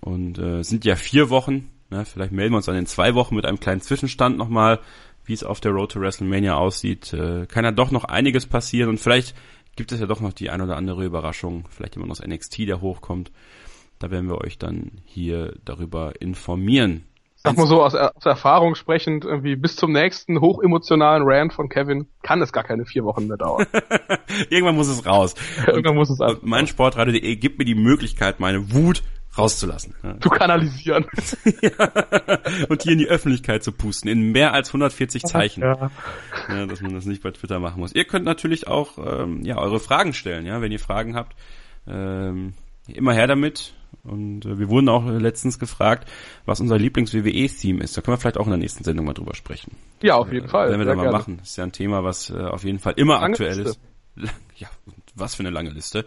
Und 0.00 0.38
äh, 0.38 0.62
sind 0.62 0.84
ja 0.84 0.94
vier 0.94 1.30
Wochen. 1.30 1.68
Ne? 1.90 2.04
Vielleicht 2.04 2.32
melden 2.32 2.52
wir 2.52 2.58
uns 2.58 2.66
dann 2.66 2.76
in 2.76 2.86
zwei 2.86 3.14
Wochen 3.14 3.34
mit 3.34 3.44
einem 3.44 3.58
kleinen 3.58 3.80
Zwischenstand 3.80 4.38
nochmal, 4.38 4.78
wie 5.24 5.32
es 5.32 5.42
auf 5.42 5.60
der 5.60 5.72
Road 5.72 5.92
to 5.92 6.00
WrestleMania 6.00 6.54
aussieht. 6.54 7.12
Äh, 7.12 7.46
kann 7.46 7.64
ja 7.64 7.72
doch 7.72 7.90
noch 7.90 8.04
einiges 8.04 8.46
passieren 8.46 8.90
und 8.90 8.98
vielleicht 8.98 9.34
gibt 9.74 9.90
es 9.90 10.00
ja 10.00 10.06
doch 10.06 10.20
noch 10.20 10.32
die 10.32 10.50
ein 10.50 10.60
oder 10.60 10.76
andere 10.76 11.04
Überraschung. 11.04 11.64
Vielleicht 11.70 11.96
jemand 11.96 12.12
aus 12.12 12.22
NXT, 12.24 12.60
der 12.60 12.80
hochkommt. 12.80 13.32
Da 13.98 14.10
werden 14.10 14.28
wir 14.28 14.38
euch 14.38 14.56
dann 14.56 14.92
hier 15.04 15.54
darüber 15.64 16.20
informieren. 16.20 17.04
Sag 17.42 17.56
mal 17.56 17.66
so 17.66 17.82
aus, 17.82 17.94
aus 17.94 18.26
Erfahrung 18.26 18.74
sprechend, 18.74 19.24
irgendwie 19.24 19.56
bis 19.56 19.74
zum 19.74 19.92
nächsten 19.92 20.40
hochemotionalen 20.40 21.22
Rant 21.26 21.54
von 21.54 21.70
Kevin 21.70 22.06
kann 22.22 22.42
es 22.42 22.52
gar 22.52 22.64
keine 22.64 22.84
vier 22.84 23.04
Wochen 23.04 23.28
mehr 23.28 23.38
dauern. 23.38 23.66
Irgendwann 24.50 24.76
muss 24.76 24.88
es 24.88 25.06
raus. 25.06 25.34
Irgendwann 25.66 25.96
muss 25.96 26.10
es 26.10 26.20
einfach 26.20 26.42
mein 26.42 26.66
Sportradio.de 26.66 27.36
gibt 27.36 27.58
mir 27.58 27.64
die 27.64 27.74
Möglichkeit, 27.74 28.40
meine 28.40 28.74
Wut 28.74 29.02
rauszulassen. 29.38 29.94
Zu 30.20 30.28
kanalisieren. 30.28 31.06
Und 32.68 32.82
hier 32.82 32.92
in 32.92 32.98
die 32.98 33.08
Öffentlichkeit 33.08 33.62
zu 33.62 33.72
pusten, 33.72 34.10
in 34.10 34.32
mehr 34.32 34.52
als 34.52 34.68
140 34.68 35.22
Zeichen. 35.22 35.62
Ja. 35.62 35.90
ja, 36.48 36.66
dass 36.66 36.82
man 36.82 36.92
das 36.92 37.06
nicht 37.06 37.22
bei 37.22 37.30
Twitter 37.30 37.58
machen 37.58 37.80
muss. 37.80 37.94
Ihr 37.94 38.04
könnt 38.04 38.24
natürlich 38.24 38.68
auch 38.68 38.98
ähm, 38.98 39.42
ja 39.44 39.56
eure 39.56 39.80
Fragen 39.80 40.12
stellen, 40.12 40.44
ja, 40.44 40.60
wenn 40.60 40.72
ihr 40.72 40.80
Fragen 40.80 41.14
habt. 41.14 41.36
Ähm, 41.86 42.54
immer 42.86 43.14
her 43.14 43.26
damit. 43.26 43.72
Und 44.04 44.46
äh, 44.46 44.58
wir 44.58 44.68
wurden 44.68 44.88
auch 44.88 45.06
letztens 45.06 45.58
gefragt, 45.58 46.08
was 46.46 46.60
unser 46.60 46.78
Lieblings-WWE-Theme 46.78 47.82
ist. 47.82 47.96
Da 47.96 48.00
können 48.00 48.16
wir 48.16 48.20
vielleicht 48.20 48.38
auch 48.38 48.46
in 48.46 48.50
der 48.50 48.58
nächsten 48.58 48.84
Sendung 48.84 49.06
mal 49.06 49.12
drüber 49.12 49.34
sprechen. 49.34 49.76
ja, 50.02 50.16
auf 50.16 50.32
jeden 50.32 50.48
Fall. 50.48 50.68
Werden 50.68 50.80
wir 50.80 50.86
da 50.86 50.94
mal 50.94 51.02
gerne. 51.02 51.18
machen. 51.18 51.36
Das 51.38 51.50
ist 51.50 51.56
ja 51.56 51.64
ein 51.64 51.72
Thema, 51.72 52.04
was 52.04 52.30
äh, 52.30 52.38
auf 52.38 52.64
jeden 52.64 52.78
Fall 52.78 52.94
immer 52.96 53.14
Lange 53.14 53.26
aktuell 53.26 53.58
Liste. 53.58 53.70
ist. 53.70 53.80
Ja, 54.56 54.68
was 55.14 55.34
für 55.34 55.40
eine 55.40 55.50
lange 55.50 55.70
Liste. 55.70 56.04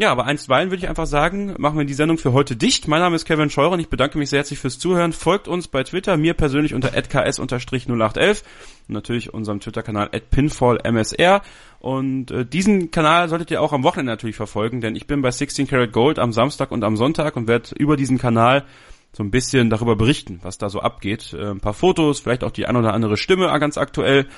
Ja, 0.00 0.12
aber 0.12 0.26
einstweilen 0.26 0.70
würde 0.70 0.80
ich 0.80 0.88
einfach 0.88 1.08
sagen, 1.08 1.56
machen 1.58 1.76
wir 1.76 1.84
die 1.84 1.92
Sendung 1.92 2.18
für 2.18 2.32
heute 2.32 2.54
dicht. 2.54 2.86
Mein 2.86 3.00
Name 3.00 3.16
ist 3.16 3.24
Kevin 3.24 3.50
Scheuer 3.50 3.72
und 3.72 3.80
ich 3.80 3.88
bedanke 3.88 4.16
mich 4.16 4.30
sehr 4.30 4.38
herzlich 4.38 4.60
fürs 4.60 4.78
Zuhören. 4.78 5.12
Folgt 5.12 5.48
uns 5.48 5.66
bei 5.66 5.82
Twitter, 5.82 6.16
mir 6.16 6.34
persönlich 6.34 6.72
unter 6.72 6.90
@ks_0811 6.90 8.44
und 8.86 8.94
natürlich 8.94 9.34
unserem 9.34 9.58
Twitter-Kanal 9.58 10.10
@pinfallmsr. 10.30 11.42
Und 11.80 12.30
äh, 12.30 12.46
diesen 12.46 12.92
Kanal 12.92 13.28
solltet 13.28 13.50
ihr 13.50 13.60
auch 13.60 13.72
am 13.72 13.82
Wochenende 13.82 14.12
natürlich 14.12 14.36
verfolgen, 14.36 14.80
denn 14.80 14.94
ich 14.94 15.08
bin 15.08 15.20
bei 15.20 15.32
16 15.32 15.66
Karat 15.66 15.90
Gold 15.90 16.20
am 16.20 16.32
Samstag 16.32 16.70
und 16.70 16.84
am 16.84 16.96
Sonntag 16.96 17.34
und 17.34 17.48
werde 17.48 17.70
über 17.76 17.96
diesen 17.96 18.18
Kanal 18.18 18.66
so 19.12 19.24
ein 19.24 19.32
bisschen 19.32 19.68
darüber 19.68 19.96
berichten, 19.96 20.38
was 20.42 20.58
da 20.58 20.68
so 20.68 20.78
abgeht. 20.78 21.32
Äh, 21.32 21.50
ein 21.50 21.60
paar 21.60 21.74
Fotos, 21.74 22.20
vielleicht 22.20 22.44
auch 22.44 22.52
die 22.52 22.66
ein 22.66 22.76
oder 22.76 22.94
andere 22.94 23.16
Stimme 23.16 23.46
ganz 23.58 23.76
aktuell. 23.76 24.28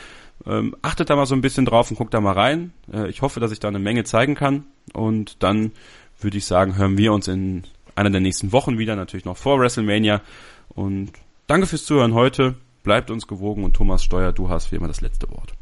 Ähm, 0.46 0.74
achtet 0.82 1.10
da 1.10 1.16
mal 1.16 1.26
so 1.26 1.34
ein 1.34 1.42
bisschen 1.42 1.64
drauf 1.64 1.90
und 1.90 1.96
guckt 1.96 2.14
da 2.14 2.20
mal 2.20 2.32
rein. 2.32 2.72
Äh, 2.92 3.08
ich 3.08 3.22
hoffe, 3.22 3.40
dass 3.40 3.52
ich 3.52 3.60
da 3.60 3.68
eine 3.68 3.78
Menge 3.78 4.04
zeigen 4.04 4.34
kann. 4.34 4.64
Und 4.92 5.42
dann 5.42 5.72
würde 6.20 6.38
ich 6.38 6.46
sagen, 6.46 6.76
hören 6.76 6.98
wir 6.98 7.12
uns 7.12 7.28
in 7.28 7.64
einer 7.94 8.10
der 8.10 8.20
nächsten 8.20 8.52
Wochen 8.52 8.78
wieder, 8.78 8.96
natürlich 8.96 9.24
noch 9.24 9.36
vor 9.36 9.60
WrestleMania. 9.60 10.22
Und 10.68 11.12
danke 11.46 11.66
fürs 11.66 11.84
Zuhören 11.84 12.14
heute. 12.14 12.54
Bleibt 12.82 13.10
uns 13.10 13.26
gewogen 13.26 13.64
und 13.64 13.74
Thomas 13.74 14.02
Steuer, 14.02 14.32
du 14.32 14.48
hast 14.48 14.72
wie 14.72 14.76
immer 14.76 14.88
das 14.88 15.02
letzte 15.02 15.30
Wort. 15.30 15.52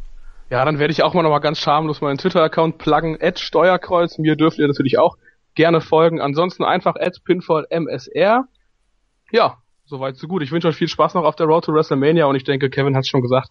Ja, 0.50 0.64
dann 0.64 0.78
werde 0.78 0.92
ich 0.92 1.02
auch 1.02 1.14
mal 1.14 1.22
noch 1.22 1.30
mal 1.30 1.40
ganz 1.40 1.58
schamlos 1.58 2.00
meinen 2.00 2.16
Twitter-Account 2.16 2.78
pluggen, 2.78 3.18
Steuerkreuz. 3.36 4.18
Mir 4.18 4.36
dürft 4.36 4.58
ihr 4.58 4.66
natürlich 4.66 4.98
auch 4.98 5.16
gerne 5.54 5.80
folgen. 5.80 6.20
Ansonsten 6.20 6.64
einfach 6.64 6.94
pinfallmsr. 7.24 8.44
Ja, 9.30 9.58
soweit 9.84 10.16
so 10.16 10.28
gut. 10.28 10.42
Ich 10.42 10.52
wünsche 10.52 10.68
euch 10.68 10.76
viel 10.76 10.88
Spaß 10.88 11.14
noch 11.14 11.24
auf 11.24 11.36
der 11.36 11.46
Road 11.46 11.64
to 11.64 11.74
WrestleMania 11.74 12.26
und 12.26 12.36
ich 12.36 12.44
denke, 12.44 12.70
Kevin 12.70 12.96
hat 12.96 13.06
schon 13.06 13.20
gesagt, 13.20 13.50